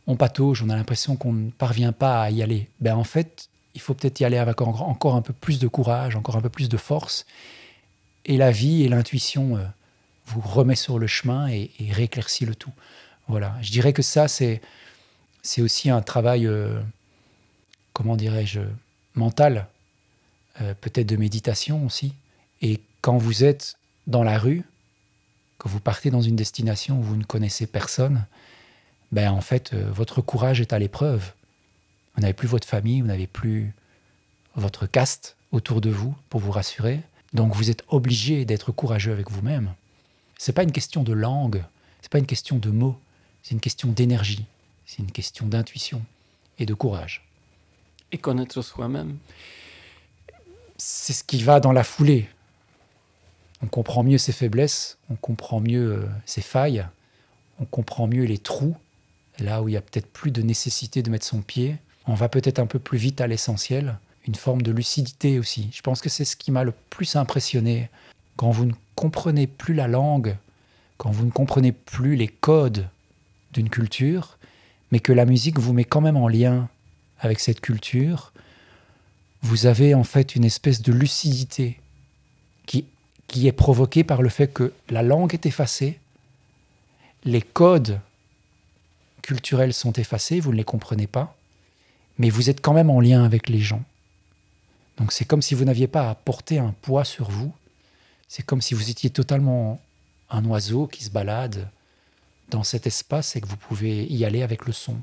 on 0.07 0.15
patauge, 0.15 0.63
on 0.63 0.69
a 0.69 0.77
l'impression 0.77 1.17
qu'on 1.17 1.33
ne 1.33 1.51
parvient 1.51 1.93
pas 1.93 2.21
à 2.21 2.31
y 2.31 2.43
aller. 2.43 2.69
Ben 2.81 2.95
en 2.95 3.05
fait, 3.05 3.49
il 3.75 3.81
faut 3.81 3.95
peut-être 3.95 4.21
y 4.21 4.27
aller 4.27 4.37
avec 4.37 4.61
encore 4.61 5.15
un 5.15 5.23
peu 5.23 5.33
plus 5.33 5.59
de 5.59 5.67
courage, 5.67 6.15
encore 6.15 6.37
un 6.37 6.43
peu 6.43 6.51
plus 6.51 6.69
de 6.69 6.77
force, 6.77 7.25
et 8.27 8.37
la 8.37 8.51
vie 8.51 8.83
et 8.83 8.91
l'intuition 8.91 9.57
euh, 9.57 9.65
vous 10.27 10.43
remet 10.43 10.77
sur 10.77 10.99
le 10.99 11.07
chemin 11.07 11.49
et, 11.49 11.71
rééclaircit 11.91 12.45
le 12.45 12.55
tout. 12.55 12.73
Voilà, 13.29 13.57
je 13.63 13.71
dirais 13.73 13.95
que 13.95 14.03
ça, 14.03 14.29
c'est 14.29 14.61
c'est 15.41 15.63
aussi 15.63 15.89
un 15.89 16.03
travail, 16.03 16.47
euh, 16.47 16.79
comment 17.95 18.17
dirais-je, 18.17 18.61
mental 19.15 19.69
euh, 20.61 20.75
peut-être 20.81 21.07
de 21.07 21.17
méditation 21.17 21.85
aussi. 21.85 22.15
Et 22.63 22.81
quand 23.01 23.19
vous 23.19 23.45
êtes 23.45 23.77
dans 24.07 24.23
la 24.23 24.39
rue, 24.39 24.65
que 25.59 25.69
vous 25.69 25.81
partez 25.81 26.11
dans 26.11 26.23
une 26.23 26.37
destination 26.37 26.99
où 26.99 27.03
vous 27.03 27.17
ne 27.17 27.25
connaissez 27.25 27.67
personne, 27.67 28.27
ben 29.13 29.31
en 29.31 29.41
fait, 29.41 29.73
euh, 29.73 29.91
votre 29.91 30.21
courage 30.21 30.61
est 30.61 30.73
à 30.73 30.79
l'épreuve. 30.79 31.33
Vous 32.15 32.23
n'avez 32.23 32.33
plus 32.33 32.49
votre 32.49 32.67
famille, 32.67 33.01
vous 33.01 33.07
n'avez 33.07 33.27
plus 33.27 33.73
votre 34.57 34.87
caste 34.87 35.37
autour 35.53 35.81
de 35.81 35.91
vous 35.91 36.15
pour 36.29 36.41
vous 36.41 36.51
rassurer. 36.51 37.01
Donc 37.33 37.55
vous 37.55 37.71
êtes 37.71 37.85
obligé 37.89 38.45
d'être 38.45 38.73
courageux 38.73 39.13
avec 39.13 39.31
vous-même. 39.31 39.73
C'est 40.39 40.53
pas 40.53 40.63
une 40.63 40.73
question 40.73 41.03
de 41.03 41.13
langue, 41.13 41.65
c'est 42.03 42.11
pas 42.11 42.19
une 42.19 42.27
question 42.27 42.59
de 42.59 42.71
mots, 42.71 42.99
c'est 43.43 43.53
une 43.53 43.61
question 43.61 43.89
d'énergie, 43.89 44.45
c'est 44.87 44.99
une 44.99 45.11
question 45.11 45.47
d'intuition 45.47 46.03
et 46.59 46.67
de 46.67 46.75
courage. 46.75 47.27
Et 48.13 48.19
connaître 48.19 48.63
soi-même? 48.63 49.17
C'est 50.77 51.13
ce 51.13 51.25
qui 51.25 51.43
va 51.43 51.61
dans 51.61 51.73
la 51.73 51.85
foulée. 51.85 52.29
On 53.63 53.67
comprend 53.67 54.03
mieux 54.03 54.19
ses 54.19 54.33
faiblesses, 54.33 54.99
on 55.11 55.15
comprend 55.15 55.61
mieux 55.61 55.93
euh, 55.93 56.07
ses 56.27 56.43
failles, 56.43 56.87
on 57.61 57.65
comprend 57.65 58.07
mieux 58.07 58.25
les 58.25 58.39
trous, 58.39 58.77
là 59.39 59.63
où 59.63 59.69
il 59.69 59.73
y 59.73 59.77
a 59.77 59.81
peut-être 59.81 60.13
plus 60.13 60.31
de 60.31 60.43
nécessité 60.43 61.03
de 61.03 61.11
mettre 61.11 61.27
son 61.27 61.41
pied. 61.41 61.77
On 62.07 62.15
va 62.15 62.29
peut-être 62.29 62.59
un 62.59 62.67
peu 62.67 62.79
plus 62.79 62.99
vite 62.99 63.21
à 63.21 63.27
l'essentiel, 63.27 63.97
une 64.27 64.35
forme 64.35 64.63
de 64.63 64.73
lucidité 64.73 65.39
aussi. 65.39 65.71
Je 65.73 65.81
pense 65.81 66.01
que 66.01 66.09
c'est 66.09 66.25
ce 66.25 66.37
qui 66.37 66.51
m'a 66.51 66.65
le 66.65 66.75
plus 66.91 67.17
impressionné. 67.17 67.89
Quand 68.37 68.51
vous 68.51 68.67
ne 68.67 68.75
comprenez 68.97 69.47
plus 69.47 69.75
la 69.75 69.89
langue, 69.89 70.37
quand 70.99 71.11
vous 71.11 71.25
ne 71.25 71.31
comprenez 71.31 71.73
plus 71.73 72.17
les 72.17 72.29
codes 72.29 72.89
d'une 73.53 73.71
culture, 73.71 74.39
mais 74.91 75.01
que 75.01 75.13
la 75.13 75.25
musique 75.25 75.59
vous 75.59 75.73
met 75.73 75.85
quand 75.85 76.01
même 76.01 76.17
en 76.17 76.29
lien 76.29 76.69
avec 77.21 77.41
cette 77.41 77.61
culture, 77.61 78.33
vous 79.45 79.67
avez 79.67 79.93
en 79.95 80.05
fait 80.05 80.35
une 80.35 80.45
espèce 80.45 80.81
de 80.81 80.91
lucidité 80.91 81.79
qui, 82.65 82.87
qui 83.27 83.47
est 83.47 83.53
provoquée 83.53 84.03
par 84.03 84.23
le 84.23 84.31
fait 84.31 84.49
que 84.49 84.73
la 84.89 85.03
langue 85.03 85.35
est 85.35 85.45
effacée, 85.45 85.99
les 87.25 87.43
codes 87.43 88.01
culturels 89.21 89.75
sont 89.75 89.93
effacés, 89.93 90.41
vous 90.41 90.51
ne 90.51 90.57
les 90.57 90.65
comprenez 90.65 91.07
pas, 91.07 91.37
mais 92.17 92.31
vous 92.31 92.49
êtes 92.49 92.63
quand 92.63 92.73
même 92.73 92.89
en 92.89 93.01
lien 93.01 93.23
avec 93.23 93.51
les 93.51 93.61
gens. 93.61 93.83
Donc 94.97 95.13
c'est 95.13 95.27
comme 95.27 95.43
si 95.43 95.55
vous 95.55 95.67
n'aviez 95.67 95.89
pas 95.89 96.09
à 96.09 96.15
porter 96.15 96.59
un 96.59 96.75
poids 96.81 97.05
sur 97.05 97.31
vous, 97.31 97.53
c'est 98.29 98.47
comme 98.47 98.63
si 98.63 98.73
vous 98.73 98.89
étiez 98.89 99.11
totalement 99.11 99.79
un 100.31 100.43
oiseau 100.47 100.87
qui 100.87 101.05
se 101.05 101.11
balade 101.11 101.69
dans 102.49 102.65
cet 102.65 102.87
espace 102.87 103.37
et 103.37 103.43
que 103.43 103.47
vous 103.47 103.59
pouvez 103.59 104.07
y 104.07 104.25
aller 104.25 104.43
avec 104.43 104.65
le 104.65 104.73
son 104.73 104.97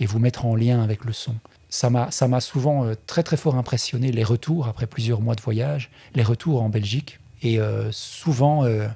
et 0.00 0.06
vous 0.06 0.18
mettre 0.18 0.44
en 0.44 0.56
lien 0.56 0.82
avec 0.82 1.04
le 1.04 1.12
son. 1.12 1.36
Ça 1.76 1.90
m'a, 1.90 2.40
souvent 2.40 2.86
euh, 2.86 2.94
très 3.06 3.22
très 3.22 3.36
fort 3.36 3.56
impressionné 3.56 4.10
les 4.10 4.24
retours 4.24 4.66
après 4.66 4.86
plusieurs 4.86 5.20
mois 5.20 5.34
de 5.34 5.42
voyage, 5.42 5.90
les 6.14 6.22
retours 6.22 6.62
en 6.62 6.70
Belgique. 6.70 7.20
Et 7.42 7.60
euh, 7.60 7.92
souvent, 7.92 8.64
euh, 8.64 8.88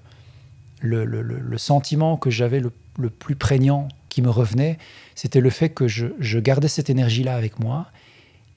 le, 0.80 1.58
sentiment 1.58 2.16
que 2.16 2.30
j'avais 2.30 2.60
le, 2.60 2.70
plus 3.10 3.36
prégnant 3.36 3.88
qui 4.08 4.22
me 4.22 4.30
revenait, 4.30 4.78
c'était 5.14 5.40
le 5.40 5.50
fait 5.50 5.68
que 5.68 5.88
je, 5.88 6.06
je 6.20 6.38
gardais 6.38 6.68
cette 6.68 6.88
énergie-là 6.88 7.36
avec 7.36 7.58
moi 7.58 7.86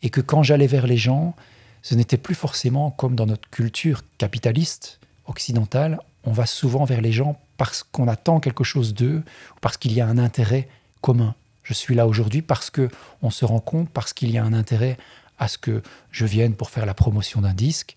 et 0.04 0.10
que 0.10 0.22
quand 0.22 0.42
j'allais 0.42 0.68
vers 0.68 0.88
les 0.88 0.98
gens, 0.98 1.36
ce 1.82 1.94
n'était 1.94 2.18
plus 2.18 2.36
forcément 2.36 2.92
comme 2.92 3.16
dans 3.16 3.26
notre 3.26 3.50
culture 3.50 4.04
capitaliste 4.18 5.02
occidentale, 5.26 6.00
on 6.24 6.32
va 6.32 6.46
souvent 6.46 6.86
vers 6.86 7.02
les 7.02 7.12
gens 7.12 7.38
parce 7.58 7.84
qu'on 7.84 8.08
attend 8.08 8.40
quelque 8.40 8.64
chose 8.64 8.94
d'eux, 8.94 9.22
parce 9.60 9.76
qu'il 9.76 9.92
y 9.92 10.00
a 10.00 10.08
un 10.08 10.18
intérêt 10.18 10.70
commun. 11.02 11.36
Je 11.64 11.74
suis 11.74 11.96
là 11.96 12.08
aujourd'hui 12.08 12.42
parce 12.42 12.70
que 12.70 12.90
on 13.22 13.30
se 13.30 13.46
rend 13.46 13.60
compte, 13.60 13.90
parce 13.90 14.14
qu'il 14.14 14.32
y 14.32 14.38
a 14.38 14.44
un 14.44 14.54
intérêt 14.54 14.98
à 15.40 15.48
ce 15.48 15.58
que 15.58 15.82
je 16.12 16.26
vienne 16.26 16.56
pour 16.56 16.70
faire 16.70 16.86
la 16.86 16.94
promotion 16.94 17.42
d'un 17.42 17.54
disque. 17.54 17.96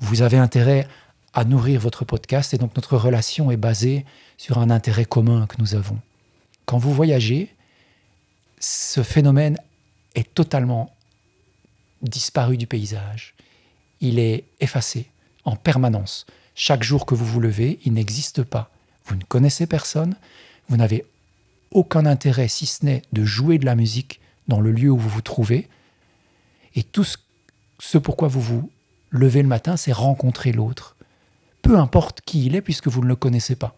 Vous 0.00 0.22
avez 0.22 0.36
intérêt 0.36 0.86
à 1.32 1.44
nourrir 1.44 1.80
votre 1.80 2.04
podcast 2.04 2.54
et 2.54 2.58
donc 2.58 2.74
notre 2.76 2.96
relation 2.96 3.50
est 3.50 3.56
basée 3.56 4.04
sur 4.36 4.58
un 4.58 4.70
intérêt 4.70 5.04
commun 5.04 5.46
que 5.46 5.56
nous 5.58 5.74
avons. 5.74 5.98
Quand 6.64 6.78
vous 6.78 6.94
voyagez, 6.94 7.54
ce 8.58 9.02
phénomène 9.02 9.58
est 10.14 10.32
totalement 10.34 10.94
disparu 12.02 12.56
du 12.56 12.66
paysage. 12.66 13.34
Il 14.00 14.18
est 14.18 14.44
effacé 14.60 15.08
en 15.44 15.56
permanence. 15.56 16.26
Chaque 16.54 16.82
jour 16.82 17.06
que 17.06 17.14
vous 17.14 17.26
vous 17.26 17.40
levez, 17.40 17.78
il 17.84 17.92
n'existe 17.92 18.42
pas. 18.42 18.70
Vous 19.04 19.14
ne 19.14 19.24
connaissez 19.24 19.66
personne, 19.66 20.16
vous 20.68 20.76
n'avez 20.76 21.04
aucun 21.70 22.06
intérêt 22.06 22.48
si 22.48 22.66
ce 22.66 22.84
n'est 22.84 23.02
de 23.12 23.24
jouer 23.24 23.58
de 23.58 23.64
la 23.64 23.74
musique 23.74 24.20
dans 24.48 24.60
le 24.60 24.72
lieu 24.72 24.90
où 24.90 24.98
vous 24.98 25.08
vous 25.08 25.22
trouvez. 25.22 25.68
Et 26.74 26.82
tout 26.82 27.04
ce, 27.78 27.98
pourquoi 27.98 28.28
vous 28.28 28.40
vous 28.40 28.70
levez 29.10 29.42
le 29.42 29.48
matin, 29.48 29.76
c'est 29.76 29.92
rencontrer 29.92 30.52
l'autre. 30.52 30.96
Peu 31.62 31.78
importe 31.78 32.20
qui 32.20 32.46
il 32.46 32.54
est 32.54 32.60
puisque 32.60 32.88
vous 32.88 33.02
ne 33.02 33.08
le 33.08 33.16
connaissez 33.16 33.56
pas. 33.56 33.74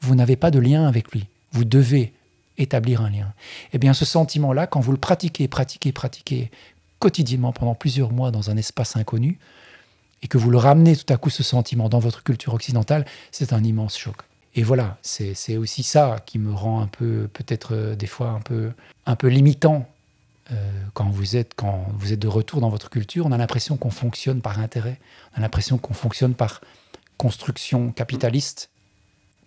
Vous 0.00 0.14
n'avez 0.14 0.36
pas 0.36 0.50
de 0.50 0.58
lien 0.58 0.86
avec 0.86 1.12
lui. 1.12 1.26
Vous 1.52 1.64
devez 1.64 2.12
établir 2.58 3.00
un 3.00 3.10
lien. 3.10 3.32
Eh 3.72 3.78
bien, 3.78 3.94
ce 3.94 4.04
sentiment-là, 4.04 4.66
quand 4.66 4.80
vous 4.80 4.92
le 4.92 4.98
pratiquez, 4.98 5.48
pratiquez, 5.48 5.92
pratiquez 5.92 6.50
quotidiennement 6.98 7.52
pendant 7.52 7.74
plusieurs 7.74 8.12
mois 8.12 8.30
dans 8.30 8.50
un 8.50 8.56
espace 8.56 8.96
inconnu, 8.96 9.38
et 10.22 10.28
que 10.28 10.38
vous 10.38 10.50
le 10.50 10.58
ramenez 10.58 10.96
tout 10.96 11.12
à 11.12 11.16
coup 11.16 11.30
ce 11.30 11.42
sentiment 11.42 11.88
dans 11.88 11.98
votre 11.98 12.22
culture 12.22 12.54
occidentale, 12.54 13.04
c'est 13.30 13.52
un 13.52 13.62
immense 13.62 13.98
choc. 13.98 14.16
Et 14.54 14.62
voilà, 14.62 14.98
c'est 15.02 15.56
aussi 15.56 15.82
ça 15.82 16.18
qui 16.24 16.38
me 16.38 16.52
rend 16.52 16.80
un 16.80 16.86
peu, 16.86 17.28
peut-être 17.32 17.74
euh, 17.74 17.96
des 17.96 18.06
fois 18.06 18.28
un 18.28 18.40
peu, 18.40 18.70
un 19.04 19.16
peu 19.16 19.26
limitant 19.26 19.88
euh, 20.52 20.54
quand, 20.92 21.10
vous 21.10 21.34
êtes, 21.36 21.54
quand 21.56 21.86
vous 21.94 22.12
êtes 22.12 22.20
de 22.20 22.28
retour 22.28 22.60
dans 22.60 22.68
votre 22.68 22.88
culture. 22.88 23.26
On 23.26 23.32
a 23.32 23.38
l'impression 23.38 23.76
qu'on 23.76 23.90
fonctionne 23.90 24.40
par 24.40 24.60
intérêt, 24.60 25.00
on 25.34 25.38
a 25.38 25.40
l'impression 25.40 25.76
qu'on 25.76 25.94
fonctionne 25.94 26.34
par 26.34 26.60
construction 27.18 27.90
capitaliste, 27.90 28.70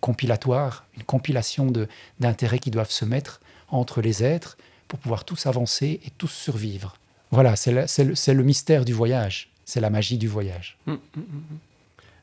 compilatoire, 0.00 0.84
une 0.96 1.04
compilation 1.04 1.72
d'intérêts 2.20 2.58
qui 2.58 2.70
doivent 2.70 2.90
se 2.90 3.06
mettre 3.06 3.40
entre 3.70 4.02
les 4.02 4.22
êtres 4.22 4.58
pour 4.88 4.98
pouvoir 4.98 5.24
tous 5.24 5.46
avancer 5.46 6.00
et 6.04 6.10
tous 6.18 6.28
survivre. 6.28 6.96
Voilà, 7.30 7.56
c'est 7.56 7.72
le, 7.72 8.42
mystère 8.42 8.84
du 8.84 8.92
voyage 8.92 9.50
c'est 9.68 9.80
la 9.82 9.90
magie 9.90 10.16
du 10.16 10.28
voyage. 10.28 10.78
Hum, 10.86 10.98
hum, 11.14 11.24
hum, 11.30 11.58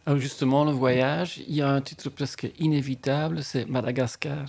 Alors 0.05 0.19
justement, 0.19 0.63
le 0.63 0.71
voyage, 0.71 1.41
il 1.47 1.55
y 1.55 1.61
a 1.61 1.69
un 1.69 1.81
titre 1.81 2.09
presque 2.09 2.47
inévitable, 2.59 3.43
c'est 3.43 3.65
Madagascar. 3.65 4.45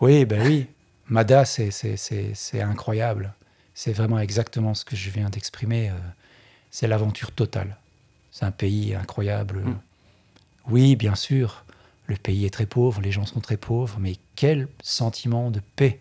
Oui, 0.00 0.24
ben 0.24 0.46
oui. 0.46 0.66
Mada, 1.08 1.44
c'est 1.44 2.60
incroyable. 2.60 3.34
C'est 3.74 3.92
vraiment 3.92 4.18
exactement 4.18 4.74
ce 4.74 4.84
que 4.84 4.96
je 4.96 5.10
viens 5.10 5.28
d'exprimer. 5.28 5.90
Euh, 5.90 5.94
c'est 6.70 6.86
l'aventure 6.86 7.32
totale. 7.32 7.76
C'est 8.30 8.44
un 8.44 8.50
pays 8.50 8.94
incroyable. 8.94 9.62
Oui, 10.68 10.96
bien 10.96 11.14
sûr, 11.14 11.64
le 12.06 12.16
pays 12.16 12.44
est 12.44 12.50
très 12.50 12.66
pauvre, 12.66 13.00
les 13.00 13.12
gens 13.12 13.26
sont 13.26 13.40
très 13.40 13.56
pauvres, 13.56 13.98
mais 14.00 14.16
quel 14.36 14.68
sentiment 14.82 15.50
de 15.50 15.60
paix, 15.76 16.00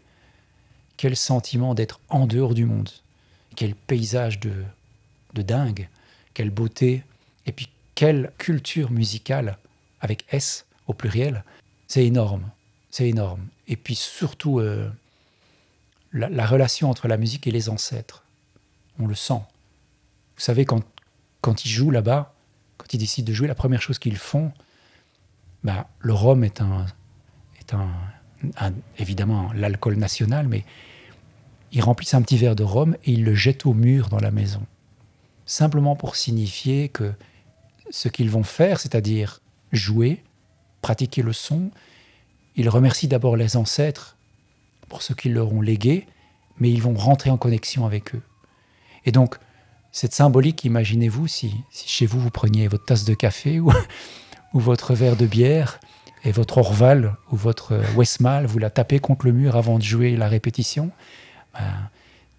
quel 0.98 1.16
sentiment 1.16 1.74
d'être 1.74 2.00
en 2.10 2.28
dehors 2.28 2.54
du 2.54 2.66
monde, 2.66 2.90
quel 3.56 3.76
paysage 3.76 4.40
de, 4.40 4.54
de 5.34 5.42
dingue, 5.42 5.88
quelle 6.34 6.50
beauté, 6.50 7.04
et 7.46 7.52
puis 7.52 7.70
quelle 7.98 8.32
culture 8.38 8.92
musicale, 8.92 9.58
avec 10.02 10.24
S 10.30 10.68
au 10.86 10.94
pluriel, 10.94 11.44
c'est 11.88 12.06
énorme, 12.06 12.48
c'est 12.92 13.10
énorme. 13.10 13.48
Et 13.68 13.76
puis 13.76 13.96
surtout, 13.96 14.60
euh, 14.60 14.88
la, 16.14 16.46
relation 16.46 16.92
entre 16.92 17.08
la 17.08 17.18
musique 17.18 17.48
et 17.48 17.52
les 17.52 17.70
ancêtres, 17.70 18.24
on 19.00 19.08
le 19.08 19.16
sent. 19.16 19.42
Vous 20.36 20.44
savez, 20.44 20.64
quand, 20.64 20.84
quand 21.42 21.66
ils 21.66 21.70
jouent 21.70 21.90
là-bas, 21.90 22.36
quand 22.78 22.94
ils 22.94 23.00
décident 23.00 23.26
de 23.26 23.34
jouer, 23.34 23.48
la 23.48 23.56
première 23.56 23.82
chose 23.82 23.98
qu'ils 23.98 24.18
font, 24.18 24.52
bah, 25.64 25.88
le 25.98 26.14
rhum 26.14 26.44
est 26.44 26.62
un, 26.62 26.86
évidemment 29.00 29.52
l'alcool 29.54 29.96
national, 29.96 30.48
mais 30.48 30.66
ils 31.72 31.82
remplissent 31.82 32.14
un 32.14 32.22
petit 32.22 32.38
verre 32.38 32.56
de 32.56 32.64
rhum 32.64 32.96
et 33.06 33.14
ils 33.14 33.24
le 33.24 33.34
jettent 33.34 33.66
au 33.66 33.74
mur 33.74 34.10
dans 34.10 34.20
la 34.20 34.30
maison 34.30 34.64
simplement 35.48 35.96
pour 35.96 36.16
signifier 36.16 36.90
que 36.90 37.14
ce 37.90 38.10
qu'ils 38.10 38.30
vont 38.30 38.44
faire, 38.44 38.80
c'est-à-dire 38.80 39.42
jouer, 39.72 40.24
pratiquer 40.82 41.22
le 41.22 41.34
son, 41.34 41.72
ils 42.56 42.70
remercient 42.70 43.08
d'abord 43.08 43.36
les 43.36 43.58
ancêtres 43.58 44.18
pour 44.90 45.02
ce 45.02 45.14
qu'ils 45.14 45.34
leur 45.34 45.54
ont 45.54 45.62
légué, 45.62 46.08
mais 46.60 46.70
ils 46.70 46.82
vont 46.82 46.96
rentrer 46.96 47.30
en 47.30 47.38
connexion 47.38 47.86
avec 47.86 48.16
eux. 48.16 48.22
Et 49.06 49.12
donc, 49.12 49.36
cette 49.92 50.14
symbolique, 50.14 50.64
imaginez-vous 50.66 51.28
si, 51.28 51.54
chez 51.72 52.06
vous, 52.06 52.20
vous 52.20 52.30
preniez 52.30 52.68
votre 52.68 52.86
tasse 52.86 53.06
de 53.06 53.14
café 53.14 53.60
ou, 53.60 53.72
ou 54.54 54.60
votre 54.60 54.94
verre 54.94 55.16
de 55.16 55.26
bière 55.26 55.80
et 56.24 56.32
votre 56.32 56.58
Orval 56.58 57.16
ou 57.32 57.36
votre 57.36 57.80
Westmal, 57.96 58.46
vous 58.46 58.60
la 58.60 58.70
tapez 58.70 59.00
contre 59.00 59.26
le 59.26 59.32
mur 59.32 59.56
avant 59.56 59.78
de 59.78 59.84
jouer 59.84 60.16
la 60.16 60.28
répétition. 60.28 60.92
Ben, 61.54 61.90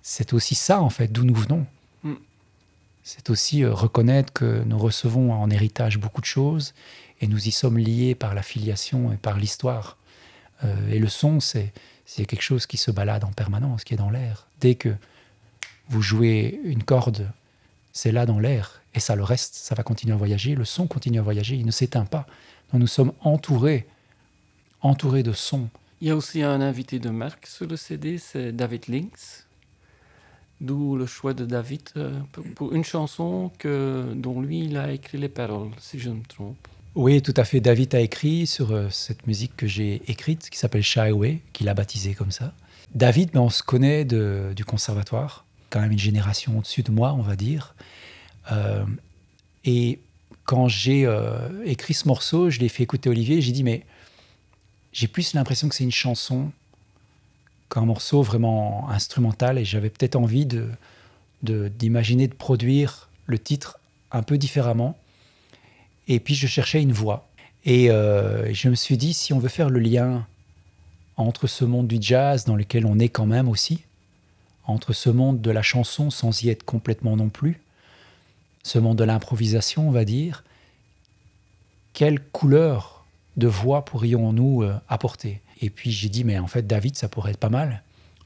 c'est 0.02 0.32
aussi 0.32 0.54
ça, 0.54 0.80
en 0.80 0.90
fait, 0.90 1.08
d'où 1.12 1.24
nous 1.24 1.34
venons 1.34 1.66
c'est 3.02 3.30
aussi 3.30 3.64
euh, 3.64 3.72
reconnaître 3.72 4.32
que 4.32 4.62
nous 4.66 4.78
recevons 4.78 5.32
en 5.32 5.50
héritage 5.50 5.98
beaucoup 5.98 6.20
de 6.20 6.26
choses 6.26 6.74
et 7.20 7.26
nous 7.26 7.48
y 7.48 7.50
sommes 7.50 7.78
liés 7.78 8.14
par 8.14 8.34
la 8.34 8.42
filiation 8.42 9.12
et 9.12 9.16
par 9.16 9.38
l'histoire. 9.38 9.96
Euh, 10.64 10.90
et 10.90 10.98
le 10.98 11.08
son, 11.08 11.40
c'est 11.40 11.72
quelque 12.14 12.42
chose 12.42 12.66
qui 12.66 12.76
se 12.76 12.90
balade 12.90 13.24
en 13.24 13.32
permanence, 13.32 13.84
qui 13.84 13.94
est 13.94 13.98
dans 13.98 14.10
l'air. 14.10 14.46
Dès 14.60 14.74
que 14.74 14.94
vous 15.88 16.02
jouez 16.02 16.60
une 16.64 16.82
corde, 16.82 17.30
c'est 17.92 18.12
là 18.12 18.26
dans 18.26 18.38
l'air, 18.38 18.82
et 18.94 19.00
ça 19.00 19.16
le 19.16 19.24
reste, 19.24 19.54
ça 19.54 19.74
va 19.74 19.82
continuer 19.82 20.14
à 20.14 20.16
voyager, 20.16 20.54
le 20.54 20.64
son 20.64 20.86
continue 20.86 21.18
à 21.18 21.22
voyager, 21.22 21.56
il 21.56 21.66
ne 21.66 21.70
s'éteint 21.70 22.04
pas. 22.04 22.26
Donc 22.72 22.80
nous 22.80 22.86
sommes 22.86 23.12
entourés, 23.20 23.86
entourés 24.80 25.22
de 25.22 25.32
sons. 25.32 25.68
Il 26.00 26.08
y 26.08 26.10
a 26.10 26.16
aussi 26.16 26.42
un 26.42 26.60
invité 26.60 26.98
de 26.98 27.10
marque 27.10 27.46
sur 27.46 27.66
le 27.66 27.76
CD, 27.76 28.18
c'est 28.18 28.52
David 28.52 28.86
Links. 28.88 29.47
D'où 30.60 30.96
le 30.96 31.06
choix 31.06 31.34
de 31.34 31.44
David 31.44 31.82
euh, 31.96 32.18
pour 32.56 32.72
une 32.72 32.84
chanson 32.84 33.52
que, 33.58 34.12
dont 34.14 34.40
lui, 34.40 34.64
il 34.64 34.76
a 34.76 34.92
écrit 34.92 35.16
les 35.16 35.28
paroles, 35.28 35.70
si 35.78 36.00
je 36.00 36.10
me 36.10 36.22
trompe. 36.24 36.56
Oui, 36.96 37.22
tout 37.22 37.34
à 37.36 37.44
fait. 37.44 37.60
David 37.60 37.94
a 37.94 38.00
écrit 38.00 38.48
sur 38.48 38.72
euh, 38.72 38.88
cette 38.90 39.28
musique 39.28 39.56
que 39.56 39.68
j'ai 39.68 40.02
écrite, 40.08 40.50
qui 40.50 40.58
s'appelle 40.58 40.82
Shy 40.82 40.98
Away, 40.98 41.40
qu'il 41.52 41.68
a 41.68 41.74
baptisée 41.74 42.14
comme 42.14 42.32
ça. 42.32 42.52
David, 42.92 43.30
ben, 43.30 43.40
on 43.40 43.50
se 43.50 43.62
connaît 43.62 44.04
du 44.04 44.64
conservatoire, 44.64 45.44
quand 45.70 45.80
même 45.80 45.92
une 45.92 45.98
génération 45.98 46.58
au-dessus 46.58 46.82
de 46.82 46.90
moi, 46.90 47.12
on 47.12 47.22
va 47.22 47.36
dire. 47.36 47.76
Euh, 48.50 48.84
et 49.64 50.00
quand 50.44 50.66
j'ai 50.66 51.06
écrit 51.66 51.92
ce 51.92 52.08
morceau, 52.08 52.48
je 52.48 52.58
l'ai 52.58 52.70
fait 52.70 52.82
écouter 52.82 53.10
Olivier, 53.10 53.42
j'ai 53.42 53.52
dit, 53.52 53.62
mais 53.62 53.84
j'ai 54.92 55.06
plus 55.06 55.34
l'impression 55.34 55.68
que 55.68 55.74
c'est 55.74 55.84
une 55.84 55.92
chanson 55.92 56.50
qu'un 57.70 57.82
morceau 57.82 58.22
vraiment 58.22 58.88
instrumental 58.88 59.58
et 59.58 59.64
j'avais 59.64 59.90
peut-être 59.90 60.16
envie 60.16 60.46
de, 60.46 60.68
d'imaginer 61.42 62.28
de, 62.28 62.34
produire 62.34 63.08
le 63.26 63.38
titre 63.38 63.78
un 64.10 64.22
peu 64.22 64.38
différemment. 64.38 64.96
Et 66.06 66.20
puis 66.20 66.34
je 66.34 66.46
cherchais 66.46 66.82
une 66.82 66.92
voix. 66.92 67.28
Et 67.64 67.90
euh, 67.90 68.52
je 68.54 68.68
me 68.68 68.74
suis 68.74 68.96
dit, 68.96 69.12
si 69.12 69.32
on 69.32 69.38
veut 69.38 69.48
faire 69.48 69.68
le 69.68 69.80
lien 69.80 70.26
entre 71.16 71.46
ce 71.46 71.64
monde 71.64 71.88
du 71.88 71.98
jazz 72.00 72.44
dans 72.44 72.56
lequel 72.56 72.86
on 72.86 72.98
est 72.98 73.08
quand 73.08 73.26
même 73.26 73.48
aussi, 73.48 73.82
entre 74.64 74.92
ce 74.92 75.10
monde 75.10 75.40
de 75.40 75.50
la 75.50 75.62
chanson 75.62 76.10
sans 76.10 76.42
y 76.42 76.48
être 76.48 76.62
complètement 76.62 77.16
non 77.16 77.28
plus, 77.28 77.60
ce 78.62 78.78
monde 78.78 78.96
de 78.96 79.04
l'improvisation, 79.04 79.88
on 79.88 79.90
va 79.90 80.04
dire, 80.04 80.44
quelle 81.92 82.20
couleur 82.20 83.04
de 83.36 83.48
voix 83.48 83.84
pourrions-nous 83.84 84.62
euh, 84.62 84.74
apporter? 84.88 85.40
Et 85.60 85.70
puis 85.70 85.90
j'ai 85.90 86.08
dit, 86.08 86.24
mais 86.24 86.38
en 86.38 86.46
fait, 86.46 86.66
David, 86.66 86.96
ça 86.96 87.08
pourrait 87.08 87.32
être 87.32 87.38
pas 87.38 87.48
mal. 87.48 87.82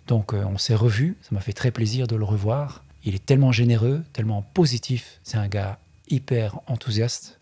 Donc 0.07 0.35
euh, 0.35 0.45
on 0.45 0.59
s'est 0.59 0.74
revus, 0.74 1.16
ça 1.22 1.28
m'a 1.33 1.41
fait 1.41 1.53
très 1.53 1.70
plaisir 1.70 2.07
de 2.07 2.16
le 2.16 2.24
revoir. 2.24 2.85
Il 3.05 3.14
est 3.14 3.24
tellement 3.24 3.53
généreux, 3.53 4.03
tellement 4.12 4.43
positif. 4.55 5.18
C'est 5.24 5.39
un 5.39 5.49
gars 5.49 5.78
hyper 6.09 6.61
enthousiaste. 6.66 7.39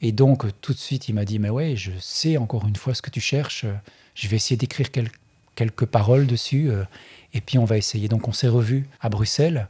Et 0.00 0.12
donc 0.12 0.46
tout 0.60 0.72
de 0.72 0.78
suite, 0.78 1.08
il 1.08 1.14
m'a 1.14 1.24
dit, 1.24 1.38
mais 1.38 1.50
ouais, 1.50 1.76
je 1.76 1.92
sais 2.00 2.36
encore 2.36 2.66
une 2.66 2.76
fois 2.76 2.94
ce 2.94 3.02
que 3.02 3.10
tu 3.10 3.20
cherches. 3.20 3.66
Je 4.14 4.28
vais 4.28 4.36
essayer 4.36 4.56
d'écrire 4.56 4.88
quelques 5.54 5.86
paroles 5.86 6.26
dessus. 6.26 6.70
Euh, 6.70 6.84
et 7.34 7.40
puis 7.40 7.58
on 7.58 7.64
va 7.64 7.76
essayer. 7.76 8.08
Donc 8.08 8.28
on 8.28 8.32
s'est 8.32 8.48
revus 8.48 8.88
à 9.00 9.08
Bruxelles. 9.08 9.68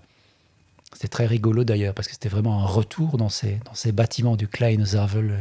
C'était 0.93 1.09
très 1.09 1.26
rigolo 1.26 1.64
d'ailleurs, 1.64 1.95
parce 1.95 2.09
que 2.09 2.14
c'était 2.14 2.29
vraiment 2.29 2.62
un 2.62 2.66
retour 2.66 3.18
dans 3.18 3.29
ces, 3.29 3.61
dans 3.66 3.74
ces 3.74 3.93
bâtiments 3.93 4.37
du 4.37 4.49
Klein 4.49 4.85
Zavel 4.85 5.31
euh, 5.31 5.41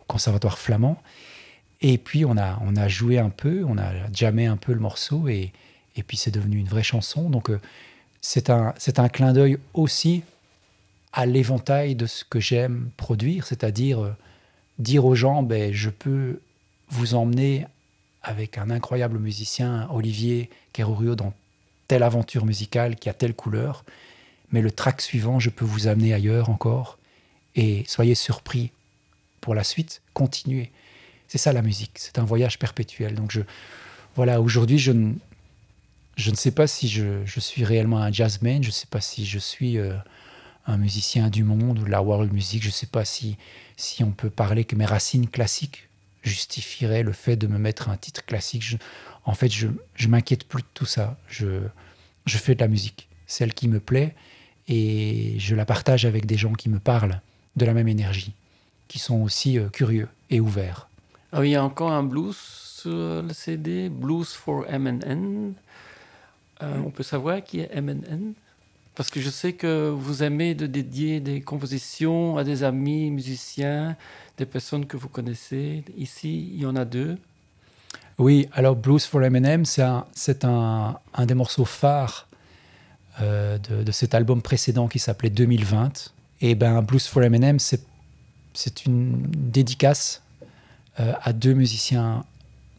au 0.00 0.04
conservatoire 0.06 0.58
flamand. 0.58 1.00
Et 1.80 1.98
puis 1.98 2.24
on 2.24 2.36
a, 2.36 2.58
on 2.64 2.76
a 2.76 2.88
joué 2.88 3.18
un 3.18 3.30
peu, 3.30 3.64
on 3.66 3.78
a 3.78 3.92
jammé 4.12 4.46
un 4.46 4.56
peu 4.56 4.72
le 4.72 4.80
morceau 4.80 5.28
et, 5.28 5.52
et 5.96 6.02
puis 6.02 6.16
c'est 6.16 6.30
devenu 6.30 6.58
une 6.58 6.68
vraie 6.68 6.82
chanson. 6.82 7.30
Donc 7.30 7.50
euh, 7.50 7.60
c'est 8.20 8.50
un, 8.50 8.74
un 8.96 9.08
clin 9.08 9.32
d'œil 9.32 9.58
aussi 9.74 10.22
à 11.12 11.26
l'éventail 11.26 11.94
de 11.94 12.06
ce 12.06 12.24
que 12.24 12.40
j'aime 12.40 12.90
produire, 12.96 13.46
c'est-à-dire 13.46 14.00
euh, 14.00 14.16
dire 14.78 15.04
aux 15.04 15.14
gens, 15.14 15.42
ben, 15.42 15.72
je 15.72 15.90
peux 15.90 16.40
vous 16.90 17.14
emmener 17.14 17.66
avec 18.22 18.58
un 18.58 18.70
incroyable 18.70 19.18
musicien, 19.18 19.88
Olivier 19.90 20.50
Kerourio, 20.72 21.14
dans 21.14 21.32
telle 21.86 22.02
aventure 22.02 22.44
musicale 22.44 22.96
qui 22.96 23.08
a 23.08 23.14
telle 23.14 23.34
couleur, 23.34 23.84
mais 24.52 24.60
le 24.60 24.70
track 24.70 25.00
suivant, 25.00 25.40
je 25.40 25.50
peux 25.50 25.64
vous 25.64 25.86
amener 25.86 26.12
ailleurs 26.12 26.50
encore, 26.50 26.98
et 27.54 27.84
soyez 27.86 28.14
surpris 28.14 28.70
pour 29.40 29.54
la 29.54 29.64
suite, 29.64 30.02
continuez. 30.12 30.70
C'est 31.28 31.38
ça 31.38 31.52
la 31.52 31.62
musique, 31.62 31.92
c'est 31.96 32.18
un 32.18 32.24
voyage 32.24 32.58
perpétuel. 32.58 33.14
Donc 33.14 33.30
je, 33.30 33.42
voilà, 34.16 34.40
aujourd'hui, 34.40 34.78
je 34.78 34.92
ne, 34.92 35.14
je 36.16 36.30
ne 36.30 36.36
sais 36.36 36.50
pas 36.50 36.66
si 36.66 36.88
je, 36.88 37.22
suis 37.38 37.64
réellement 37.64 37.98
un 37.98 38.10
jazzman, 38.10 38.62
je 38.62 38.68
ne 38.68 38.72
sais 38.72 38.88
pas 38.90 39.00
si 39.00 39.24
je 39.24 39.38
suis 39.38 39.78
euh, 39.78 39.94
un 40.66 40.78
musicien 40.78 41.28
du 41.28 41.44
monde 41.44 41.78
ou 41.78 41.84
de 41.84 41.90
la 41.90 42.02
world 42.02 42.32
music, 42.32 42.62
je 42.62 42.68
ne 42.68 42.72
sais 42.72 42.86
pas 42.86 43.04
si, 43.04 43.36
si 43.76 44.02
on 44.02 44.10
peut 44.10 44.30
parler 44.30 44.64
que 44.64 44.74
mes 44.74 44.86
racines 44.86 45.28
classiques 45.28 45.88
justifieraient 46.22 47.04
le 47.04 47.12
fait 47.12 47.36
de 47.36 47.46
me 47.46 47.58
mettre 47.58 47.88
un 47.88 47.96
titre 47.96 48.24
classique. 48.24 48.76
en 49.24 49.34
fait, 49.34 49.52
je 49.52 49.68
ne 49.68 50.06
m'inquiète 50.08 50.44
plus 50.44 50.62
de 50.62 50.68
tout 50.74 50.86
ça. 50.86 51.16
Je, 51.28 51.60
je 52.26 52.38
fais 52.38 52.54
de 52.54 52.60
la 52.60 52.68
musique, 52.68 53.08
celle 53.26 53.54
qui 53.54 53.68
me 53.68 53.80
plaît, 53.80 54.14
et 54.66 55.36
je 55.38 55.54
la 55.54 55.64
partage 55.64 56.04
avec 56.04 56.26
des 56.26 56.36
gens 56.36 56.52
qui 56.52 56.68
me 56.68 56.78
parlent 56.78 57.20
de 57.56 57.64
la 57.64 57.74
même 57.74 57.88
énergie, 57.88 58.32
qui 58.88 58.98
sont 58.98 59.22
aussi 59.22 59.58
euh, 59.58 59.68
curieux 59.68 60.08
et 60.30 60.40
ouverts. 60.40 60.88
Ah 61.32 61.44
il 61.44 61.50
y 61.50 61.56
a 61.56 61.62
encore 61.62 61.90
un 61.90 62.02
blues 62.02 62.36
sur 62.36 63.22
le 63.22 63.32
CD, 63.32 63.88
Blues 63.88 64.32
for 64.32 64.64
MNN. 64.70 65.52
Euh, 66.62 66.82
on 66.84 66.90
peut 66.90 67.02
savoir 67.02 67.42
qui 67.44 67.60
est 67.60 67.80
MNN 67.80 68.32
Parce 68.94 69.10
que 69.10 69.20
je 69.20 69.30
sais 69.30 69.52
que 69.52 69.90
vous 69.90 70.22
aimez 70.22 70.54
de 70.54 70.66
dédier 70.66 71.20
des 71.20 71.40
compositions 71.40 72.36
à 72.36 72.44
des 72.44 72.64
amis 72.64 73.10
musiciens, 73.10 73.96
des 74.38 74.46
personnes 74.46 74.86
que 74.86 74.96
vous 74.96 75.08
connaissez. 75.08 75.84
Ici, 75.96 76.50
il 76.54 76.62
y 76.62 76.66
en 76.66 76.76
a 76.76 76.84
deux. 76.84 77.18
Oui, 78.18 78.48
alors 78.52 78.74
Blues 78.74 79.04
for 79.04 79.22
M&M, 79.22 79.64
c'est 79.64 79.82
un, 79.82 80.06
un, 80.44 80.98
un, 81.14 81.26
des 81.26 81.34
morceaux 81.34 81.64
phares 81.64 82.26
euh, 83.20 83.58
de, 83.58 83.92
cet 83.92 84.14
album 84.14 84.42
précédent 84.42 84.88
qui 84.88 84.98
s'appelait 84.98 85.30
2020. 85.30 86.12
Et 86.40 86.54
ben 86.54 86.80
Blues 86.82 87.06
for 87.06 87.22
M&M, 87.22 87.58
c'est 87.58 88.86
une 88.86 89.20
dédicace 89.22 90.22
euh, 91.00 91.12
à 91.22 91.32
deux 91.32 91.54
musiciens 91.54 92.24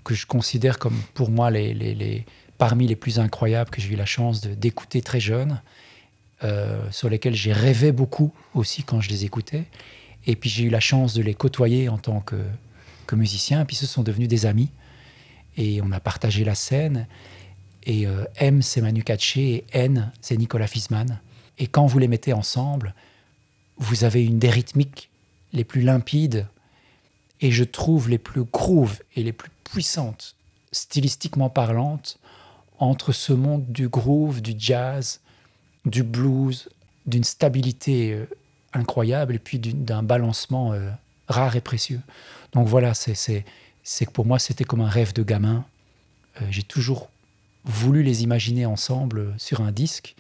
que 0.04 0.16
je 0.16 0.26
considère 0.26 0.80
comme 0.80 1.00
pour 1.14 1.30
moi 1.30 1.52
les, 1.52 2.26
parmi 2.58 2.88
les 2.88 2.96
plus 2.96 3.20
incroyables 3.20 3.70
que 3.70 3.82
j'ai 3.82 3.94
eu 3.94 3.96
la 3.96 4.06
chance 4.06 4.42
d'écouter 4.42 5.02
très 5.02 5.20
jeune, 5.20 5.62
euh, 6.44 6.82
sur 6.92 7.10
lesquels 7.10 7.36
j'ai 7.36 7.54
rêvé 7.54 7.92
beaucoup 7.92 8.34
aussi 8.54 8.84
quand 8.84 9.02
je 9.02 9.10
les 9.10 9.26
écoutais. 9.26 9.66
Et 10.26 10.36
puis 10.36 10.50
j'ai 10.50 10.64
eu 10.64 10.70
la 10.70 10.80
chance 10.80 11.14
de 11.14 11.22
les 11.22 11.34
côtoyer 11.34 11.90
en 11.90 11.98
tant 11.98 12.22
que, 12.22 12.38
que 13.08 13.16
musicien. 13.16 13.62
Et 13.62 13.66
puis 13.66 13.76
ce 13.76 13.86
sont 13.86 14.04
devenus 14.04 14.28
des 14.28 14.46
amis. 14.46 14.70
Et 15.58 15.82
on 15.82 15.92
a 15.92 16.00
partagé 16.00 16.44
la 16.44 16.56
scène. 16.56 17.08
Et 17.84 18.06
euh, 18.08 18.26
M, 18.36 18.62
c'est 18.62 18.82
Manu 18.82 19.04
Katché, 19.04 19.56
et 19.56 19.66
N, 19.72 20.12
c'est 20.22 20.38
Nicolas 20.38 20.68
Fisman. 20.68 21.20
Et 21.58 21.68
quand 21.68 21.86
vous 21.86 22.00
les 22.00 22.08
mettez 22.08 22.34
ensemble, 22.34 22.94
vous 23.78 24.04
avez 24.04 24.24
une 24.24 24.40
des 24.40 24.50
rythmiques 24.50 25.10
les 25.54 25.64
plus 25.64 25.82
limpides 25.82 26.46
et 27.42 27.52
je 27.52 27.64
trouve 27.64 28.10
les 28.10 28.18
plus 28.18 28.44
grooves 28.44 29.00
et 29.16 29.24
les 29.24 29.32
plus 29.32 29.52
puissantes, 29.64 30.36
stylistiquement 30.72 31.50
parlantes, 31.50 32.20
entre 32.80 33.12
ce 33.12 33.34
monde 33.34 33.66
du 33.68 33.90
groove, 33.90 34.42
du 34.42 34.54
jazz, 34.58 35.20
du 35.86 36.04
blues, 36.04 36.70
d'une 37.06 37.24
stabilité 37.24 38.14
euh, 38.14 38.26
incroyable 38.74 39.36
et 39.36 39.40
puis 39.40 39.60
d'un 39.60 40.04
balancement 40.04 40.74
euh, 40.74 40.90
rare 41.28 41.56
et 41.56 41.62
précieux. 41.62 42.02
Donc 42.54 42.68
voilà, 42.68 42.94
c'est 42.94 43.44
que 43.84 44.12
pour 44.12 44.26
moi, 44.26 44.40
c'était 44.40 44.64
comme 44.64 44.82
un 44.82 44.90
rêve 44.90 45.14
de 45.14 45.24
gamin. 45.24 45.66
Euh, 46.42 46.46
j'ai 46.52 46.64
toujours 46.64 47.10
voulu 47.66 48.04
les 48.04 48.24
imaginer 48.24 48.66
ensemble 48.66 49.34
sur 49.38 49.62
un 49.62 49.72
disque. 49.72 50.16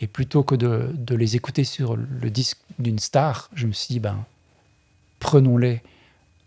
Et 0.00 0.06
plutôt 0.06 0.44
que 0.44 0.54
de, 0.54 0.92
de 0.94 1.14
les 1.16 1.34
écouter 1.34 1.64
sur 1.64 1.96
le 1.96 2.30
disque 2.30 2.58
d'une 2.78 3.00
star, 3.00 3.50
je 3.54 3.66
me 3.66 3.72
suis 3.72 3.94
dit, 3.94 4.00
ben, 4.00 4.24
prenons-les 5.18 5.82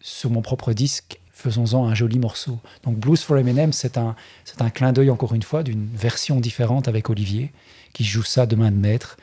sur 0.02 0.30
mon 0.30 0.42
propre 0.42 0.74
disque, 0.74 1.20
faisons-en 1.32 1.88
un 1.88 1.96
joli 1.96 2.20
morceau. 2.20 2.60
Donc 2.84 2.98
Blues 2.98 3.22
for 3.22 3.38
Eminem, 3.38 3.74
c'est 3.74 3.98
un, 3.98 4.16
c'est 4.46 4.62
un 4.62 4.70
clin 4.70 4.94
d'œil 4.94 5.10
encore 5.10 5.34
une 5.34 5.44
fois 5.44 5.64
d'une 5.64 5.88
version 5.94 6.40
différente 6.40 6.88
avec 6.88 7.10
Olivier, 7.10 7.52
qui 7.94 8.04
joue 8.04 8.24
ça 8.24 8.46
de 8.46 8.56
main 8.56 8.72
de 8.72 8.78
maître, 8.78 9.18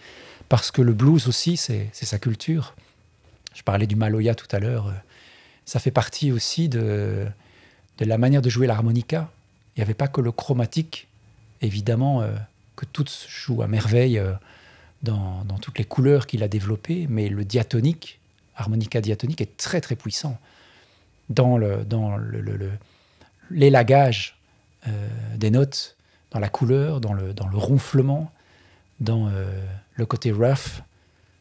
parce 0.48 0.70
que 0.70 0.82
le 0.82 0.92
blues 0.92 1.28
aussi, 1.28 1.56
c'est, 1.56 1.88
sa 1.92 2.18
culture. 2.18 2.74
Je 3.54 3.62
parlais 3.62 3.86
du 3.86 3.96
Maloya 3.96 4.34
tout 4.34 4.48
à 4.50 4.58
l'heure, 4.58 4.92
ça 5.64 5.80
fait 5.80 5.90
partie 5.90 6.32
aussi 6.32 6.68
de, 6.68 7.26
de 7.98 8.04
la 8.04 8.18
manière 8.18 8.42
de 8.42 8.48
jouer 8.48 8.66
l'harmonica. 8.66 9.30
Il 9.76 9.80
n'y 9.80 9.82
avait 9.82 9.94
pas 9.94 10.08
que 10.08 10.20
le 10.20 10.32
chromatique, 10.32 11.08
évidemment, 11.60 12.22
euh, 12.22 12.34
que 12.74 12.84
tout 12.86 13.04
joue 13.28 13.62
à 13.62 13.66
merveille 13.66 14.18
euh, 14.18 14.32
dans, 15.02 15.44
dans 15.44 15.58
toutes 15.58 15.78
les 15.78 15.84
couleurs 15.84 16.26
qu'il 16.26 16.42
a 16.42 16.48
développées, 16.48 17.06
mais 17.08 17.28
le 17.28 17.44
diatonique, 17.44 18.18
harmonica 18.56 19.00
diatonique, 19.00 19.40
est 19.40 19.56
très 19.56 19.80
très 19.80 19.94
puissant 19.94 20.38
dans 21.28 21.58
le 21.58 21.84
dans 21.84 22.16
le, 22.16 22.70
l'élagage 23.50 24.38
euh, 24.86 25.08
des 25.36 25.50
notes, 25.50 25.96
dans 26.30 26.38
la 26.38 26.48
couleur, 26.48 27.00
dans 27.00 27.12
le, 27.12 27.32
dans 27.32 27.48
le 27.48 27.56
ronflement, 27.56 28.30
dans 29.00 29.28
euh, 29.28 29.50
le 29.94 30.06
côté 30.06 30.30
rough. 30.30 30.82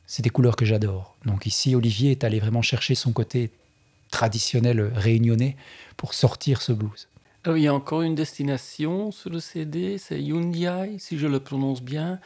C'est 0.05 0.23
des 0.23 0.29
couleurs 0.29 0.55
que 0.55 0.65
j'adore. 0.65 1.15
Donc 1.25 1.45
ici, 1.45 1.75
Olivier 1.75 2.11
est 2.11 2.23
allé 2.23 2.39
vraiment 2.39 2.61
chercher 2.61 2.95
son 2.95 3.11
côté 3.11 3.51
traditionnel 4.09 4.91
réunionnais 4.95 5.57
pour 5.97 6.13
sortir 6.13 6.61
ce 6.61 6.71
blues. 6.71 7.07
il 7.45 7.57
y 7.57 7.67
a 7.67 7.73
encore 7.73 8.03
une 8.03 8.15
destination 8.15 9.11
sur 9.11 9.29
le 9.29 9.41
CD, 9.41 9.97
c'est 9.97 10.21
Yundiai, 10.21 10.97
si 10.97 11.17
je 11.17 11.27
le 11.27 11.41
prononce 11.41 11.81
bien. 11.81 12.19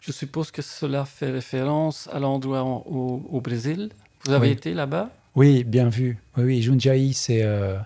Je 0.00 0.12
suppose 0.12 0.50
que 0.50 0.62
cela 0.62 1.04
fait 1.04 1.30
référence 1.30 2.08
à 2.12 2.18
l'endroit 2.18 2.62
au, 2.62 3.22
au, 3.30 3.40
Brésil. 3.40 3.90
Vous 4.24 4.32
avez 4.32 4.50
été 4.50 4.74
là-bas? 4.74 5.10
Oui, 5.36 5.64
bien 5.64 5.88
vu. 5.88 6.18
Oui, 6.36 6.66
oui 6.66 7.14
c'est 7.14 7.42
euh, 7.42 7.78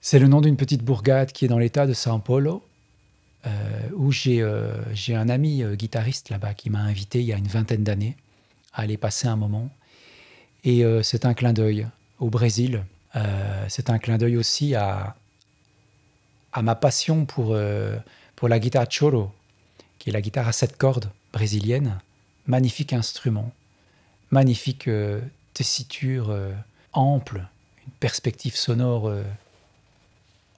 c'est 0.00 0.18
le 0.18 0.28
nom 0.28 0.40
d'une 0.40 0.56
petite 0.56 0.82
bourgade 0.82 1.32
qui 1.32 1.44
est 1.44 1.48
dans 1.48 1.58
l'état 1.58 1.86
de 1.86 1.92
São 1.94 2.20
Paulo. 2.20 2.62
où 3.96 4.12
j'ai 4.12 4.44
j'ai 4.92 5.14
un 5.14 5.28
ami 5.28 5.64
guitariste 5.76 6.28
là-bas 6.30 6.54
qui 6.54 6.70
m'a 6.70 6.80
invité 6.80 7.20
il 7.20 7.26
y 7.26 7.32
a 7.32 7.36
une 7.36 7.48
vingtaine 7.48 7.82
d'années 7.82 8.16
à 8.72 8.82
aller 8.82 8.96
passer 8.96 9.26
un 9.26 9.36
moment. 9.36 9.70
Et 10.64 10.84
c'est 11.02 11.24
un 11.24 11.34
clin 11.34 11.52
d'œil 11.52 11.86
au 12.18 12.30
Brésil. 12.30 12.84
c'est 13.68 13.90
un 13.90 13.98
clin 13.98 14.18
d'œil 14.18 14.36
aussi 14.36 14.74
à, 14.74 15.16
à 16.52 16.62
ma 16.62 16.74
passion 16.74 17.24
pour, 17.24 17.56
pour 18.36 18.48
la 18.48 18.58
guitare 18.58 18.86
choro, 18.88 19.32
qui 19.98 20.10
est 20.10 20.12
la 20.12 20.20
guitare 20.20 20.46
à 20.46 20.52
sept 20.52 20.76
cordes 20.76 21.10
brésilienne. 21.32 21.98
Magnifique 22.46 22.92
instrument, 22.92 23.52
magnifique 24.30 24.88
tessiture 25.58 26.32
ample, 26.92 27.44
une 27.84 27.92
perspective 27.98 28.54
sonore 28.54 29.12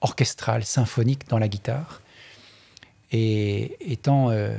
orchestrale, 0.01 0.65
symphonique 0.65 1.27
dans 1.29 1.39
la 1.39 1.47
guitare. 1.47 2.01
Et 3.11 3.77
étant 3.91 4.29
euh, 4.29 4.57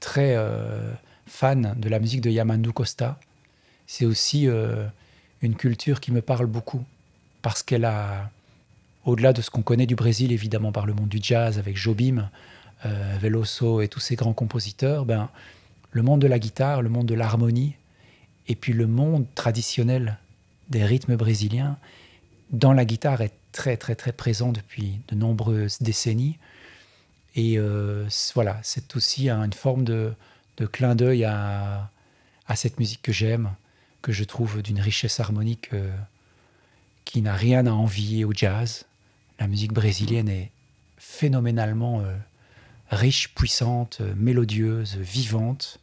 très 0.00 0.34
euh, 0.36 0.92
fan 1.26 1.74
de 1.78 1.88
la 1.88 1.98
musique 1.98 2.20
de 2.20 2.30
Yamandu 2.30 2.72
Costa, 2.72 3.18
c'est 3.86 4.04
aussi 4.04 4.48
euh, 4.48 4.86
une 5.40 5.54
culture 5.54 6.00
qui 6.00 6.12
me 6.12 6.20
parle 6.20 6.46
beaucoup, 6.46 6.84
parce 7.42 7.62
qu'elle 7.62 7.84
a, 7.84 8.30
au-delà 9.04 9.32
de 9.32 9.40
ce 9.40 9.50
qu'on 9.50 9.62
connaît 9.62 9.86
du 9.86 9.94
Brésil, 9.94 10.32
évidemment 10.32 10.72
par 10.72 10.86
le 10.86 10.94
monde 10.94 11.08
du 11.08 11.20
jazz, 11.22 11.58
avec 11.58 11.76
Jobim, 11.76 12.28
Veloso 13.18 13.80
et 13.80 13.88
tous 13.88 14.00
ces 14.00 14.14
grands 14.14 14.34
compositeurs, 14.34 15.06
ben, 15.06 15.30
le 15.90 16.02
monde 16.02 16.20
de 16.20 16.26
la 16.26 16.38
guitare, 16.38 16.82
le 16.82 16.90
monde 16.90 17.06
de 17.06 17.14
l'harmonie, 17.14 17.76
et 18.48 18.54
puis 18.54 18.72
le 18.72 18.86
monde 18.86 19.26
traditionnel 19.34 20.18
des 20.68 20.84
rythmes 20.84 21.16
brésiliens, 21.16 21.78
dans 22.50 22.72
la 22.72 22.84
guitare 22.84 23.20
est 23.22 23.32
très 23.52 23.76
très 23.76 23.94
très 23.94 24.12
présent 24.12 24.52
depuis 24.52 25.00
de 25.08 25.14
nombreuses 25.14 25.78
décennies. 25.80 26.38
Et 27.36 27.58
euh, 27.58 28.06
voilà, 28.34 28.60
c'est 28.62 28.96
aussi 28.96 29.28
une 29.28 29.52
forme 29.52 29.84
de, 29.84 30.14
clin 30.72 30.94
d'œil 30.94 31.24
à, 31.24 31.90
cette 32.54 32.78
musique 32.78 33.02
que 33.02 33.12
j'aime, 33.12 33.50
que 34.02 34.12
je 34.12 34.24
trouve 34.24 34.62
d'une 34.62 34.80
richesse 34.80 35.18
harmonique 35.18 35.70
euh, 35.72 35.90
qui 37.04 37.22
n'a 37.22 37.34
rien 37.34 37.66
à 37.66 37.72
envier 37.72 38.24
au 38.24 38.32
jazz. 38.32 38.84
La 39.40 39.48
musique 39.48 39.72
brésilienne 39.72 40.28
est 40.28 40.50
phénoménalement 40.96 42.00
euh, 42.00 42.16
riche, 42.90 43.34
puissante, 43.34 44.00
mélodieuse, 44.16 44.96
vivante. 44.96 45.80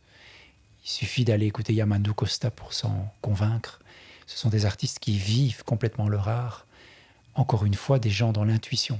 Il 0.83 0.89
suffit 0.89 1.25
d'aller 1.25 1.45
écouter 1.45 1.73
Yamandu 1.73 2.13
Costa 2.13 2.51
pour 2.51 2.73
s'en 2.73 3.11
convaincre. 3.21 3.79
Ce 4.25 4.37
sont 4.37 4.49
des 4.49 4.65
artistes 4.65 4.99
qui 4.99 5.17
vivent 5.17 5.63
complètement 5.63 6.07
leur 6.07 6.27
art 6.27 6.65
encore 7.35 7.65
une 7.65 7.73
fois, 7.73 7.99
des 7.99 8.09
gens 8.09 8.31
dans 8.31 8.43
l'intuition. 8.43 8.99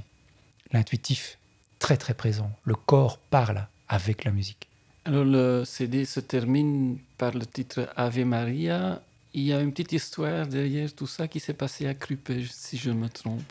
L'intuitif, 0.72 1.38
très 1.78 1.96
très 1.96 2.14
présent. 2.14 2.50
Le 2.64 2.74
corps 2.74 3.18
parle 3.18 3.66
avec 3.88 4.24
la 4.24 4.30
musique. 4.30 4.68
Alors 5.04 5.24
le 5.24 5.64
CD 5.64 6.04
se 6.04 6.20
termine 6.20 6.98
par 7.18 7.32
le 7.32 7.44
titre 7.44 7.88
Ave 7.96 8.24
Maria. 8.24 9.02
Il 9.34 9.42
y 9.42 9.52
a 9.52 9.60
une 9.60 9.72
petite 9.72 9.92
histoire 9.92 10.46
derrière 10.46 10.92
tout 10.94 11.06
ça 11.06 11.26
qui 11.26 11.40
s'est 11.40 11.54
passé 11.54 11.86
à 11.86 11.94
Crupe, 11.94 12.30
si 12.50 12.76
je 12.76 12.90
me 12.90 13.08
trompe. 13.08 13.42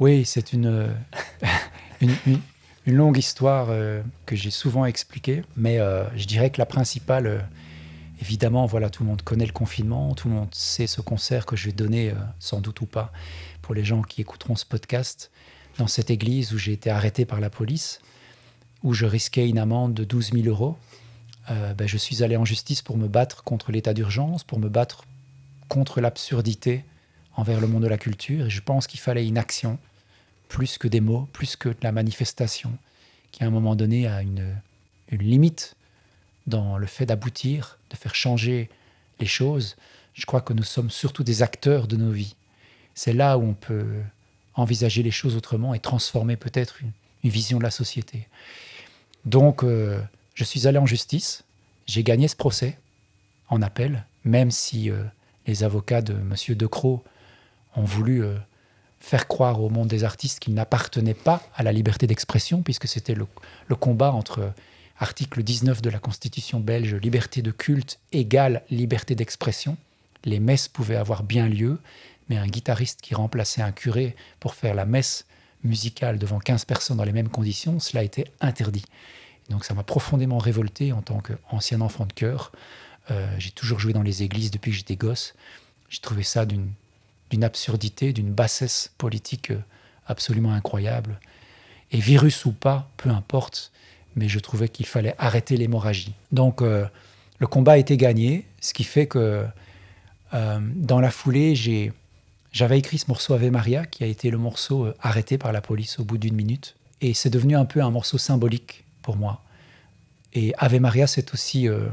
Oui, 0.00 0.24
c'est 0.24 0.52
une, 0.52 0.90
une, 2.00 2.40
longue 2.86 3.18
histoire 3.18 3.68
euh, 3.70 4.02
que 4.26 4.36
j'ai 4.36 4.50
souvent 4.50 4.84
expliquée, 4.84 5.42
mais 5.56 5.78
euh, 5.78 6.04
je 6.16 6.26
dirais 6.26 6.50
que 6.50 6.58
la 6.58 6.66
principale, 6.66 7.26
euh, 7.26 7.38
évidemment, 8.20 8.66
voilà, 8.66 8.90
tout 8.90 9.02
le 9.02 9.08
monde 9.08 9.22
connaît 9.22 9.46
le 9.46 9.52
confinement, 9.52 10.14
tout 10.14 10.28
le 10.28 10.34
monde 10.34 10.54
sait 10.54 10.86
ce 10.86 11.00
concert 11.00 11.46
que 11.46 11.56
je 11.56 11.66
vais 11.66 11.72
donner, 11.72 12.12
sans 12.38 12.60
doute 12.60 12.80
ou 12.80 12.86
pas, 12.86 13.12
pour 13.62 13.74
les 13.74 13.84
gens 13.84 14.02
qui 14.02 14.20
écouteront 14.20 14.56
ce 14.56 14.64
podcast, 14.64 15.30
dans 15.78 15.86
cette 15.86 16.10
église 16.10 16.52
où 16.52 16.58
j'ai 16.58 16.72
été 16.72 16.90
arrêté 16.90 17.24
par 17.24 17.40
la 17.40 17.50
police, 17.50 18.00
où 18.82 18.94
je 18.94 19.06
risquais 19.06 19.48
une 19.48 19.58
amende 19.58 19.94
de 19.94 20.04
12 20.04 20.32
000 20.32 20.46
euros, 20.46 20.76
euh, 21.50 21.74
ben, 21.74 21.86
je 21.86 21.96
suis 21.96 22.22
allé 22.22 22.36
en 22.36 22.44
justice 22.44 22.82
pour 22.82 22.96
me 22.96 23.08
battre 23.08 23.44
contre 23.44 23.72
l'état 23.72 23.94
d'urgence, 23.94 24.44
pour 24.44 24.58
me 24.58 24.68
battre 24.68 25.04
contre 25.68 26.00
l'absurdité 26.00 26.84
envers 27.36 27.60
le 27.60 27.66
monde 27.66 27.82
de 27.82 27.88
la 27.88 27.98
culture. 27.98 28.46
Et 28.46 28.50
je 28.50 28.60
pense 28.60 28.86
qu'il 28.86 29.00
fallait 29.00 29.26
une 29.26 29.38
action, 29.38 29.78
plus 30.48 30.78
que 30.78 30.88
des 30.88 31.00
mots, 31.00 31.28
plus 31.32 31.56
que 31.56 31.74
la 31.82 31.92
manifestation, 31.92 32.72
qui 33.32 33.44
à 33.44 33.46
un 33.46 33.50
moment 33.50 33.76
donné 33.76 34.06
a 34.06 34.22
une 34.22 34.56
limite 35.10 35.75
dans 36.46 36.78
le 36.78 36.86
fait 36.86 37.06
d'aboutir, 37.06 37.78
de 37.90 37.96
faire 37.96 38.14
changer 38.14 38.68
les 39.20 39.26
choses. 39.26 39.76
Je 40.14 40.26
crois 40.26 40.40
que 40.40 40.52
nous 40.52 40.62
sommes 40.62 40.90
surtout 40.90 41.24
des 41.24 41.42
acteurs 41.42 41.86
de 41.86 41.96
nos 41.96 42.10
vies 42.10 42.34
c'est 42.96 43.12
là 43.12 43.38
où 43.38 43.42
on 43.42 43.54
peut 43.54 43.86
envisager 44.56 45.04
les 45.04 45.12
choses 45.12 45.36
autrement 45.36 45.74
et 45.74 45.78
transformer 45.78 46.34
peut-être 46.34 46.80
une, 46.82 46.90
vision 47.22 47.58
de 47.58 47.64
la 47.64 47.72
société. 47.72 48.28
Donc, 49.24 49.64
euh, 49.64 50.00
je 50.34 50.44
suis 50.44 50.68
allé 50.68 50.78
en 50.78 50.86
justice, 50.86 51.42
j'ai 51.88 52.04
gagné 52.04 52.28
ce 52.28 52.36
procès 52.36 52.78
en 53.48 53.62
appel, 53.62 54.04
même 54.24 54.52
si 54.52 54.90
euh, 54.92 55.02
les 55.48 55.64
avocats 55.64 56.02
de 56.02 56.12
M. 56.12 56.36
Decroix 56.54 57.02
ont 57.74 57.82
voulu 57.82 58.22
euh, 58.22 58.36
faire 59.00 59.26
croire 59.26 59.60
au 59.60 59.70
monde 59.70 59.88
des 59.88 60.04
artistes 60.04 60.38
qu'il 60.38 60.54
n'appartenait 60.54 61.14
pas 61.14 61.42
à 61.56 61.64
la 61.64 61.72
liberté 61.72 62.06
d'expression, 62.06 62.62
puisque 62.62 62.86
c'était 62.86 63.16
le, 63.16 63.26
le, 63.66 63.74
combat 63.74 64.12
entre 64.12 64.52
article 64.98 65.42
19 65.42 65.82
de 65.82 65.90
la 65.90 65.98
Constitution 65.98 66.60
belge, 66.60 66.94
liberté 66.94 67.42
de 67.42 67.50
culte 67.50 67.98
égale 68.12 68.62
liberté 68.70 69.14
d'expression. 69.14 69.76
Les 70.24 70.40
messes 70.40 70.68
pouvaient 70.68 70.96
avoir 70.96 71.22
bien 71.22 71.48
lieu, 71.48 71.78
mais 72.28 72.36
un 72.36 72.46
guitariste 72.46 73.00
qui 73.00 73.14
remplaçait 73.14 73.62
un 73.62 73.72
curé 73.72 74.16
pour 74.40 74.54
faire 74.54 74.74
la 74.74 74.86
messe 74.86 75.26
musicale 75.62 76.18
devant 76.18 76.38
15 76.38 76.64
personnes 76.64 76.96
dans 76.96 77.04
les 77.04 77.12
mêmes 77.12 77.28
conditions, 77.28 77.80
cela 77.80 78.02
était 78.02 78.30
interdit. 78.40 78.84
donc 79.50 79.64
ça 79.64 79.74
m'a 79.74 79.82
profondément 79.82 80.38
révolté 80.38 80.92
en 80.92 81.02
tant 81.02 81.20
qu'ancien 81.20 81.80
enfant 81.80 82.06
de 82.06 82.12
chœur. 82.12 82.52
Euh, 83.10 83.34
j'ai 83.38 83.50
toujours 83.50 83.78
joué 83.78 83.92
dans 83.92 84.02
les 84.02 84.22
églises 84.22 84.50
depuis 84.50 84.70
que 84.70 84.76
j'étais 84.76 84.96
gosse. 84.96 85.34
J'ai 85.88 86.00
trouvé 86.00 86.22
ça 86.22 86.46
d'une, 86.46 86.72
absurdité, 87.42 88.12
d'une 88.12 88.32
bassesse 88.32 88.92
politique 88.98 89.52
absolument 90.06 90.52
incroyable. 90.52 91.20
Et 91.92 92.00
virus 92.00 92.44
ou 92.44 92.52
pas, 92.52 92.90
peu 92.96 93.10
importe, 93.10 93.70
mais 94.16 94.28
je 94.28 94.38
trouvais 94.38 94.68
qu'il 94.68 94.86
fallait 94.86 95.14
arrêter 95.18 95.56
l'hémorragie. 95.56 96.14
Donc 96.32 96.62
euh, 96.62 96.86
le 97.38 97.46
combat 97.46 97.78
été 97.78 97.96
gagné, 97.96 98.46
ce 98.60 98.74
qui 98.74 98.84
fait 98.84 99.06
que 99.06 99.44
dans 100.32 101.00
la 101.00 101.10
foulée, 101.10 101.54
j'ai 101.54 101.92
j'avais 102.56 102.78
écrit 102.78 102.96
ce 102.96 103.04
morceau 103.08 103.34
Ave 103.34 103.50
Maria, 103.50 103.84
qui 103.84 104.02
a 104.02 104.06
été 104.06 104.30
le 104.30 104.38
morceau 104.38 104.86
euh, 104.86 104.94
arrêté 105.02 105.36
par 105.36 105.52
la 105.52 105.60
police 105.60 105.98
au 105.98 106.04
bout 106.04 106.16
d'une 106.16 106.34
minute. 106.34 106.74
Et 107.02 107.12
c'est 107.12 107.28
devenu 107.28 107.54
un 107.54 107.66
peu 107.66 107.82
un 107.82 107.90
morceau 107.90 108.16
symbolique 108.16 108.84
pour 109.02 109.18
moi. 109.18 109.42
Et 110.32 110.54
Ave 110.56 110.80
Maria, 110.80 111.06
c'est 111.06 111.34
aussi 111.34 111.68
euh, 111.68 111.86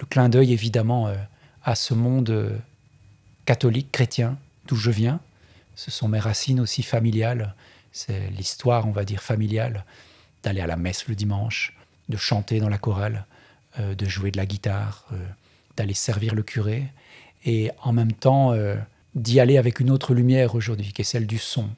le 0.00 0.06
clin 0.06 0.30
d'œil, 0.30 0.54
évidemment, 0.54 1.08
euh, 1.08 1.14
à 1.62 1.74
ce 1.74 1.92
monde 1.92 2.58
catholique, 3.44 3.92
chrétien, 3.92 4.38
d'où 4.66 4.76
je 4.76 4.90
viens. 4.90 5.20
Ce 5.76 5.90
sont 5.90 6.08
mes 6.08 6.18
racines 6.18 6.60
aussi 6.60 6.82
familiales. 6.82 7.54
C'est 7.92 8.30
l'histoire, 8.30 8.88
on 8.88 8.90
va 8.90 9.04
dire, 9.04 9.20
familiale, 9.20 9.84
d'aller 10.44 10.60
à 10.60 10.66
la 10.66 10.76
messe 10.76 11.08
le 11.08 11.14
dimanche, 11.14 11.76
de 12.08 12.16
chanter 12.16 12.60
dans 12.60 12.68
la 12.68 12.78
chorale, 12.78 13.26
de 13.78 14.06
jouer 14.06 14.30
de 14.30 14.36
la 14.36 14.46
guitare, 14.46 15.06
d'aller 15.76 15.94
servir 15.94 16.34
le 16.34 16.42
curé. 16.42 16.84
Et 17.44 17.70
en 17.82 17.92
même 17.92 18.12
temps, 18.12 18.54
d'y 19.14 19.40
aller 19.40 19.58
avec 19.58 19.80
une 19.80 19.90
autre 19.90 20.14
lumière 20.14 20.54
aujourd'hui, 20.54 20.92
qui 20.92 21.02
est 21.02 21.04
celle 21.04 21.26
du 21.26 21.38
son. 21.38 21.68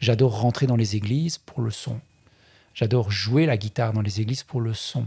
J'adore 0.00 0.40
rentrer 0.40 0.66
dans 0.66 0.76
les 0.76 0.96
églises 0.96 1.38
pour 1.38 1.60
le 1.60 1.70
son. 1.70 2.00
J'adore 2.74 3.10
jouer 3.10 3.46
la 3.46 3.56
guitare 3.56 3.92
dans 3.92 4.00
les 4.00 4.20
églises 4.20 4.42
pour 4.42 4.60
le 4.60 4.74
son. 4.74 5.06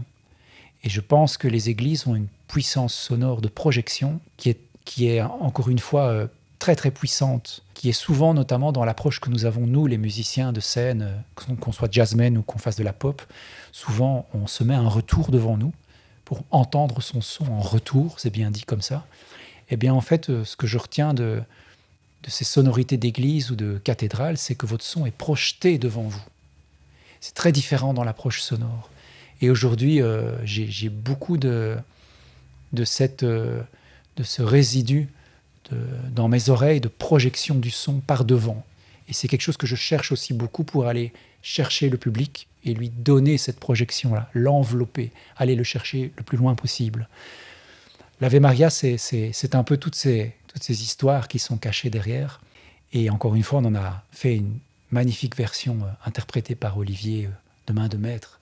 Et 0.84 0.88
je 0.88 1.00
pense 1.00 1.36
que 1.36 1.48
les 1.48 1.68
églises 1.68 2.06
ont 2.06 2.14
une 2.14 2.28
puissance 2.48 2.94
sonore 2.94 3.40
de 3.40 3.48
projection 3.48 4.20
qui 4.36 4.50
est, 4.50 4.60
qui 4.84 5.08
est 5.08 5.20
encore 5.20 5.68
une 5.68 5.78
fois 5.78 6.08
euh, 6.08 6.26
très 6.66 6.74
très 6.74 6.90
puissante, 6.90 7.62
qui 7.74 7.90
est 7.90 7.92
souvent 7.92 8.34
notamment 8.34 8.72
dans 8.72 8.84
l'approche 8.84 9.20
que 9.20 9.30
nous 9.30 9.44
avons, 9.44 9.68
nous, 9.68 9.86
les 9.86 9.98
musiciens 9.98 10.52
de 10.52 10.58
scène, 10.58 11.02
euh, 11.02 11.54
qu'on 11.60 11.70
soit 11.70 11.88
jazzmen 11.92 12.36
ou 12.36 12.42
qu'on 12.42 12.58
fasse 12.58 12.74
de 12.74 12.82
la 12.82 12.92
pop. 12.92 13.22
Souvent, 13.70 14.26
on 14.34 14.48
se 14.48 14.64
met 14.64 14.74
un 14.74 14.88
retour 14.88 15.30
devant 15.30 15.56
nous 15.56 15.72
pour 16.24 16.42
entendre 16.50 17.00
son 17.00 17.20
son 17.20 17.44
en 17.52 17.60
retour, 17.60 18.18
c'est 18.18 18.30
bien 18.30 18.50
dit 18.50 18.64
comme 18.64 18.82
ça. 18.82 19.06
Eh 19.70 19.76
bien, 19.76 19.94
en 19.94 20.00
fait, 20.00 20.28
euh, 20.28 20.44
ce 20.44 20.56
que 20.56 20.66
je 20.66 20.76
retiens 20.76 21.14
de, 21.14 21.40
de 22.24 22.30
ces 22.30 22.42
sonorités 22.42 22.96
d'église 22.96 23.52
ou 23.52 23.54
de 23.54 23.78
cathédrale, 23.84 24.36
c'est 24.36 24.56
que 24.56 24.66
votre 24.66 24.84
son 24.84 25.06
est 25.06 25.16
projeté 25.16 25.78
devant 25.78 26.02
vous. 26.02 26.24
C'est 27.20 27.34
très 27.34 27.52
différent 27.52 27.94
dans 27.94 28.02
l'approche 28.02 28.40
sonore. 28.40 28.90
Et 29.40 29.50
aujourd'hui, 29.50 30.02
euh, 30.02 30.32
j'ai 30.44 30.88
beaucoup 30.88 31.36
de, 31.36 31.76
de, 32.72 32.84
cette, 32.84 33.22
de 33.22 33.62
ce 34.24 34.42
résidu 34.42 35.08
dans 36.10 36.28
mes 36.28 36.48
oreilles 36.48 36.80
de 36.80 36.88
projection 36.88 37.54
du 37.54 37.70
son 37.70 38.00
par 38.00 38.24
devant. 38.24 38.64
Et 39.08 39.12
c'est 39.12 39.28
quelque 39.28 39.42
chose 39.42 39.56
que 39.56 39.66
je 39.66 39.76
cherche 39.76 40.12
aussi 40.12 40.34
beaucoup 40.34 40.64
pour 40.64 40.86
aller 40.86 41.12
chercher 41.42 41.88
le 41.88 41.96
public 41.96 42.48
et 42.64 42.74
lui 42.74 42.88
donner 42.88 43.38
cette 43.38 43.60
projection-là, 43.60 44.28
l'envelopper, 44.34 45.12
aller 45.36 45.54
le 45.54 45.62
chercher 45.62 46.12
le 46.16 46.22
plus 46.24 46.36
loin 46.36 46.54
possible. 46.54 47.08
L'Ave 48.20 48.40
Maria, 48.40 48.70
c'est 48.70 49.54
un 49.54 49.62
peu 49.62 49.76
toutes 49.76 49.94
ces, 49.94 50.34
toutes 50.48 50.64
ces 50.64 50.82
histoires 50.82 51.28
qui 51.28 51.38
sont 51.38 51.56
cachées 51.56 51.90
derrière. 51.90 52.40
Et 52.92 53.10
encore 53.10 53.34
une 53.34 53.42
fois, 53.42 53.60
on 53.60 53.66
en 53.66 53.74
a 53.74 54.02
fait 54.10 54.36
une 54.36 54.58
magnifique 54.90 55.36
version 55.36 55.78
euh, 55.82 55.90
interprétée 56.06 56.54
par 56.54 56.78
Olivier 56.78 57.26
euh, 57.26 57.30
de 57.66 57.72
main 57.72 57.88
de 57.88 57.96
maître 57.96 58.40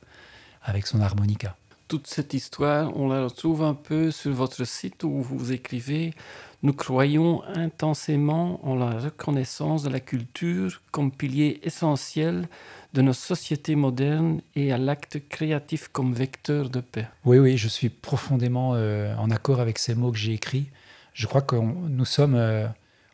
avec 0.63 0.87
son 0.87 1.01
harmonica. 1.01 1.57
Toute 1.87 2.07
cette 2.07 2.33
histoire, 2.33 2.97
on 2.97 3.09
la 3.09 3.25
retrouve 3.25 3.63
un 3.63 3.75
peu 3.75 4.11
sur 4.11 4.33
votre 4.33 4.65
site 4.65 5.05
où 5.05 5.21
vous 5.21 5.53
écrivez 5.53 6.15
Nous 6.63 6.73
croyons 6.73 7.43
intensément 7.45 8.59
en 8.67 8.75
la 8.75 8.99
reconnaissance 8.99 9.83
de 9.83 9.91
la 9.91 10.01
culture 10.01 10.81
comme 10.93 11.13
pilier 11.13 11.61
essentiel 11.63 12.49
de 12.95 13.03
nos 13.03 13.13
sociétés 13.13 13.75
modernes 13.75 14.41
et 14.57 14.73
à 14.73 14.79
l'acte 14.79 15.29
créatif 15.29 15.89
comme 15.89 16.15
vecteur 16.15 16.71
de 16.71 16.81
paix. 16.81 17.07
Oui, 17.27 17.39
oui, 17.39 17.59
je 17.59 17.69
suis 17.69 17.91
profondément 17.91 18.73
euh, 18.75 19.15
en 19.17 19.31
accord 19.31 19.61
avec 19.61 19.79
ces 19.79 19.95
mots 19.95 20.11
que 20.11 20.19
j'ai 20.19 20.33
écrits. 20.33 20.71
Je 21.13 21.27
crois 21.27 21.43
que 21.43 21.57
nous 21.57 22.07
sommes, 22.07 22.35
euh, 22.35 22.67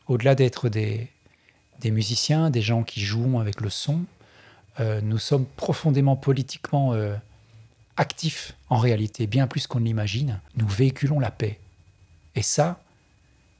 au-delà 0.06 0.36
d'être 0.36 0.68
des, 0.68 1.08
musiciens, 1.86 2.50
des 2.50 2.62
gens 2.62 2.84
qui 2.84 3.00
jouent 3.00 3.40
avec 3.40 3.62
le 3.62 3.68
son, 3.68 4.02
euh, 4.78 5.00
nous 5.02 5.18
sommes 5.18 5.44
profondément 5.56 6.14
politiquement 6.14 6.94
actifs 8.00 8.54
en 8.68 8.78
réalité, 8.78 9.26
bien 9.26 9.46
plus 9.46 9.66
qu'on 9.66 9.80
ne 9.80 9.84
l'imagine. 9.84 10.40
Nous 10.56 10.66
véhiculons 10.66 11.20
la 11.20 11.30
paix. 11.30 11.58
Et 12.34 12.42
ça, 12.42 12.82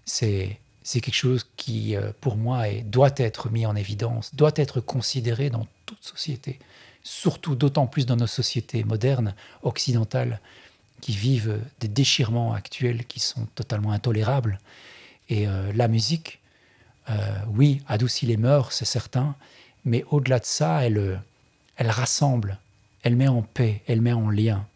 c'est 0.04 0.58
quelque 0.84 1.14
chose 1.14 1.46
qui, 1.56 1.94
pour 2.20 2.36
moi, 2.36 2.64
doit 2.84 3.14
être 3.16 3.50
mis 3.50 3.66
en 3.66 3.76
évidence, 3.76 4.34
doit 4.34 4.52
être 4.56 4.80
considéré 4.80 5.50
dans 5.50 5.66
toute 5.86 6.02
société, 6.02 6.58
surtout 7.02 7.54
d'autant 7.54 7.86
plus 7.86 8.06
dans 8.06 8.16
nos 8.16 8.26
sociétés 8.26 8.82
modernes, 8.84 9.34
occidentales, 9.62 10.40
qui 11.00 11.12
vivent 11.12 11.60
des 11.80 11.88
déchirements 11.88 12.52
actuels 12.54 13.04
qui 13.06 13.20
sont 13.20 13.46
totalement 13.54 13.92
intolérables. 13.92 14.58
Et 15.28 15.46
euh, 15.48 15.72
la 15.74 15.88
musique, 15.88 16.40
euh, 17.08 17.14
oui, 17.48 17.82
adoucit 17.88 18.26
les 18.26 18.36
mœurs, 18.36 18.72
c'est 18.72 18.84
certain, 18.84 19.34
mais 19.84 20.04
au-delà 20.10 20.38
de 20.38 20.44
ça, 20.44 20.84
elle, 20.84 20.98
euh, 20.98 21.16
elle 21.76 21.90
rassemble, 21.90 22.58
elle 23.02 23.16
met 23.16 23.28
en 23.28 23.42
paix, 23.42 23.82
elle 23.86 24.00
met 24.00 24.12
en 24.12 24.30
lien. 24.30 24.66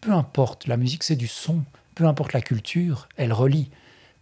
Peu 0.00 0.12
importe, 0.12 0.66
la 0.66 0.76
musique 0.76 1.02
c'est 1.02 1.16
du 1.16 1.26
son, 1.26 1.62
peu 1.94 2.06
importe 2.06 2.32
la 2.32 2.40
culture, 2.40 3.08
elle 3.16 3.32
relie, 3.32 3.70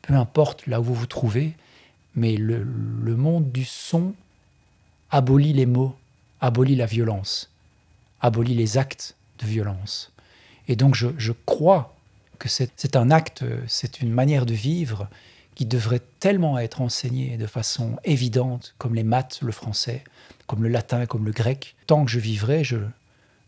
peu 0.02 0.14
importe 0.14 0.66
là 0.66 0.80
où 0.80 0.84
vous 0.84 0.94
vous 0.94 1.06
trouvez, 1.06 1.54
mais 2.14 2.36
le, 2.36 2.64
monde 3.16 3.50
du 3.50 3.64
son 3.64 4.14
abolit 5.10 5.52
les 5.52 5.66
mots, 5.66 5.96
abolit 6.40 6.76
la 6.76 6.86
violence, 6.86 7.50
abolit 8.20 8.54
les 8.54 8.78
actes 8.78 9.14
de 9.40 9.46
violence. 9.46 10.12
Et 10.68 10.76
donc 10.76 10.94
je, 10.94 11.32
crois 11.46 11.94
que 12.38 12.48
c'est 12.48 12.96
un 12.96 13.10
acte, 13.10 13.44
c'est 13.66 14.00
une 14.00 14.10
manière 14.10 14.46
de 14.46 14.54
vivre 14.54 15.08
qui 15.54 15.66
devrait 15.66 16.02
tellement 16.18 16.58
être 16.58 16.80
enseignée 16.80 17.36
de 17.36 17.46
façon 17.46 17.96
évidente, 18.04 18.74
comme 18.78 18.94
les 18.94 19.04
maths, 19.04 19.38
le 19.40 19.52
français, 19.52 20.02
comme 20.46 20.62
le 20.62 20.68
latin, 20.68 21.06
comme 21.06 21.24
le 21.24 21.32
grec. 21.32 21.76
Tant 21.86 22.04
que 22.04 22.10
je 22.10 22.18
vivrai, 22.18 22.64
je, 22.64 22.76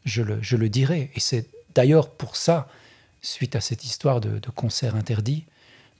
je, 0.07 0.23
le, 0.23 0.39
je 0.41 0.57
dirai. 0.57 1.11
Et 1.15 1.21
c'est 1.21 1.47
d'ailleurs 1.75 2.09
pour 2.09 2.37
ça, 2.37 2.69
suite 3.21 3.55
à 3.55 3.61
cette 3.61 3.85
histoire 3.85 4.23
de, 4.23 4.39
de 4.39 4.51
concert 4.51 4.97
interdit 4.97 5.45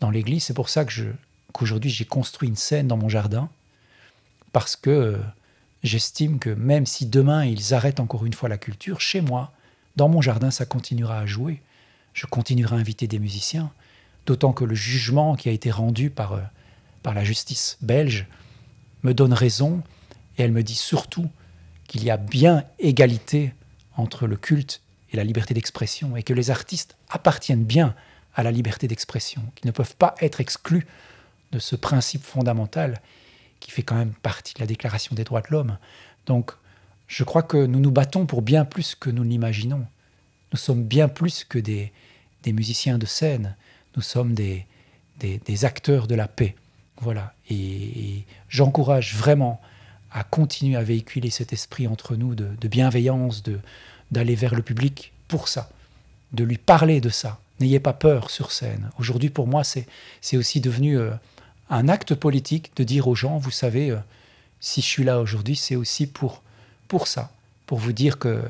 dans 0.01 0.11
l'église, 0.11 0.45
c'est 0.45 0.55
pour 0.55 0.71
ça 0.71 0.85
que 0.85 1.13
qu'aujourd'hui 1.53 1.91
j'ai 1.91 2.05
construit 2.05 2.49
une 2.49 2.57
scène 2.57 2.89
dans 2.89 2.97
mon 2.97 3.09
jardin, 3.09 3.51
parce 4.53 4.77
que 4.77 5.19
j'estime 5.83 6.39
que 6.39 6.51
même 6.51 6.87
si 6.87 7.07
demain 7.07 7.45
ils 7.45 7.75
arrêtent 7.75 8.01
encore 8.01 8.25
une 8.25 8.33
fois 8.33 8.49
la 8.49 8.59
culture, 8.59 9.01
chez 9.01 9.21
moi, 9.21 9.53
dans 9.97 10.09
mon 10.09 10.21
jardin, 10.21 10.51
ça 10.51 10.67
continuera 10.67 11.19
à 11.19 11.27
jouer. 11.27 11.63
Je 12.13 12.27
continuerai 12.27 12.77
à 12.77 12.79
inviter 12.79 13.07
des 13.07 13.19
musiciens, 13.19 13.71
d'autant 14.27 14.53
que 14.53 14.65
le 14.65 14.75
jugement 14.75 15.37
qui 15.37 15.49
a 15.49 15.53
été 15.53 15.71
rendu 15.71 16.11
par, 16.11 16.33
euh, 16.33 16.41
par 17.03 17.15
la 17.15 17.25
justice 17.25 17.79
belge 17.81 18.27
me 19.03 19.15
donne 19.15 19.33
raison, 19.33 19.83
et 20.37 20.43
elle 20.43 20.53
me 20.53 20.63
dit 20.63 20.75
surtout 20.75 21.31
qu'il 21.89 22.05
y 22.05 22.11
a 22.11 22.17
bien 22.17 22.65
égalité 22.79 23.55
entre 23.97 24.27
le 24.27 24.37
culte 24.37 24.83
et 25.13 25.17
la 25.17 25.25
liberté 25.25 25.55
d'expression, 25.55 26.17
et 26.17 26.23
que 26.23 26.33
les 26.33 26.51
artistes 26.51 26.97
appartiennent 27.09 27.65
bien 27.65 27.95
à 28.35 28.43
la 28.43 28.51
liberté 28.51 28.87
d'expression, 28.89 29.43
qu'ils 29.55 29.67
ne 29.67 29.73
peuvent 29.73 29.97
pas 29.97 30.15
être 30.21 30.41
exclus 30.41 30.87
de 31.53 31.59
ce 31.59 31.77
principe 31.77 32.23
fondamental 32.25 33.01
qui 33.61 33.71
fait 33.71 33.83
quand 33.83 33.95
même 33.97 34.13
partie 34.13 34.55
de 34.55 34.61
la 34.61 34.67
Déclaration 34.67 35.15
des 35.15 35.25
droits 35.25 35.41
de 35.41 35.49
l'homme. 35.51 35.79
Donc, 36.27 36.53
je 37.09 37.25
crois 37.25 37.43
que 37.43 37.67
nous 37.67 37.81
nous 37.81 37.91
battons 37.91 38.27
pour 38.27 38.43
bien 38.43 38.65
plus 38.65 38.95
que 38.95 39.11
nous 39.11 39.23
l'imaginons. 39.23 39.87
Nous 40.53 40.59
sommes 40.59 40.85
bien 40.85 41.09
plus 41.09 41.45
que 41.45 41.59
des, 41.59 41.93
musiciens 42.47 42.99
de 42.99 43.07
scène. 43.07 43.57
Nous 43.97 44.03
sommes 44.03 44.35
des, 44.35 44.67
acteurs 45.65 46.07
de 46.07 46.15
la 46.15 46.29
paix. 46.29 46.55
Voilà. 47.01 47.35
Et, 47.51 48.25
j'encourage 48.49 49.15
vraiment 49.17 49.61
à 50.17 50.25
continuer 50.25 50.77
à 50.77 50.83
véhiculer 50.83 51.31
cet 51.31 51.53
esprit 51.53 51.87
entre 51.87 52.17
nous 52.17 52.35
de, 52.35 52.69
bienveillance, 52.69 53.43
de, 53.43 53.61
d'aller 54.11 54.35
vers 54.35 54.55
le 54.55 54.63
public 54.63 55.13
pour 55.29 55.47
ça, 55.47 55.71
de 56.33 56.43
lui 56.43 56.59
parler 56.59 57.01
de 57.01 57.11
ça. 57.11 57.39
N'ayez 57.61 57.81
pas 57.81 57.93
peur 57.93 58.31
sur 58.31 58.51
scène. 58.51 58.91
Aujourd'hui, 58.99 59.31
pour 59.31 59.47
moi, 59.47 59.63
c'est, 59.63 59.87
c'est 60.21 60.37
aussi 60.37 60.61
devenu... 60.61 60.99
Euh, 60.99 61.11
un 61.71 61.89
acte 61.89 62.15
politique 62.15 62.73
de 62.77 62.85
dire 62.85 63.09
aux 63.09 63.15
gens, 63.15 63.39
vous 63.39 63.51
savez, 63.51 63.91
euh, 63.91 63.99
si 64.61 64.81
je 64.81 64.87
suis 64.87 65.05
là 65.05 65.21
aujourd'hui, 65.21 65.57
c'est 65.57 65.77
aussi 65.77 66.07
pour, 66.07 66.43
pour 66.89 67.07
ça, 67.09 67.33
pour 67.67 67.79
vous 67.79 67.93
dire 67.93 68.19
que 68.19 68.43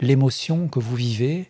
l'émotion 0.00 0.68
que 0.68 0.78
vous 0.78 0.96
vivez, 0.96 1.48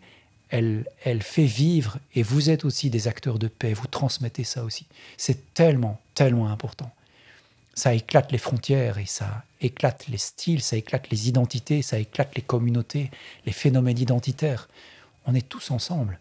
elle, 0.48 0.84
elle 1.04 1.22
fait 1.22 1.44
vivre, 1.44 1.98
et 2.14 2.22
vous 2.22 2.50
êtes 2.50 2.64
aussi 2.64 2.90
des 2.90 3.08
acteurs 3.08 3.38
de 3.38 3.48
paix, 3.48 3.72
vous 3.72 3.86
transmettez 3.86 4.44
ça 4.44 4.64
aussi. 4.64 4.86
C'est 5.16 5.54
tellement, 5.54 6.00
tellement 6.14 6.48
important. 6.48 6.90
Ça 7.74 7.94
éclate 7.94 8.32
les 8.32 8.38
frontières 8.38 8.98
et 8.98 9.06
ça 9.06 9.44
éclate 9.60 10.06
les 10.08 10.18
styles, 10.18 10.62
ça 10.62 10.76
éclate 10.76 11.08
les 11.10 11.28
identités, 11.28 11.82
ça 11.82 11.98
éclate 11.98 12.34
les 12.34 12.42
communautés, 12.42 13.10
les 13.46 13.52
phénomènes 13.52 13.98
identitaires. 13.98 14.68
On 15.26 15.34
est 15.34 15.48
tous 15.48 15.70
ensemble. 15.70 16.18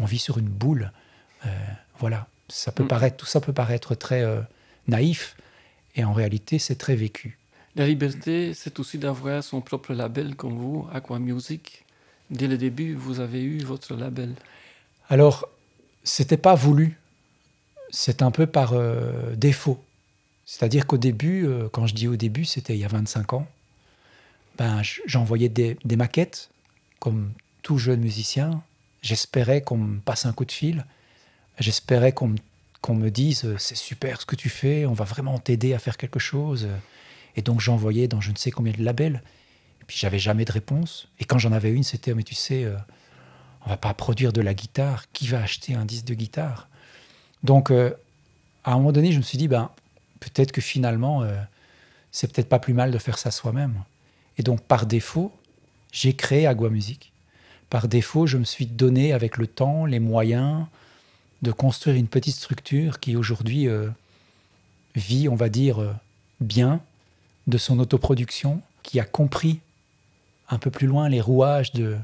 On 0.00 0.06
vit 0.06 0.18
sur 0.18 0.38
une 0.38 0.48
boule. 0.48 0.90
Euh, 1.46 1.48
voilà. 1.98 2.26
Ça 2.48 2.72
peut 2.72 2.84
mm. 2.84 2.88
paraître, 2.88 3.16
tout 3.16 3.26
ça 3.26 3.40
peut 3.40 3.52
paraître 3.52 3.94
très 3.94 4.22
euh, 4.22 4.40
naïf, 4.88 5.36
et 5.96 6.04
en 6.04 6.12
réalité, 6.12 6.58
c'est 6.58 6.74
très 6.74 6.96
vécu. 6.96 7.38
La 7.76 7.86
liberté, 7.86 8.54
c'est 8.54 8.78
aussi 8.78 8.98
d'avoir 8.98 9.42
son 9.42 9.60
propre 9.60 9.94
label 9.94 10.36
comme 10.36 10.56
vous, 10.56 10.86
Aqua 10.92 11.18
Music. 11.18 11.84
Dès 12.30 12.46
le 12.46 12.56
début, 12.56 12.94
vous 12.94 13.20
avez 13.20 13.42
eu 13.42 13.62
votre 13.64 13.94
label. 13.94 14.34
Alors, 15.08 15.48
c'était 16.02 16.36
pas 16.36 16.54
voulu. 16.54 16.98
C'est 17.90 18.22
un 18.22 18.30
peu 18.30 18.46
par 18.46 18.72
euh, 18.72 19.34
défaut. 19.36 19.82
C'est-à-dire 20.46 20.86
qu'au 20.86 20.98
début, 20.98 21.46
euh, 21.46 21.68
quand 21.70 21.86
je 21.86 21.94
dis 21.94 22.08
au 22.08 22.16
début, 22.16 22.44
c'était 22.44 22.74
il 22.74 22.80
y 22.80 22.84
a 22.84 22.88
25 22.88 23.32
ans, 23.32 23.46
ben, 24.56 24.82
j'envoyais 25.06 25.48
des, 25.48 25.76
maquettes, 25.96 26.50
comme 27.00 27.32
tout 27.62 27.78
jeune 27.78 28.00
musicien. 28.00 28.62
J'espérais 29.02 29.62
qu'on 29.62 29.78
me 29.78 29.98
passe 30.00 30.26
un 30.26 30.32
coup 30.32 30.44
de 30.44 30.52
fil. 30.52 30.84
J'espérais 31.58 32.12
qu'on 32.12 32.28
me, 32.28 33.10
dise 33.10 33.44
euh, 33.44 33.56
c'est 33.58 33.76
super 33.76 34.20
ce 34.20 34.26
que 34.26 34.36
tu 34.36 34.48
fais, 34.48 34.86
on 34.86 34.92
va 34.92 35.04
vraiment 35.04 35.38
t'aider 35.38 35.74
à 35.74 35.78
faire 35.78 35.96
quelque 35.96 36.18
chose. 36.20 36.68
Et 37.36 37.42
donc 37.42 37.60
j'envoyais 37.60 38.08
dans 38.08 38.20
je 38.20 38.30
ne 38.30 38.36
sais 38.36 38.50
combien 38.50 38.72
de 38.72 38.82
labels. 38.82 39.22
Et 39.80 39.84
puis 39.86 39.96
j'avais 39.98 40.18
jamais 40.18 40.44
de 40.44 40.52
réponse. 40.52 41.08
Et 41.18 41.24
quand 41.24 41.38
j'en 41.38 41.52
avais 41.52 41.72
une, 41.72 41.82
c'était 41.82 42.14
mais 42.14 42.22
tu 42.22 42.34
sais, 42.34 42.64
euh, 42.64 42.76
on 43.66 43.70
va 43.70 43.76
pas 43.76 43.92
produire 43.94 44.32
de 44.32 44.40
la 44.40 44.54
guitare. 44.54 45.04
Qui 45.12 45.26
va 45.26 45.42
acheter 45.42 45.74
un 45.74 45.84
disque 45.84 46.06
de 46.06 46.14
guitare? 46.14 46.68
Donc 47.42 47.70
euh, 47.70 47.90
à 48.64 48.72
un 48.72 48.76
moment 48.76 48.92
donné, 48.92 49.12
je 49.12 49.18
me 49.18 49.22
suis 49.22 49.38
dit 49.38 49.48
ben 49.48 49.70
peut-être 50.30 50.52
que 50.52 50.60
finalement 50.60 51.26
c'est 52.12 52.32
peut-être 52.32 52.48
pas 52.48 52.58
plus 52.58 52.74
mal 52.74 52.90
de 52.90 52.98
faire 52.98 53.18
ça 53.18 53.30
soi-même. 53.30 53.82
Et 54.38 54.42
donc 54.42 54.62
par 54.62 54.86
défaut, 54.86 55.32
j'ai 55.92 56.14
créé 56.14 56.46
Agua 56.46 56.70
Music. 56.70 57.12
Par 57.70 57.88
défaut, 57.88 58.26
je 58.26 58.36
me 58.36 58.44
suis 58.44 58.66
donné 58.66 59.12
avec 59.12 59.36
le 59.36 59.46
temps 59.46 59.84
les 59.84 59.98
moyens 59.98 60.66
de 61.42 61.52
construire 61.52 61.96
une 61.96 62.08
petite 62.08 62.36
structure 62.36 63.00
qui 63.00 63.16
aujourd'hui 63.16 63.68
euh, 63.68 63.88
vit, 64.94 65.28
on 65.28 65.34
va 65.34 65.48
dire, 65.48 65.80
euh, 65.80 65.92
bien 66.40 66.80
de 67.46 67.58
son 67.58 67.78
autoproduction, 67.78 68.62
qui 68.82 69.00
a 69.00 69.04
compris 69.04 69.60
un 70.48 70.58
peu 70.58 70.70
plus 70.70 70.86
loin 70.86 71.08
les 71.08 71.20
rouages 71.20 71.72
de 71.72 71.98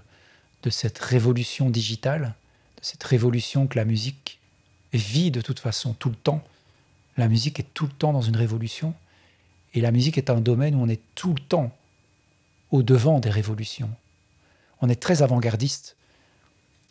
cette 0.71 0.99
révolution 0.99 1.71
digitale, 1.71 2.35
de 2.79 2.85
cette 2.85 3.05
révolution 3.05 3.67
que 3.67 3.79
la 3.79 3.85
musique 3.85 4.41
vit 4.93 5.31
de 5.31 5.41
toute 5.41 5.61
façon 5.61 5.95
tout 5.95 6.09
le 6.09 6.17
temps. 6.17 6.43
La 7.21 7.29
musique 7.29 7.61
est 7.61 7.75
tout 7.75 7.87
le 7.87 7.93
temps 7.93 8.13
dans 8.13 8.23
une 8.23 8.37
révolution, 8.37 8.95
et 9.75 9.81
la 9.81 9.93
musique 9.93 10.19
est 10.19 10.31
un 10.31 10.41
domaine 10.41 10.75
où 10.75 10.83
on 10.83 10.89
est 10.89 11.03
tout 11.15 11.35
le 11.35 11.41
temps 11.41 11.71
au 12.71 12.83
devant 12.83 13.21
des 13.21 13.31
révolutions. 13.31 13.91
On 14.81 14.89
est 14.89 15.01
très 15.01 15.23
avant-gardiste 15.23 15.97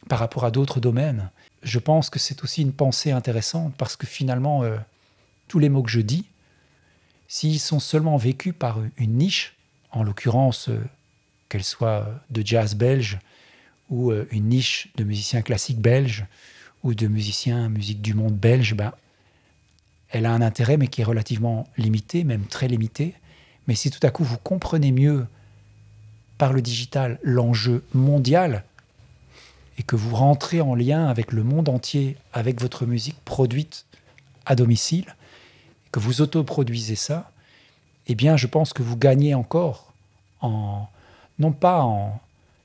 par 0.08 0.20
rapport 0.20 0.46
à 0.46 0.52
d'autres 0.52 0.80
domaines 0.80 1.30
je 1.64 1.80
pense 1.80 2.10
que 2.10 2.20
c'est 2.20 2.44
aussi 2.44 2.62
une 2.62 2.74
pensée 2.74 3.12
intéressante 3.12 3.74
parce 3.78 3.96
que 3.96 4.08
finalement, 4.08 4.64
euh, 4.64 4.78
tous 5.48 5.60
les 5.60 5.70
mots 5.70 5.84
que 5.84 5.92
je 5.92 6.02
dis, 6.02 6.26
s'ils 7.28 7.60
sont 7.60 7.80
seulement 7.80 8.18
vécus 8.18 8.54
par 8.58 8.80
une 8.98 9.18
niche, 9.18 9.56
en 9.92 10.04
l'occurrence 10.04 10.70
euh, 10.70 10.80
qu'elle 11.50 11.64
soit 11.64 12.08
de 12.30 12.46
jazz 12.46 12.76
belge 12.76 13.20
ou 13.90 14.12
euh, 14.12 14.28
une 14.32 14.50
niche 14.50 14.90
de 14.96 15.04
musiciens 15.04 15.42
classiques 15.42 15.80
belges 15.80 16.26
ou 16.84 16.94
de 16.94 17.08
musiciens 17.08 17.70
musique 17.70 18.02
du 18.02 18.14
monde 18.14 18.36
belge, 18.36 18.76
ben, 18.76 18.94
elle 20.12 20.26
a 20.26 20.32
un 20.32 20.42
intérêt 20.42 20.78
mais 20.78 20.88
qui 20.88 21.02
est 21.02 21.06
relativement 21.06 21.68
limité, 21.78 22.24
même 22.24 22.46
très 22.46 22.68
limité. 22.68 23.14
Mais 23.68 23.76
si 23.76 23.92
tout 23.92 24.06
à 24.06 24.10
coup 24.10 24.24
vous 24.24 24.38
comprenez 24.38 24.92
mieux 24.92 25.28
par 26.38 26.54
le 26.54 26.62
digital 26.62 27.20
l'enjeu 27.22 27.84
mondial 27.94 28.64
et 29.78 29.84
que 29.84 29.96
vous 29.96 30.16
rentrez 30.16 30.62
en 30.62 30.76
lien 30.76 31.08
avec 31.08 31.32
le 31.32 31.44
monde 31.44 31.70
entier, 31.70 32.18
avec 32.34 32.60
votre 32.60 32.86
musique 32.86 33.20
produite 33.24 33.86
à 34.46 34.56
domicile, 34.56 35.16
que 35.92 36.00
vous 36.00 36.22
autoproduisez 36.22 36.96
ça, 36.96 37.32
eh 38.08 38.16
bien, 38.16 38.38
je 38.38 38.48
pense 38.48 38.74
que 38.74 38.84
vous 38.84 38.98
gagnez 38.98 39.36
encore 39.36 39.94
en, 40.42 40.88
non 41.38 41.52
pas 41.52 41.82
en 41.82 42.20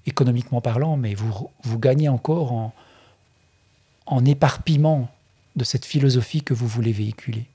économiquement 0.07 0.61
parlant, 0.61 0.97
mais 0.97 1.15
vous, 1.15 1.51
vous 1.63 1.79
gagnez 1.79 2.09
encore 2.09 2.53
en, 2.53 2.75
en 4.07 4.25
éparpillement 4.25 5.09
de 5.57 5.65
cette 5.65 5.85
philosophie 5.85 6.43
que 6.43 6.55
vous 6.55 6.67
voulez 6.67 6.93
véhiculer. 6.93 7.47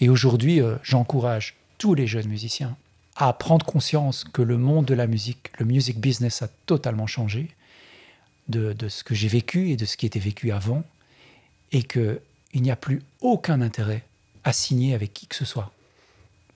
Et 0.00 0.08
aujourd'hui, 0.08 0.60
euh, 0.60 0.76
j'encourage 0.82 1.54
tous 1.78 1.94
les 1.94 2.06
jeunes 2.06 2.28
musiciens 2.28 2.76
à 3.16 3.32
prendre 3.32 3.64
conscience 3.64 4.24
que 4.24 4.42
le 4.42 4.58
monde 4.58 4.84
de 4.84 4.94
la 4.94 5.06
musique, 5.06 5.50
le 5.58 5.64
music 5.64 5.98
business 5.98 6.42
a 6.42 6.48
totalement 6.66 7.06
changé 7.06 7.48
de, 8.48 8.74
ce 8.88 9.02
que 9.02 9.14
j'ai 9.14 9.28
vécu 9.28 9.70
et 9.70 9.76
de 9.76 9.84
ce 9.84 9.96
qui 9.96 10.06
était 10.06 10.20
vécu 10.20 10.52
avant, 10.52 10.84
et 11.72 11.82
qu'il 11.82 12.20
n'y 12.54 12.70
a 12.70 12.76
plus 12.76 13.02
aucun 13.20 13.60
intérêt 13.60 14.04
à 14.44 14.52
signer 14.52 14.94
avec 14.94 15.12
qui 15.12 15.26
que 15.26 15.34
ce 15.34 15.44
soit, 15.44 15.72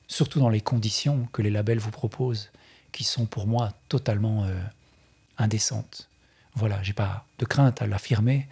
surtout 0.07 0.39
dans 0.39 0.49
les 0.49 0.61
conditions 0.61 1.29
que 1.33 1.43
les 1.43 1.51
labels 1.51 1.79
vous 1.79 1.91
proposent, 1.91 2.51
qui 2.93 3.05
sont 3.05 3.27
pour 3.27 3.47
moi 3.47 3.73
totalement 3.89 4.45
euh, 4.45 4.55
indécentes. 5.39 6.09
Voilà, 6.55 6.83
j'ai 6.83 6.93
pas 6.93 7.25
de 7.39 7.45
crainte 7.45 7.83
à 7.83 7.87
l'affirmer. 7.87 8.47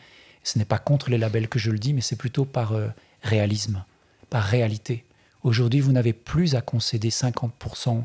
Ce 0.49 0.59
n'est 0.59 0.64
pas 0.64 0.78
contre 0.78 1.11
les 1.11 1.18
labels 1.18 1.46
que 1.46 1.59
je 1.59 1.70
le 1.70 1.78
dis, 1.78 1.92
mais 1.92 2.01
c'est 2.01 2.16
plutôt 2.16 2.46
par 2.46 2.72
euh, 2.72 2.88
réalisme, 3.22 3.84
par 4.30 4.42
réalité. 4.42 5.05
Aujourd'hui, 5.42 5.80
vous 5.80 5.92
n'avez 5.92 6.14
plus 6.14 6.55
à 6.55 6.62
concéder 6.62 7.11
50% 7.11 8.05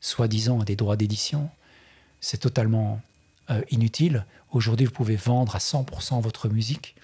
soi-disant 0.00 0.60
à 0.60 0.64
des 0.64 0.76
droits 0.76 0.94
d'édition. 0.94 1.50
C'est 2.20 2.38
totalement 2.38 3.00
euh, 3.50 3.60
inutile. 3.72 4.24
Aujourd'hui, 4.52 4.86
vous 4.86 4.92
pouvez 4.92 5.16
vendre 5.16 5.56
à 5.56 5.58
100% 5.58 6.20
votre 6.20 6.48
musique, 6.48 6.94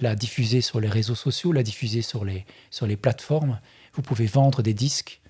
la 0.00 0.16
diffuser 0.16 0.62
sur 0.62 0.80
les 0.80 0.88
réseaux 0.88 1.14
sociaux, 1.14 1.52
la 1.52 1.62
diffuser 1.62 2.00
sur 2.00 2.24
les, 2.24 2.46
sur 2.70 2.86
les 2.86 2.96
plateformes. 2.96 3.60
Vous 3.92 4.00
pouvez 4.00 4.24
vendre 4.24 4.62
des 4.62 4.72
disques 4.72 5.20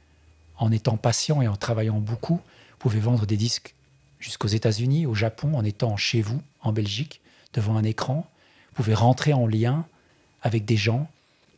en 0.57 0.71
étant 0.71 0.97
patient 0.97 1.43
et 1.43 1.49
en 1.49 1.57
travaillant 1.57 1.99
beaucoup. 1.99 2.37
Vous 2.37 2.79
pouvez 2.79 3.01
vendre 3.01 3.27
des 3.27 3.37
disques 3.37 3.75
jusqu'aux 4.21 4.47
États-Unis, 4.47 5.05
au 5.07 5.15
Japon, 5.15 5.55
en 5.57 5.65
étant 5.65 5.97
chez 5.97 6.23
vous, 6.23 6.41
en 6.61 6.71
Belgique, 6.71 7.21
devant 7.55 7.77
un 7.77 7.83
écran. 7.83 8.29
Vous 8.73 8.85
pouvez 8.85 8.95
rentrer 8.95 9.35
en 9.35 9.47
lien 9.47 9.85
avec 10.41 10.65
des 10.65 10.79
gens 10.79 11.07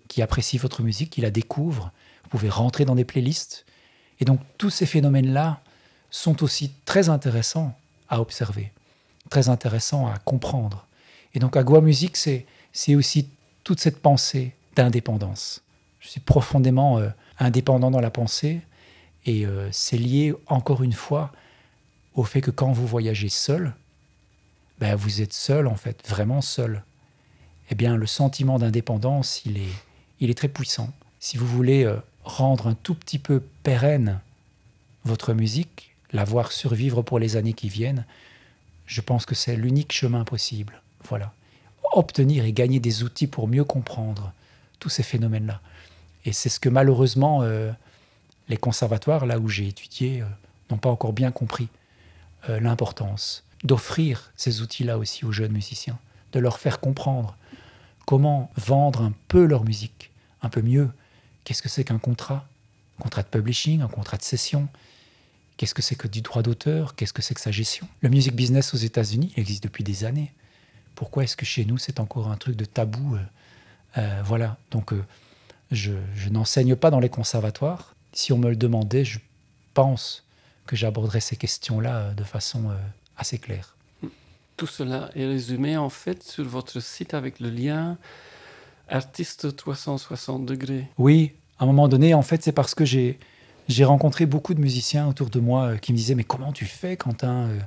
qui 0.09 0.21
apprécient 0.21 0.59
votre 0.59 0.83
musique, 0.83 1.11
qui 1.11 1.21
la 1.21 1.31
découvrent. 1.31 1.93
Vous 2.25 2.31
pouvez 2.31 2.49
rentrer 2.49 2.85
dans 2.85 2.97
des 2.97 3.05
playlists. 3.05 3.65
Et 4.19 4.25
donc 4.25 4.41
tous 4.59 4.71
ces 4.71 4.85
phénomènes-là 4.85 5.61
sont 6.11 6.43
aussi 6.43 6.73
très 6.85 7.09
intéressants 7.09 7.77
à 8.09 8.21
observer, 8.21 8.73
très 9.31 9.49
intéressants 9.49 10.09
à 10.09 10.19
comprendre. 10.19 10.87
Et 11.35 11.39
donc 11.39 11.57
Agua 11.57 11.81
Music, 11.81 12.17
c'est, 12.17 12.47
aussi 12.95 13.29
toute 13.63 13.81
cette 13.81 14.01
pensée 14.01 14.53
d'indépendance. 14.75 15.63
Je 16.01 16.09
suis 16.09 16.21
profondément 16.21 16.99
euh, 16.99 17.09
indépendant 17.39 17.91
dans 17.93 18.01
la 18.01 18.11
pensée 18.11 18.61
et 19.25 19.47
euh, 19.47 19.69
c'est 19.71 19.97
lié 19.97 20.35
encore 20.49 20.83
une 20.83 20.93
fois 20.93 21.33
au 22.15 22.25
fait 22.25 22.41
que 22.41 22.51
quand 22.51 22.73
vous 22.73 22.87
voyagez 22.87 23.29
seul, 23.29 23.73
ben 24.81 24.97
vous 24.97 25.23
êtes 25.23 25.33
seul 25.33 25.67
en 25.69 25.77
fait, 25.77 26.07
vraiment 26.09 26.41
seul. 26.41 26.83
Eh 27.71 27.75
bien 27.75 27.97
le 27.97 28.07
sentiment 28.07 28.59
d'indépendance, 28.59 29.43
il 29.45 29.59
est, 29.59 29.75
il 30.21 30.31
est 30.31 30.35
très 30.35 30.49
puissant. 30.49 30.93
Si 31.21 31.37
vous 31.37 31.47
voulez 31.47 31.85
euh, 31.85 31.97
rendre 32.25 32.67
un 32.67 32.75
tout 32.75 32.95
petit 32.95 33.19
peu 33.19 33.43
pérenne 33.63 34.21
votre 35.05 35.33
musique, 35.33 35.95
la 36.13 36.25
voir 36.25 36.53
survivre 36.53 37.03
pour 37.03 37.19
les 37.19 37.37
années 37.37 37.55
qui 37.55 37.69
viennent, 37.69 38.05
je 38.87 39.01
pense 39.01 39.25
que 39.25 39.35
c'est 39.35 39.57
l'unique 39.57 39.93
chemin 39.93 40.25
possible. 40.25 40.81
Voilà. 41.09 41.33
Obtenir 41.93 42.45
et 42.45 42.53
gagner 42.53 42.81
des 42.81 43.03
outils 43.03 43.27
pour 43.27 43.49
mieux 43.49 43.65
comprendre 43.65 44.33
tous 44.81 44.89
ces 44.89 45.03
phénomènes-là. 45.03 45.61
Et 46.25 46.33
c'est 46.33 46.49
ce 46.49 46.61
que 46.61 46.69
malheureusement 46.69 47.41
euh, 47.43 47.71
les 48.49 48.57
conservatoires, 48.57 49.27
là 49.27 49.39
où 49.39 49.49
j'ai 49.49 49.69
étudié, 49.69 50.23
euh, 50.23 50.27
n'ont 50.71 50.79
pas 50.79 50.91
encore 50.91 51.13
bien 51.13 51.31
compris 51.31 51.69
l'importance 52.47 53.43
d'offrir 53.63 54.31
ces 54.37 54.61
outils-là 54.61 54.99
aussi 54.99 55.25
aux 55.25 55.33
jeunes 55.33 55.53
musiciens, 55.53 55.99
de 56.33 56.41
leur 56.41 56.59
faire 56.59 56.79
comprendre 56.79 57.39
comment 58.07 58.51
vendre 58.57 59.03
un 59.03 59.13
peu 59.29 59.45
leur 59.45 59.65
musique, 59.65 60.11
un 60.43 60.49
peu 60.49 60.63
mieux? 60.63 60.91
Qu'est-ce 61.45 61.63
que 61.63 61.69
c'est 61.69 61.85
qu'un 61.85 61.99
contrat? 61.99 62.47
Un 62.99 63.03
contrat 63.03 63.23
de 63.23 63.29
publishing, 63.29 63.81
un 63.83 63.89
contrat 63.89 64.17
de 64.17 64.23
session? 64.23 64.69
Qu'est-ce 65.57 65.75
que 65.75 65.83
c'est 65.83 65.95
que 65.95 66.09
du 66.09 66.21
droit 66.21 66.43
d'auteur? 66.43 66.97
Qu'est-ce 66.97 67.13
que 67.13 67.23
c'est 67.23 67.35
que 67.35 67.41
sa 67.41 67.53
gestion? 67.53 67.87
Le 68.01 68.09
music 68.09 68.35
business 68.35 68.75
aux 68.75 68.79
États-Unis 68.79 69.33
existe 69.37 69.63
depuis 69.63 69.85
des 69.85 70.05
années. 70.05 70.33
Pourquoi 70.95 71.25
est-ce 71.25 71.37
que 71.37 71.45
chez 71.45 71.65
nous 71.65 71.79
c'est 71.79 72.01
encore 72.01 72.31
un 72.31 72.37
truc 72.37 72.57
de 72.57 72.65
tabou 72.65 73.17
euh, 73.17 73.21
euh, 73.99 74.23
Voilà, 74.25 74.57
donc 74.71 74.93
euh, 74.93 75.05
je, 75.71 75.93
je 76.15 76.29
n'enseigne 76.29 76.77
pas 76.77 76.91
dans 76.91 77.01
les 77.01 77.09
conservatoires. 77.09 77.95
Si 78.13 78.33
on 78.33 78.39
me 78.39 78.49
le 78.49 78.57
demandait, 78.57 79.05
je 79.05 79.19
pense 79.75 80.25
que 80.67 80.77
j'aborderais 80.77 81.21
ces 81.21 81.37
questions-là 81.37 82.15
de 82.15 82.25
façon 82.25 82.73
assez 83.17 83.39
claire. 83.39 83.74
Tout 84.57 84.67
cela 84.67 85.11
est 85.15 85.27
résumé 85.27 85.77
en 85.77 85.91
fait 85.91 86.23
sur 86.23 86.45
votre 86.45 86.81
site 86.81 87.15
avec 87.15 87.41
le 87.41 87.51
lien 87.51 87.99
artiste 88.89 89.57
360 89.57 90.47
degrés. 90.47 90.87
Oui, 90.99 91.33
à 91.59 91.65
un 91.65 91.67
moment 91.67 91.89
donné, 91.89 92.15
en 92.15 92.23
fait, 92.23 92.43
c'est 92.43 92.53
parce 92.53 92.75
que 92.75 92.85
j'ai 92.85 93.19
j'ai 93.69 93.85
rencontré 93.85 94.27
beaucoup 94.27 94.55
de 94.55 94.61
musiciens 94.61 95.09
autour 95.09 95.31
de 95.31 95.41
moi 95.41 95.63
euh, 95.65 95.77
qui 95.77 95.93
me 95.93 95.97
disaient 95.97 96.15
mais 96.15 96.25
comment 96.25 96.53
tu 96.53 96.67
fais 96.67 96.97
Quentin 96.97 97.49
euh, 97.49 97.59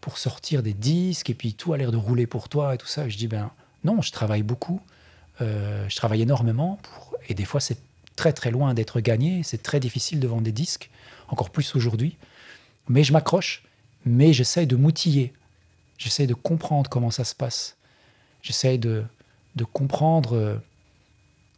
pour 0.00 0.18
sortir 0.18 0.62
des 0.62 0.74
disques 0.74 1.30
et 1.30 1.34
puis 1.34 1.54
tout 1.54 1.72
a 1.72 1.76
l'air 1.76 1.90
de 1.90 1.96
rouler 1.96 2.26
pour 2.26 2.48
toi 2.48 2.74
et 2.74 2.78
tout 2.78 2.86
ça. 2.86 3.08
je 3.08 3.16
dis 3.16 3.26
ben 3.26 3.50
non, 3.82 4.00
je 4.00 4.12
travaille 4.12 4.42
beaucoup, 4.42 4.80
euh, 5.40 5.86
je 5.88 5.96
travaille 5.96 6.22
énormément 6.22 6.78
pour, 6.82 7.16
et 7.28 7.34
des 7.34 7.44
fois 7.44 7.60
c'est 7.60 7.78
très 8.16 8.32
très 8.32 8.50
loin 8.50 8.74
d'être 8.74 9.00
gagné, 9.00 9.42
c'est 9.42 9.62
très 9.62 9.80
difficile 9.80 10.20
de 10.20 10.28
vendre 10.28 10.42
des 10.42 10.52
disques, 10.52 10.90
encore 11.28 11.50
plus 11.50 11.74
aujourd'hui. 11.74 12.16
Mais 12.88 13.02
je 13.02 13.12
m'accroche, 13.12 13.64
mais 14.04 14.32
j'essaye 14.32 14.66
de 14.66 14.76
m'outiller, 14.76 15.32
j'essaye 15.98 16.26
de 16.26 16.34
comprendre 16.34 16.90
comment 16.90 17.10
ça 17.10 17.24
se 17.24 17.34
passe, 17.34 17.76
j'essaye 18.42 18.78
de 18.78 19.04
comprendre 19.72 20.36
euh, 20.36 20.56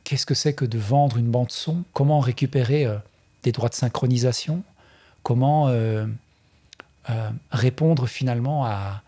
qu'est-ce 0.05 0.27
que 0.27 0.35
c'est 0.35 0.55
que 0.55 0.65
de 0.65 0.79
vendre 0.79 1.17
une 1.17 1.31
bande 1.31 1.51
son, 1.51 1.83
comment 1.93 2.21
récupérer 2.21 2.87
euh, 2.87 2.97
des 3.43 3.53
droits 3.53 3.69
de 3.69 3.75
synchronisation, 3.75 4.63
comment 5.23 5.69
euh, 5.69 6.07
répondre 7.51 8.07
finalement 8.07 8.65
à, 8.65 9.03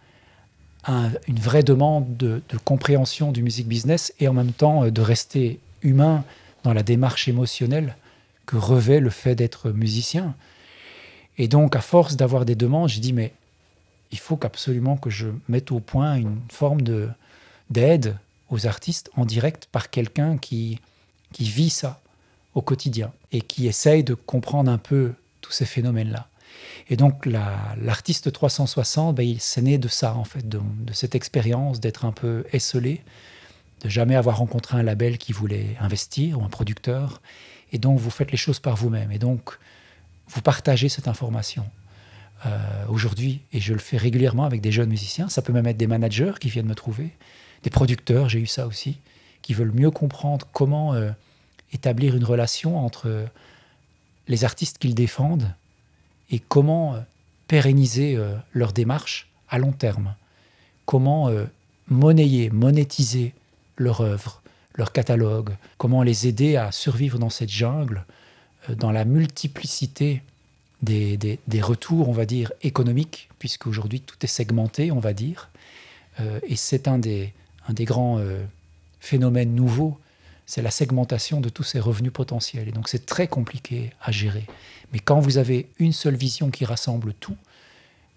une 1.27 1.39
vraie 1.39 1.63
demande 1.63 2.17
de, 2.17 2.41
compréhension 2.65 3.31
du 3.31 3.43
music 3.43 3.69
business 3.69 4.15
et 4.21 4.29
en 4.29 4.33
même 4.33 4.53
temps 4.53 4.89
de 4.89 5.03
rester 5.03 5.61
humain 5.83 6.25
dans 6.65 6.73
la 6.73 6.83
démarche 6.83 7.29
émotionnelle 7.29 7.95
que 8.47 8.57
revêt 8.57 8.99
le 8.99 9.11
fait 9.11 9.35
d'être 9.35 9.71
musicien. 9.71 10.35
Et 11.37 11.47
donc, 11.47 11.77
à 11.77 11.83
force 11.83 12.17
d'avoir 12.17 12.47
des 12.47 12.55
demandes, 12.55 12.89
j'ai 12.89 13.01
dit, 13.01 13.13
mais 13.13 13.33
il 14.13 14.19
faut 14.19 14.37
qu'absolument 14.37 14.97
que 14.97 15.11
je 15.11 15.29
mette 15.49 15.71
au 15.73 15.81
point 15.81 16.17
une 16.17 16.41
forme 16.51 16.83
de 16.83 17.09
d'aide 17.71 18.17
aux 18.49 18.67
artistes 18.67 19.11
en 19.17 19.27
direct 19.27 19.69
par 19.71 19.91
quelqu'un 19.91 20.39
qui, 20.39 20.81
vit 21.39 21.71
ça 21.71 22.01
au 22.55 22.63
quotidien 22.63 23.13
et 23.31 23.43
qui 23.43 23.67
essaye 23.67 24.03
de 24.03 24.15
comprendre 24.15 24.71
un 24.71 24.79
peu 24.79 25.13
tous 25.43 25.53
ces 25.53 25.67
phénomènes-là. 25.67 26.29
Et 26.89 26.97
donc 26.97 27.27
l'artiste 27.27 28.33
360, 28.33 29.15
ben, 29.15 29.23
il 29.23 29.41
s'est 29.41 29.61
né 29.61 29.77
de 29.77 29.89
ça, 29.89 30.15
en 30.15 30.25
fait, 30.25 30.49
de, 30.49 30.59
de 30.59 30.93
cette 30.95 31.15
expérience 31.15 31.81
d'être 31.81 32.07
un 32.07 32.13
peu 32.13 32.45
esselé, 32.53 33.03
de 33.83 33.91
jamais 33.91 34.17
avoir 34.17 34.39
rencontré 34.39 34.79
un 34.79 34.83
label 34.83 35.19
qui 35.19 35.33
voulait 35.33 35.77
investir 35.79 36.41
ou 36.41 36.45
un 36.45 36.49
producteur. 36.49 37.21
Et 37.73 37.79
donc 37.79 37.99
vous 37.99 38.11
faites 38.11 38.33
les 38.33 38.39
choses 38.39 38.61
par 38.61 38.77
vous-même. 38.77 39.13
Et 39.13 39.19
donc 39.19 39.59
vous 40.29 40.41
partagez 40.41 40.89
cette 40.89 41.09
information. 41.09 41.67
Euh, 42.47 42.87
aujourd'hui, 42.89 43.41
et 43.53 43.61
je 43.61 43.73
le 43.73 43.81
fais 43.81 43.97
régulièrement 43.97 44.45
avec 44.45 44.61
des 44.61 44.71
jeunes 44.71 44.91
musiciens, 44.91 45.29
ça 45.29 45.43
peut 45.43 45.53
même 45.53 45.67
être 45.67 45.77
des 45.77 45.89
managers 45.89 46.35
qui 46.41 46.49
viennent 46.49 46.67
me 46.69 46.75
trouver, 46.75 47.11
des 47.65 47.71
producteurs, 47.71 48.29
j'ai 48.29 48.39
eu 48.39 48.47
ça 48.47 48.67
aussi, 48.67 48.99
qui 49.43 49.55
veulent 49.55 49.73
mieux 49.73 49.91
comprendre 49.91 50.47
comment 50.53 50.95
euh, 50.95 51.11
établir 51.73 52.17
une 52.17 52.25
relation 52.25 52.79
entre 52.79 53.27
les 54.27 54.45
artistes 54.45 54.79
qu'ils 54.79 54.95
défendent 54.95 55.55
et 56.31 56.39
comment 56.39 56.95
euh, 56.95 57.01
pérenniser 57.47 58.17
euh, 58.17 58.35
leur 58.53 58.73
démarche 58.73 59.29
à 59.49 59.59
long 59.59 59.73
terme, 59.73 60.15
comment 60.85 61.31
monnayer, 61.89 62.51
monétiser 62.51 63.33
leur 63.79 64.03
œuvre, 64.03 64.43
leur 64.75 64.93
catalogue, 64.93 65.57
comment 65.79 66.03
les 66.03 66.27
aider 66.27 66.57
à 66.57 66.71
survivre 66.71 67.19
dans 67.19 67.31
cette 67.31 67.49
jungle, 67.49 68.05
dans 68.69 68.93
la 68.93 69.07
multiplicité 69.07 70.23
des, 70.83 71.17
des, 71.17 71.61
retours, 71.61 72.09
on 72.09 72.13
va 72.13 72.25
dire, 72.25 72.53
économiques, 72.63 73.29
puisque 73.39 73.67
aujourd'hui 73.67 74.01
tout 74.01 74.17
est 74.23 74.29
segmenté, 74.29 74.93
on 74.93 75.01
va 75.01 75.13
dire. 75.13 75.51
et 76.47 76.57
c'est 76.57 76.89
un 76.89 76.99
des, 76.99 77.33
un 77.69 77.75
des 77.75 77.85
grands 77.85 78.19
euh, 78.19 78.45
phénomènes 78.99 79.55
nouveaux, 79.55 79.99
c'est 80.47 80.63
la 80.63 80.71
segmentation 80.71 81.41
de 81.41 81.51
tous 81.51 81.63
ces 81.63 81.79
revenus 81.79 82.13
potentiels. 82.13 82.69
Et 82.69 82.73
donc 82.73 82.89
c'est 82.89 83.07
très 83.07 83.29
compliqué 83.29 83.93
à 84.01 84.11
gérer. 84.11 84.47
Mais 84.93 84.99
quand 84.99 85.21
vous 85.21 85.37
avez 85.37 85.69
une 85.79 85.93
seule 85.93 86.17
vision 86.17 86.51
qui 86.51 86.65
rassemble 86.65 87.13
tout, 87.13 87.37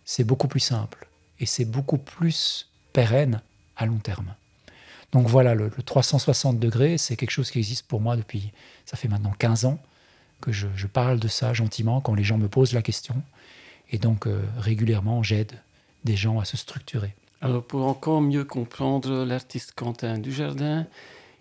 c'est 0.06 0.24
beaucoup 0.24 0.48
plus 0.48 0.62
simple 0.62 1.08
et 1.40 1.46
c'est 1.46 1.66
beaucoup 1.66 1.98
plus 1.98 2.70
pérenne 2.94 3.42
à 3.76 3.86
long 3.86 3.98
terme. 3.98 4.34
Donc 5.12 5.28
voilà, 5.28 5.54
le, 5.54 5.70
360 5.70 6.58
degrés, 6.58 6.98
c'est 6.98 7.18
quelque 7.18 7.32
chose 7.32 7.52
qui 7.52 7.60
existe 7.60 7.86
pour 7.86 8.00
moi 8.00 8.16
depuis, 8.16 8.52
ça 8.86 8.96
fait 8.96 9.10
maintenant 9.10 9.34
15 9.38 9.66
ans 9.66 9.78
que 10.42 10.52
je, 10.52 10.68
parle 10.88 11.20
de 11.20 11.28
ça 11.28 11.54
gentiment 11.54 12.02
quand 12.02 12.14
les 12.14 12.24
gens 12.24 12.38
me 12.38 12.48
posent 12.48 12.74
la 12.74 12.82
question. 12.82 13.16
Et 13.92 13.98
donc 13.98 14.28
euh, 14.28 14.42
régulièrement, 14.58 15.24
j'aide 15.24 15.54
des 16.04 16.16
gens 16.16 16.40
à 16.40 16.46
se 16.46 16.58
structurer. 16.58 17.14
Alors 17.42 17.64
pour 17.64 17.86
encore 17.86 18.22
mieux 18.22 18.44
comprendre 18.44 19.24
l'artiste 19.26 19.74
Quentin 19.76 20.18
Dujardin, 20.18 20.86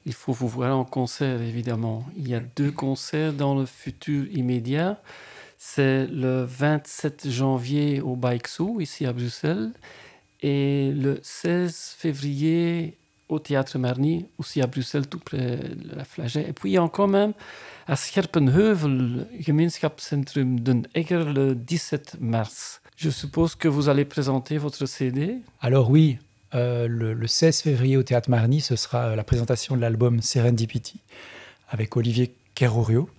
il 0.06 0.12
faut 0.12 0.32
vous 0.32 0.48
voir 0.48 0.76
en 0.76 0.84
concert 0.84 1.42
évidemment. 1.42 2.06
Il 2.16 2.28
y 2.28 2.34
a 2.34 2.40
deux 2.40 2.72
concerts 2.72 3.32
dans 3.32 3.54
le 3.54 3.66
futur 3.66 4.26
immédiat. 4.32 5.00
C'est 5.58 6.06
le 6.06 6.42
27 6.44 7.28
janvier 7.28 8.00
au 8.00 8.16
Baixo, 8.16 8.80
ici 8.80 9.04
à 9.04 9.12
Bruxelles, 9.12 9.72
et 10.40 10.90
le 10.92 11.20
16 11.22 11.96
février 11.98 12.96
au 13.28 13.38
Théâtre 13.38 13.78
Marny, 13.78 14.26
aussi 14.38 14.62
à 14.62 14.66
Bruxelles, 14.66 15.06
tout 15.06 15.18
près 15.18 15.58
de 15.58 15.96
la 15.96 16.04
Flagey. 16.04 16.46
Et 16.48 16.52
puis 16.52 16.70
il 16.70 16.74
y 16.74 16.78
a 16.78 16.88
quand 16.88 17.08
même 17.08 17.34
Scherpenheuvel, 17.96 19.26
gemeenschapscentrum 19.40 20.60
Den 20.60 20.86
Egger, 20.94 21.24
le 21.24 21.54
17 21.54 22.18
mars. 22.20 22.80
Je 22.96 23.10
suppose 23.10 23.56
que 23.56 23.66
vous 23.66 23.88
allez 23.88 24.04
présenter 24.04 24.58
votre 24.58 24.86
CD 24.86 25.38
Alors 25.60 25.90
oui, 25.90 26.18
euh, 26.54 26.86
le, 26.86 27.26
16 27.26 27.62
février 27.62 27.96
au 27.96 28.02
Théâtre 28.02 28.30
Marny, 28.30 28.60
ce 28.60 28.76
sera 28.76 29.06
euh, 29.06 29.16
la 29.16 29.24
présentation 29.24 29.76
de 29.76 29.80
l'album 29.80 30.22
Serendipity 30.22 31.00
avec 31.68 31.96
Olivier 31.96 32.32
Kerourio. 32.54 33.10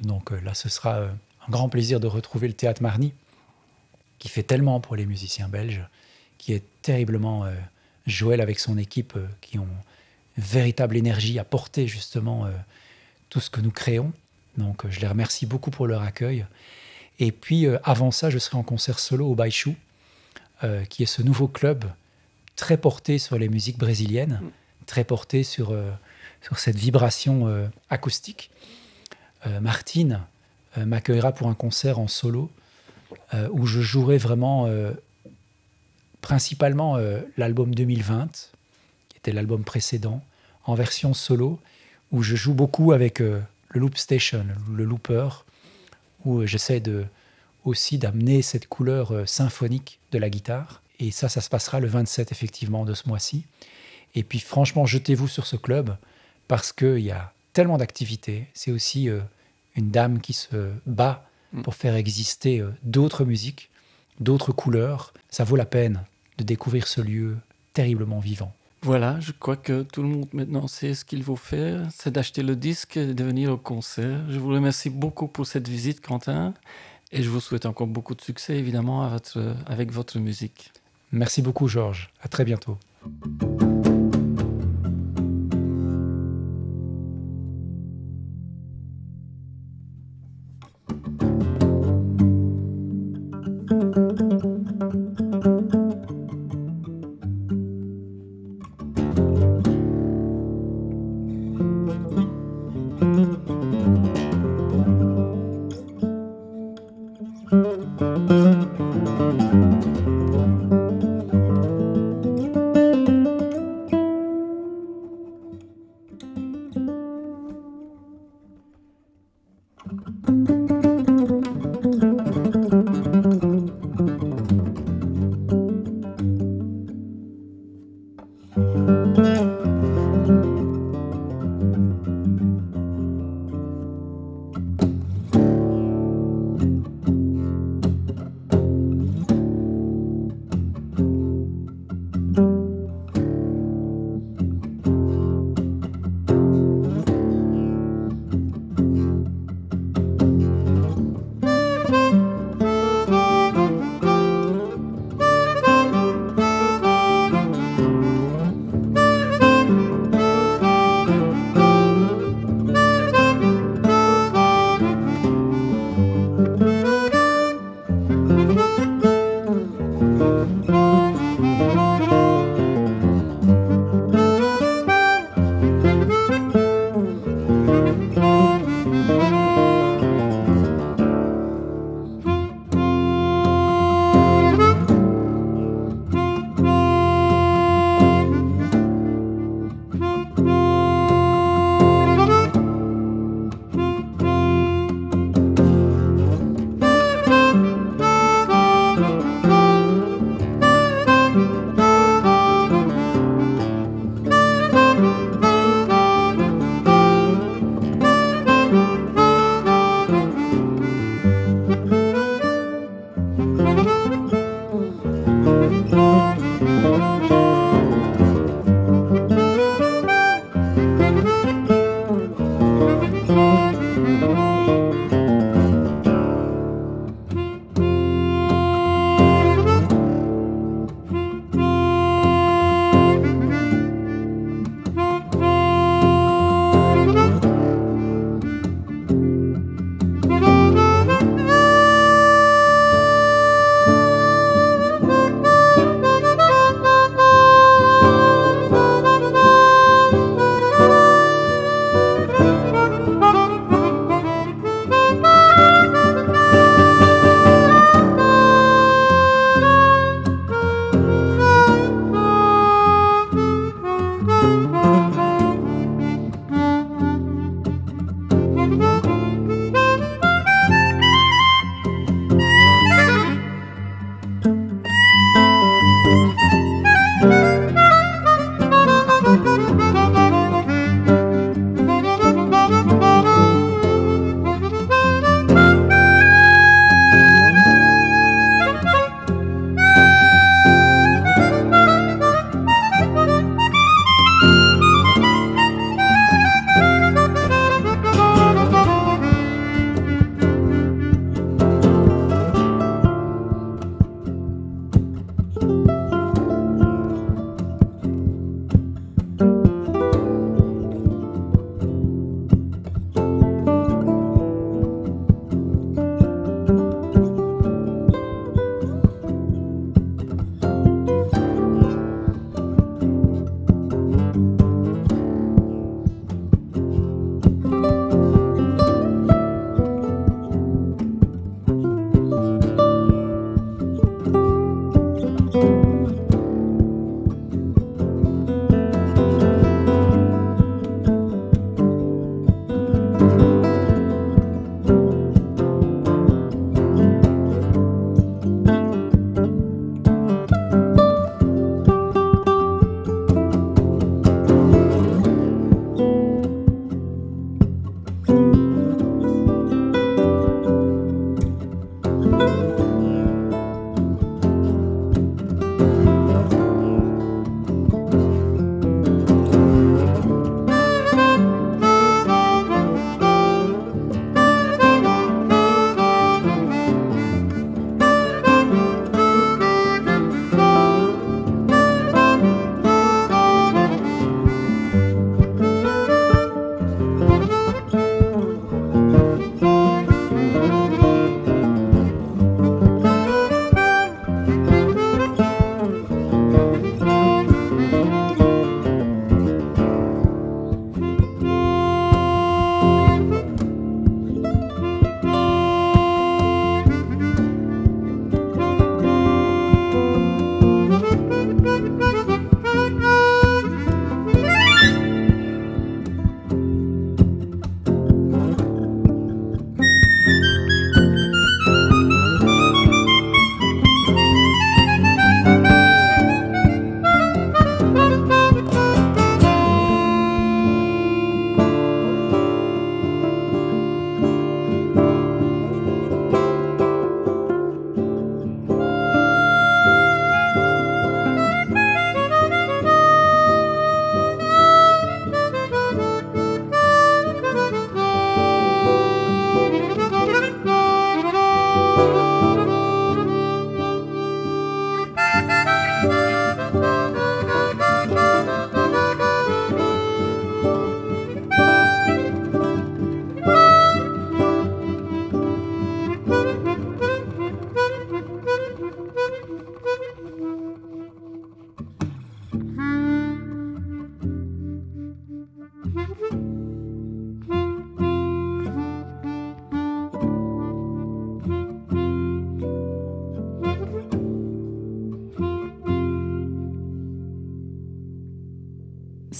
Donc 0.00 0.32
euh, 0.32 0.40
là, 0.40 0.52
ce 0.52 0.68
sera 0.68 1.04
un 1.04 1.50
grand 1.50 1.68
plaisir 1.70 1.98
de 1.98 2.06
retrouver 2.06 2.48
le 2.48 2.54
Théâtre 2.54 2.82
Marny, 2.82 3.14
qui 4.18 4.28
fait 4.28 4.42
tellement 4.42 4.80
pour 4.80 4.96
les 4.96 5.06
musiciens 5.06 5.48
belges, 5.48 5.86
qui 6.36 6.52
est 6.52 6.64
terriblement 6.82 7.46
Joël 8.06 8.40
avec 8.40 8.58
son 8.58 8.76
équipe, 8.76 9.16
qui 9.40 9.58
ont 9.58 9.68
une 10.36 10.42
véritable 10.42 10.96
énergie 10.96 11.38
à 11.38 11.44
porter 11.44 11.86
justement 11.86 12.46
tout 13.32 13.40
ce 13.40 13.48
que 13.48 13.62
nous 13.62 13.70
créons. 13.70 14.12
Donc 14.58 14.86
je 14.90 15.00
les 15.00 15.06
remercie 15.08 15.46
beaucoup 15.46 15.70
pour 15.70 15.86
leur 15.86 16.02
accueil. 16.02 16.44
Et 17.18 17.32
puis 17.32 17.66
avant 17.82 18.10
ça, 18.10 18.28
je 18.28 18.36
serai 18.36 18.58
en 18.58 18.62
concert 18.62 18.98
solo 18.98 19.26
au 19.26 19.34
Baixou, 19.34 19.74
qui 20.90 21.02
est 21.02 21.06
ce 21.06 21.22
nouveau 21.22 21.48
club 21.48 21.86
très 22.56 22.76
porté 22.76 23.18
sur 23.18 23.38
les 23.38 23.48
musiques 23.48 23.78
brésiliennes, 23.78 24.40
mm. 24.42 24.50
très 24.86 25.04
porté 25.04 25.42
sur, 25.42 25.70
euh, 25.70 25.90
sur 26.42 26.58
cette 26.58 26.76
vibration 26.76 27.48
euh, 27.48 27.66
acoustique. 27.90 28.50
Euh, 29.46 29.60
Martine 29.60 30.20
m'accueillera 30.76 31.32
pour 31.32 31.48
un 31.48 31.54
concert 31.54 31.98
en 31.98 32.08
solo 32.08 32.50
où 33.52 33.66
je 33.66 33.82
jouerai 33.82 34.16
vraiment 34.16 34.70
principalement 36.22 36.96
l'album 37.36 37.74
2020, 37.74 38.50
qui 39.10 39.18
était 39.18 39.32
l'album 39.32 39.64
précédent, 39.64 40.22
en 40.64 40.74
version 40.74 41.12
solo, 41.12 41.60
où 42.12 42.22
je 42.22 42.36
joue 42.36 42.54
beaucoup 42.54 42.92
avec 42.92 43.18
le 43.18 43.42
Loop 43.74 43.96
Station, 43.96 44.46
le 44.70 44.84
looper, 44.84 45.28
où 46.24 46.46
j'essaie 46.46 46.80
de, 46.80 47.04
aussi 47.64 47.98
d'amener 47.98 48.42
cette 48.42 48.68
couleur 48.68 49.28
symphonique 49.28 49.98
de 50.12 50.18
la 50.18 50.30
guitare. 50.30 50.82
Et 51.00 51.10
ça, 51.10 51.28
ça 51.28 51.40
se 51.40 51.48
passera 51.48 51.80
le 51.80 51.88
27 51.88 52.30
effectivement 52.32 52.84
de 52.84 52.94
ce 52.94 53.08
mois-ci. 53.08 53.44
Et 54.14 54.22
puis 54.22 54.38
franchement, 54.38 54.86
jetez-vous 54.86 55.28
sur 55.28 55.46
ce 55.46 55.56
club 55.56 55.96
parce 56.48 56.72
qu'il 56.72 56.98
y 56.98 57.10
a 57.10 57.32
tellement 57.52 57.78
d'activités. 57.78 58.46
C'est 58.54 58.70
aussi 58.70 59.08
euh, 59.08 59.20
une 59.74 59.90
dame 59.90 60.20
qui 60.20 60.32
se 60.32 60.70
bat 60.86 61.26
mm. 61.52 61.62
pour 61.62 61.74
faire 61.74 61.94
exister 61.94 62.60
euh, 62.60 62.70
d'autres 62.82 63.24
musiques, 63.24 63.70
d'autres 64.20 64.52
couleurs. 64.52 65.12
Ça 65.30 65.44
vaut 65.44 65.56
la 65.56 65.66
peine 65.66 66.02
de 66.38 66.44
découvrir 66.44 66.86
ce 66.86 67.00
lieu 67.00 67.36
terriblement 67.72 68.20
vivant. 68.20 68.54
Voilà, 68.84 69.20
je 69.20 69.30
crois 69.30 69.56
que 69.56 69.82
tout 69.82 70.02
le 70.02 70.08
monde 70.08 70.26
maintenant 70.32 70.66
sait 70.66 70.94
ce 70.94 71.04
qu'il 71.04 71.22
faut 71.22 71.36
faire, 71.36 71.86
c'est 71.94 72.10
d'acheter 72.10 72.42
le 72.42 72.56
disque 72.56 72.96
et 72.96 73.14
de 73.14 73.24
venir 73.24 73.52
au 73.52 73.56
concert. 73.56 74.28
Je 74.28 74.40
vous 74.40 74.48
remercie 74.48 74.90
beaucoup 74.90 75.28
pour 75.28 75.46
cette 75.46 75.68
visite, 75.68 76.00
Quentin, 76.00 76.52
et 77.12 77.22
je 77.22 77.30
vous 77.30 77.40
souhaite 77.40 77.64
encore 77.64 77.86
beaucoup 77.86 78.16
de 78.16 78.20
succès, 78.20 78.56
évidemment, 78.56 79.08
avec 79.66 79.92
votre 79.92 80.18
musique. 80.18 80.72
Merci 81.12 81.42
beaucoup 81.42 81.68
Georges. 81.68 82.10
À 82.22 82.28
très 82.28 82.44
bientôt. 82.44 82.76